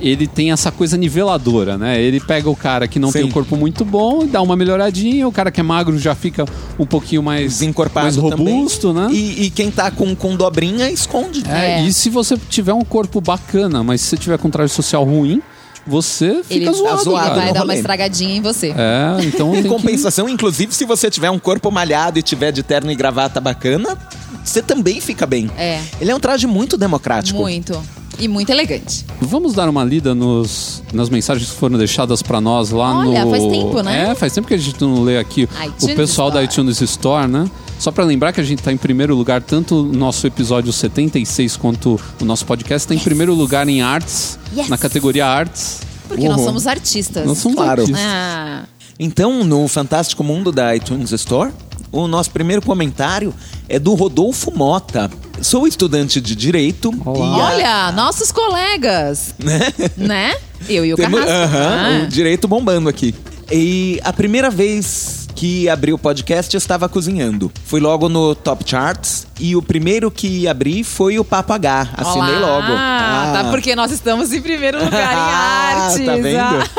[0.00, 2.00] Ele tem essa coisa niveladora, né?
[2.00, 3.18] Ele pega o cara que não Sim.
[3.20, 6.14] tem um corpo muito bom e dá uma melhoradinha, o cara que é magro já
[6.14, 6.44] fica
[6.78, 9.08] um pouquinho mais, Desencorpado mais robusto, também.
[9.08, 9.14] né?
[9.14, 11.42] E, e quem tá com, com dobrinha, esconde.
[11.48, 11.82] É, É.
[11.82, 15.04] E se você tiver um corpo bacana, mas se você tiver com um traje social
[15.04, 15.42] ruim,
[15.86, 17.40] você fica Ele zoado, zoado, cara.
[17.40, 18.74] vai dar uma estragadinha em você.
[18.76, 19.68] É, então Em tem que...
[19.68, 23.96] compensação, inclusive, se você tiver um corpo malhado e tiver de terno e gravata bacana,
[24.44, 25.50] você também fica bem.
[25.56, 25.80] É.
[26.00, 27.40] Ele é um traje muito democrático.
[27.40, 27.82] Muito.
[28.18, 29.04] E muito elegante.
[29.20, 33.10] Vamos dar uma lida nos, nas mensagens que foram deixadas pra nós lá no.
[33.10, 34.10] Olha, faz tempo, né?
[34.10, 36.68] É, faz tempo que a gente não lê aqui iTunes o pessoal da Store.
[36.70, 37.48] iTunes Store, né?
[37.78, 41.56] Só pra lembrar que a gente tá em primeiro lugar, tanto o nosso episódio 76
[41.56, 44.68] quanto o nosso podcast tá em primeiro lugar em artes, Yes.
[44.68, 45.80] na categoria artes.
[46.08, 46.44] Porque nós Uhum.
[46.46, 47.24] somos artistas.
[47.24, 47.82] Nós somos Claro.
[47.82, 48.04] artistas.
[48.04, 48.64] Ah,
[48.98, 51.52] Então, no fantástico mundo da iTunes Store,
[51.92, 53.32] o nosso primeiro comentário
[53.68, 55.08] é do Rodolfo Mota.
[55.42, 57.26] Sou estudante de Direito Olá.
[57.26, 57.30] e...
[57.30, 57.44] a-
[57.86, 59.34] olha, nossos colegas.
[59.96, 60.34] né?
[60.68, 61.56] Eu e o Temos- Carrasco.
[61.56, 62.04] Aham, Ah.
[62.04, 63.14] o direito bombando aqui.
[63.50, 67.50] E a primeira vez que abri o podcast eu estava cozinhando.
[67.64, 71.88] Fui logo no Top Charts e o primeiro que abri foi o Papo H.
[71.96, 72.40] Assinei Olá.
[72.40, 72.72] logo.
[72.76, 75.16] Ah, tá porque nós estamos em primeiro lugar em
[75.84, 76.04] artes.
[76.06, 76.70] Tá vendo?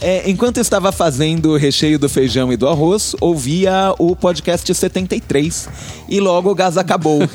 [0.00, 4.72] É, enquanto eu estava fazendo o recheio do feijão e do arroz, ouvia o podcast
[4.72, 5.68] 73
[6.08, 7.20] e logo o gás acabou.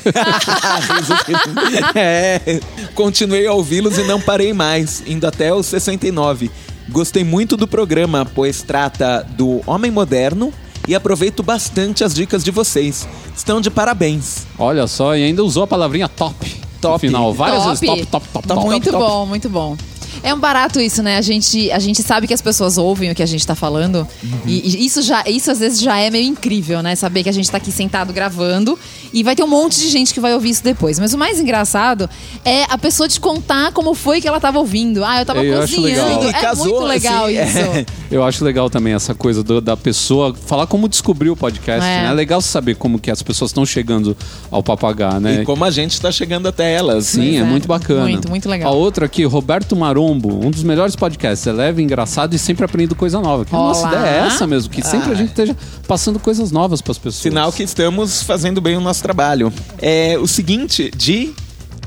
[1.94, 2.60] É,
[2.94, 6.50] continuei a ouvi-los e não parei mais, indo até os 69.
[6.88, 10.52] Gostei muito do programa, pois trata do homem moderno
[10.86, 13.06] e aproveito bastante as dicas de vocês.
[13.36, 14.46] Estão de parabéns.
[14.58, 16.64] Olha só, e ainda usou a palavrinha top.
[16.84, 17.06] No Top.
[17.06, 17.68] final, várias Top.
[17.70, 18.64] vezes top, top, top, top.
[18.66, 19.02] muito top.
[19.02, 19.76] bom, muito bom.
[20.24, 21.18] É um barato isso, né?
[21.18, 24.08] A gente, a gente sabe que as pessoas ouvem o que a gente tá falando.
[24.46, 26.96] E, e isso já, isso às vezes já é meio incrível, né?
[26.96, 28.78] Saber que a gente tá aqui sentado gravando
[29.12, 30.98] e vai ter um monte de gente que vai ouvir isso depois.
[30.98, 32.08] Mas o mais engraçado
[32.44, 35.04] é a pessoa te contar como foi que ela tava ouvindo.
[35.04, 36.08] Ah, eu tava Eu acho cozinhando.
[36.20, 36.30] legal.
[36.30, 37.58] É casou, muito legal assim, isso.
[37.58, 37.86] é.
[38.10, 41.84] Eu acho legal também essa coisa do- da pessoa falar como descobriu o podcast.
[41.84, 42.02] É.
[42.02, 42.08] né?
[42.10, 44.16] É legal saber como que as pessoas estão chegando
[44.50, 45.40] ao papagá, né?
[45.42, 47.06] E como a gente está chegando até elas.
[47.06, 47.42] Sim, é, é.
[47.44, 48.02] muito bacana.
[48.02, 48.72] Muito, muito legal.
[48.72, 49.74] A outra aqui, Roberto
[50.14, 51.46] Um dos melhores podcasts.
[51.46, 53.44] É leve, engraçado e sempre aprendendo coisa nova.
[53.44, 53.92] Que a nossa Olá.
[53.92, 57.22] ideia é essa mesmo, que sempre a gente esteja passando coisas novas para as pessoas.
[57.22, 59.52] Sinal que estamos fazendo bem o nosso trabalho.
[59.80, 61.32] É o seguinte, de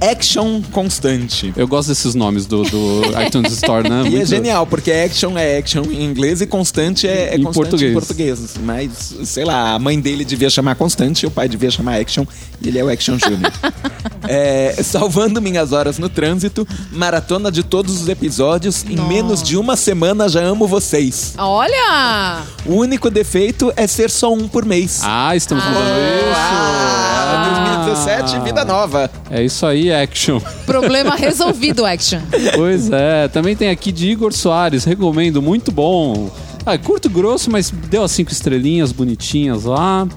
[0.01, 1.53] action constante.
[1.55, 4.03] Eu gosto desses nomes do, do iTunes Store, né?
[4.09, 7.69] E é genial, porque action é action em inglês e constante é, é Em constante
[7.69, 7.91] português.
[7.91, 8.53] em português.
[8.63, 12.25] Mas, sei lá, a mãe dele devia chamar constante, o pai devia chamar action,
[12.61, 13.51] e ele é o action júnior.
[14.29, 19.07] É, salvando minhas horas no trânsito, maratona de todos os episódios, em Nossa.
[19.07, 21.33] menos de uma semana já amo vocês.
[21.37, 22.41] Olha!
[22.65, 24.99] O único defeito é ser só um por mês.
[25.01, 26.33] Ah, estamos mudando isso.
[26.35, 29.09] Ah, 2017, vida nova.
[29.31, 30.39] É isso aí, action.
[30.65, 32.19] Problema resolvido, action.
[32.55, 36.29] Pois é, também tem aqui de Igor Soares, recomendo, muito bom.
[36.65, 40.07] Ah, é curto e grosso, mas deu as cinco estrelinhas bonitinhas lá.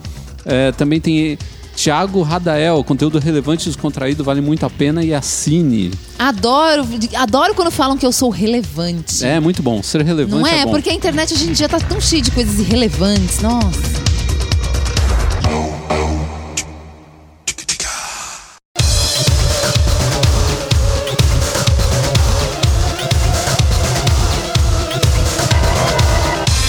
[0.44, 1.38] É, também tem
[1.76, 5.92] Thiago Radael, conteúdo relevante e descontraído, vale muito a pena e assine.
[6.18, 6.84] Adoro,
[7.16, 9.24] adoro quando falam que eu sou relevante.
[9.24, 10.60] É muito bom, ser relevante Não é?
[10.60, 10.72] é bom.
[10.72, 13.40] Porque a internet hoje em dia tá tão cheia de coisas irrelevantes.
[13.40, 14.00] Nossa.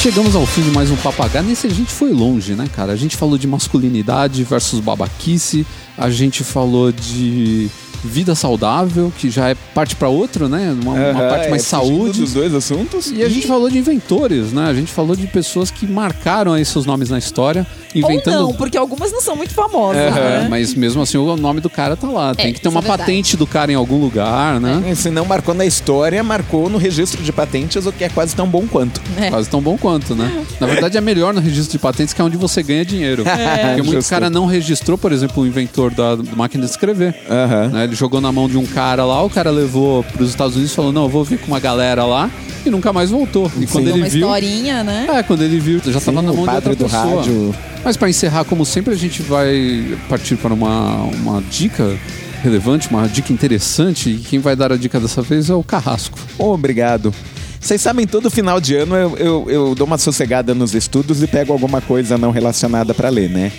[0.02, 1.46] Chegamos ao fim de mais um papagaio.
[1.46, 2.92] Nesse a gente foi longe, né, cara?
[2.92, 5.64] A gente falou de masculinidade versus babaquice,
[5.96, 7.70] a gente falou de
[8.04, 10.76] vida saudável, que já é parte para outro, né?
[10.82, 12.20] Uma, uma Aham, parte mais é, saúde.
[12.22, 13.12] dos dois assuntos.
[13.12, 14.66] E a gente falou de inventores, né?
[14.68, 18.42] A gente falou de pessoas que marcaram aí seus nomes na história, inventando.
[18.42, 20.48] Ou não, porque algumas não são muito famosas, É, né?
[20.50, 22.34] Mas mesmo assim o nome do cara tá lá.
[22.34, 24.84] Tem que ter uma é patente do cara em algum lugar, né?
[24.88, 28.36] É, Se não marcou na história, marcou no registro de patentes, o que é quase
[28.36, 29.02] tão bom quanto.
[29.18, 29.30] É.
[29.30, 30.46] Quase tão bom quanto, né?
[30.60, 33.24] Na verdade é melhor no registro de patentes, que é onde você ganha dinheiro.
[33.28, 33.68] É.
[33.68, 34.10] Porque muito Justo.
[34.10, 37.16] cara não registrou, por exemplo, o inventor da máquina de escrever.
[37.30, 37.68] Aham.
[37.70, 37.88] né?
[37.92, 40.76] Ele jogou na mão de um cara lá, o cara levou pros Estados Unidos e
[40.76, 42.32] falou: Não, eu vou vir com uma galera lá.
[42.66, 43.52] E nunca mais voltou.
[43.60, 44.20] E quando Uma ele viu.
[44.22, 45.08] historinha, né?
[45.12, 47.16] É, quando ele viu, já tava Sim, na o mão de padre outra do pessoa.
[47.18, 47.56] rádio.
[47.84, 51.98] Mas para encerrar, como sempre, a gente vai partir para uma, uma dica
[52.42, 54.12] relevante, uma dica interessante.
[54.12, 56.18] E quem vai dar a dica dessa vez é o Carrasco.
[56.38, 57.14] Obrigado.
[57.60, 61.28] Vocês sabem, todo final de ano eu, eu, eu dou uma sossegada nos estudos e
[61.28, 63.52] pego alguma coisa não relacionada pra ler, né?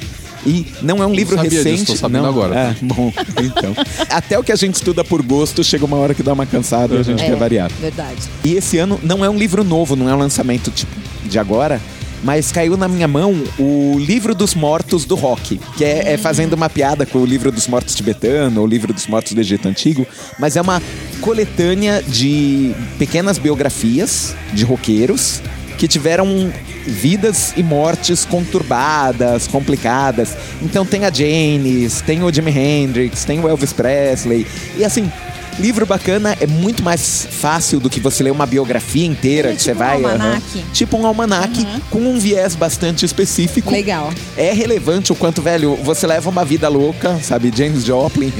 [0.47, 1.87] E não é um livro sabia disso, recente.
[1.87, 2.55] tô sabendo não, agora.
[2.55, 3.13] É, bom,
[3.43, 3.75] então.
[4.11, 6.95] Até o que a gente estuda por gosto, chega uma hora que dá uma cansada
[6.95, 7.71] e a gente É, quer variar.
[7.81, 8.21] Verdade.
[8.45, 10.93] E esse ano não é um livro novo, não é um lançamento tipo
[11.25, 11.81] de agora,
[12.25, 16.55] mas caiu na minha mão o Livro dos Mortos do Rock, que é, é fazendo
[16.55, 19.67] uma piada com o Livro dos Mortos tibetano, ou o Livro dos Mortos do Egito
[19.69, 20.07] Antigo,
[20.39, 20.81] mas é uma
[21.21, 25.41] coletânea de pequenas biografias de roqueiros
[25.79, 26.53] que tiveram
[26.87, 30.37] vidas e mortes conturbadas, complicadas.
[30.61, 34.47] Então tem a Janis, tem o Jimi Hendrix, tem o Elvis Presley.
[34.77, 35.11] E assim,
[35.59, 39.63] Livro bacana é muito mais fácil do que você ler uma biografia inteira É que
[39.63, 39.97] você tipo um vai.
[40.05, 40.13] aham.
[40.13, 40.65] almanaque.
[40.73, 43.71] Tipo um almanaque com um viés bastante específico.
[43.71, 44.13] Legal.
[44.37, 47.53] É relevante o quanto, velho, você leva uma vida louca, sabe?
[47.55, 48.33] James Joplin.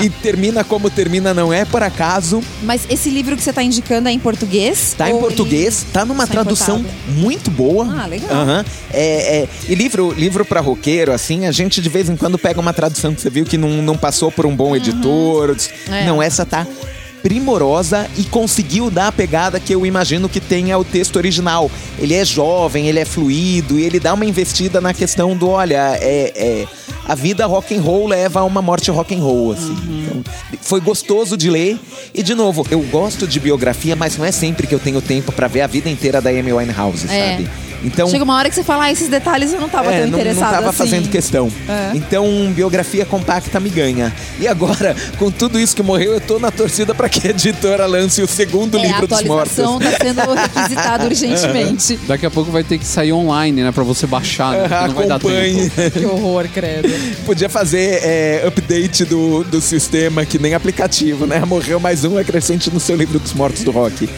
[0.00, 2.42] e, e termina como termina, não é por acaso.
[2.62, 4.94] Mas esse livro que você tá indicando é em português?
[4.98, 7.12] Tá em português, ele tá numa só tradução importado?
[7.20, 8.02] muito boa.
[8.02, 8.30] Ah, legal.
[8.30, 8.64] Aham.
[8.92, 12.60] É, é, e livro, livro pra roqueiro, assim, a gente de vez em quando pega
[12.60, 15.56] uma tradução que você viu que não, não passou por um bom editor.
[15.88, 15.99] É.
[16.04, 16.66] Não, essa tá
[17.22, 21.70] primorosa e conseguiu dar a pegada que eu imagino que tenha o texto original.
[21.98, 25.98] Ele é jovem, ele é fluido e ele dá uma investida na questão do, olha,
[26.00, 26.66] é, é,
[27.06, 29.76] a vida rock and roll leva a uma morte rock and roll, assim.
[30.06, 30.24] Então,
[30.62, 31.78] foi gostoso de ler
[32.14, 35.30] e de novo, eu gosto de biografia, mas não é sempre que eu tenho tempo
[35.30, 37.32] pra ver a vida inteira da Amy Winehouse, É.
[37.32, 37.50] sabe?
[37.82, 40.10] Então Chega uma hora que você fala, ah, esses detalhes eu não tava é, tão
[40.10, 40.78] não, interessado não tava assim.
[40.78, 41.50] fazendo questão.
[41.68, 41.96] É.
[41.96, 44.12] Então, biografia compacta me ganha.
[44.38, 47.86] E agora, com tudo isso que morreu, eu tô na torcida pra que a editora
[47.86, 49.58] lance o segundo É, a livro dos mortos.
[49.58, 51.96] atualização tá sendo requisitada urgentemente.
[52.06, 53.72] Daqui a pouco vai ter que sair online, né?
[53.72, 54.68] Pra você baixar, né?
[54.86, 55.30] não vai dar tempo.
[55.92, 56.88] que horror, credo.
[57.24, 61.40] Podia fazer é, update do, do sistema, que nem aplicativo, né?
[61.44, 64.08] Morreu mais um, acrescente no seu livro dos mortos do rock.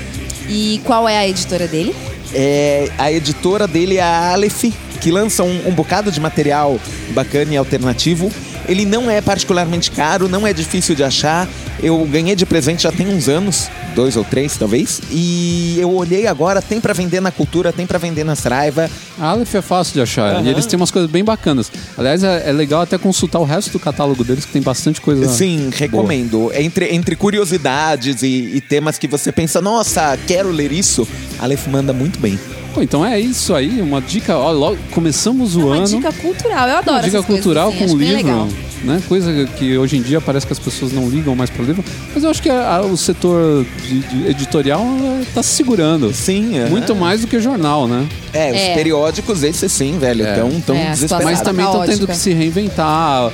[0.48, 1.94] E qual é a editora dele?
[2.35, 4.64] É, a editora dele é a Aleph,
[5.03, 6.79] que lança um, um bocado de material
[7.11, 8.31] bacana e alternativo.
[8.69, 11.49] Ele não é particularmente caro, não é difícil de achar.
[11.83, 15.01] Eu ganhei de presente já tem uns anos, dois ou três talvez.
[15.11, 18.89] E eu olhei agora, tem pra vender na Cultura, tem pra vender na Saraiva.
[19.19, 20.37] A Aleph é fácil de achar.
[20.37, 20.45] Aham.
[20.45, 21.73] E eles têm umas coisas bem bacanas.
[21.99, 25.29] Aliás, é, é legal até consultar o resto do catálogo deles, que tem bastante coisa.
[25.29, 25.73] Sim, boa.
[25.77, 26.53] recomendo.
[26.55, 31.09] Entre, entre curiosidades e, e temas que você pensa, nossa, quero ler isso,
[31.41, 32.39] a Aleph manda muito bem.
[32.74, 34.36] Pô, então é isso aí, uma dica.
[34.36, 35.86] Ó, logo, começamos o É uma ano.
[35.86, 38.49] dica cultural, eu adoro Uma dica cultural assim, com bem livro,
[38.85, 39.01] né?
[39.09, 41.85] Coisa que hoje em dia parece que as pessoas não ligam mais para livro,
[42.15, 44.85] mas eu acho que a- a- o setor de, de editorial
[45.20, 46.12] está se segurando.
[46.15, 46.69] Sim, é.
[46.70, 48.07] Muito mais do que jornal, né?
[48.32, 48.74] É, os É.
[48.74, 50.35] periódicos, esses sim, velho, É.
[50.35, 51.27] tão, tão É, desesperados.
[51.31, 53.31] Mas Tá também estão tendo que se reinventar,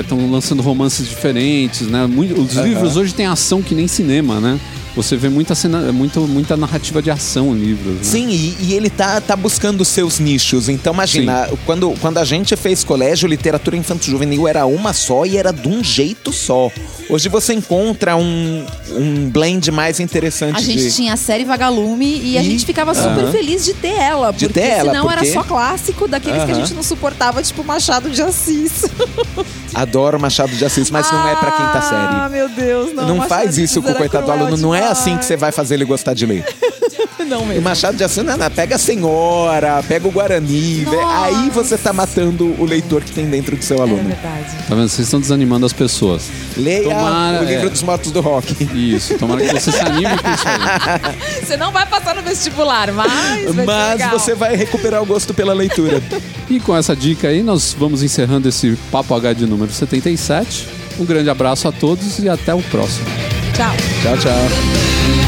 [0.00, 2.06] estão lançando romances diferentes, né?
[2.06, 4.58] Muito- os livros hoje têm ação que nem cinema, né?
[4.94, 7.94] Você vê muita, cena, muito, muita narrativa de ação em livros.
[7.94, 8.02] Né?
[8.02, 10.68] Sim, e, e ele tá, tá buscando os seus nichos.
[10.68, 15.50] Então, imagina, quando, quando a gente fez colégio, literatura infanto-juvenil era uma só e era
[15.50, 16.70] de um jeito só.
[17.08, 20.94] Hoje você encontra um, um blend mais interessante A gente de...
[20.94, 23.32] tinha a série Vagalume e, a E- gente ficava super Aham.
[23.32, 24.30] feliz de ter ela.
[24.30, 27.42] De porque ter ela, senão porque- era só clássico daqueles que a gente não suportava,
[27.42, 28.84] tipo Machado de Assis.
[29.74, 32.32] Adoro Machado de Assis, mas não é pra quinta Ah, série.
[32.32, 33.06] meu Deus, não.
[33.16, 34.56] Não, faz isso com o coitado do aluno.
[34.56, 36.44] Não é assim que você vai fazer ele gostar de ler.
[37.24, 37.62] Não E mesmo.
[37.62, 40.82] Machado de Assis, não, não, pega a senhora, pega o Guarani.
[40.84, 41.24] Nossa.
[41.24, 44.02] Aí você tá matando o leitor que tem dentro do seu É aluno.
[44.04, 44.46] verdade.
[44.68, 44.88] Tá vendo?
[44.88, 46.28] Vocês estão desanimando as pessoas.
[46.56, 47.70] Leia Tomara, o livro é.
[47.70, 48.52] dos mortos do rock.
[48.74, 51.42] Isso, tomara que você se anime com isso aí.
[51.46, 53.12] Você não vai passar no vestibular, mas.
[53.12, 54.18] vai ser Mas legal.
[54.18, 56.02] você vai recuperar o gosto pela leitura.
[56.48, 60.68] E com essa dica aí, nós vamos encerrando esse Papo H de número 77.
[60.98, 63.06] Um grande abraço a todos e até o próximo.
[63.54, 63.74] Tchau.
[64.02, 65.21] tchau, tchau.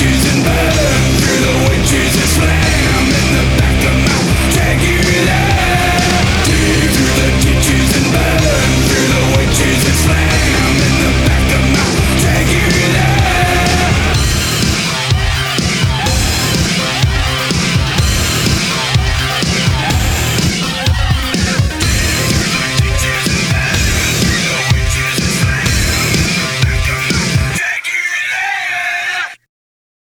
[0.00, 0.74] Through the ditches and back,
[1.20, 2.29] through the witches and slash.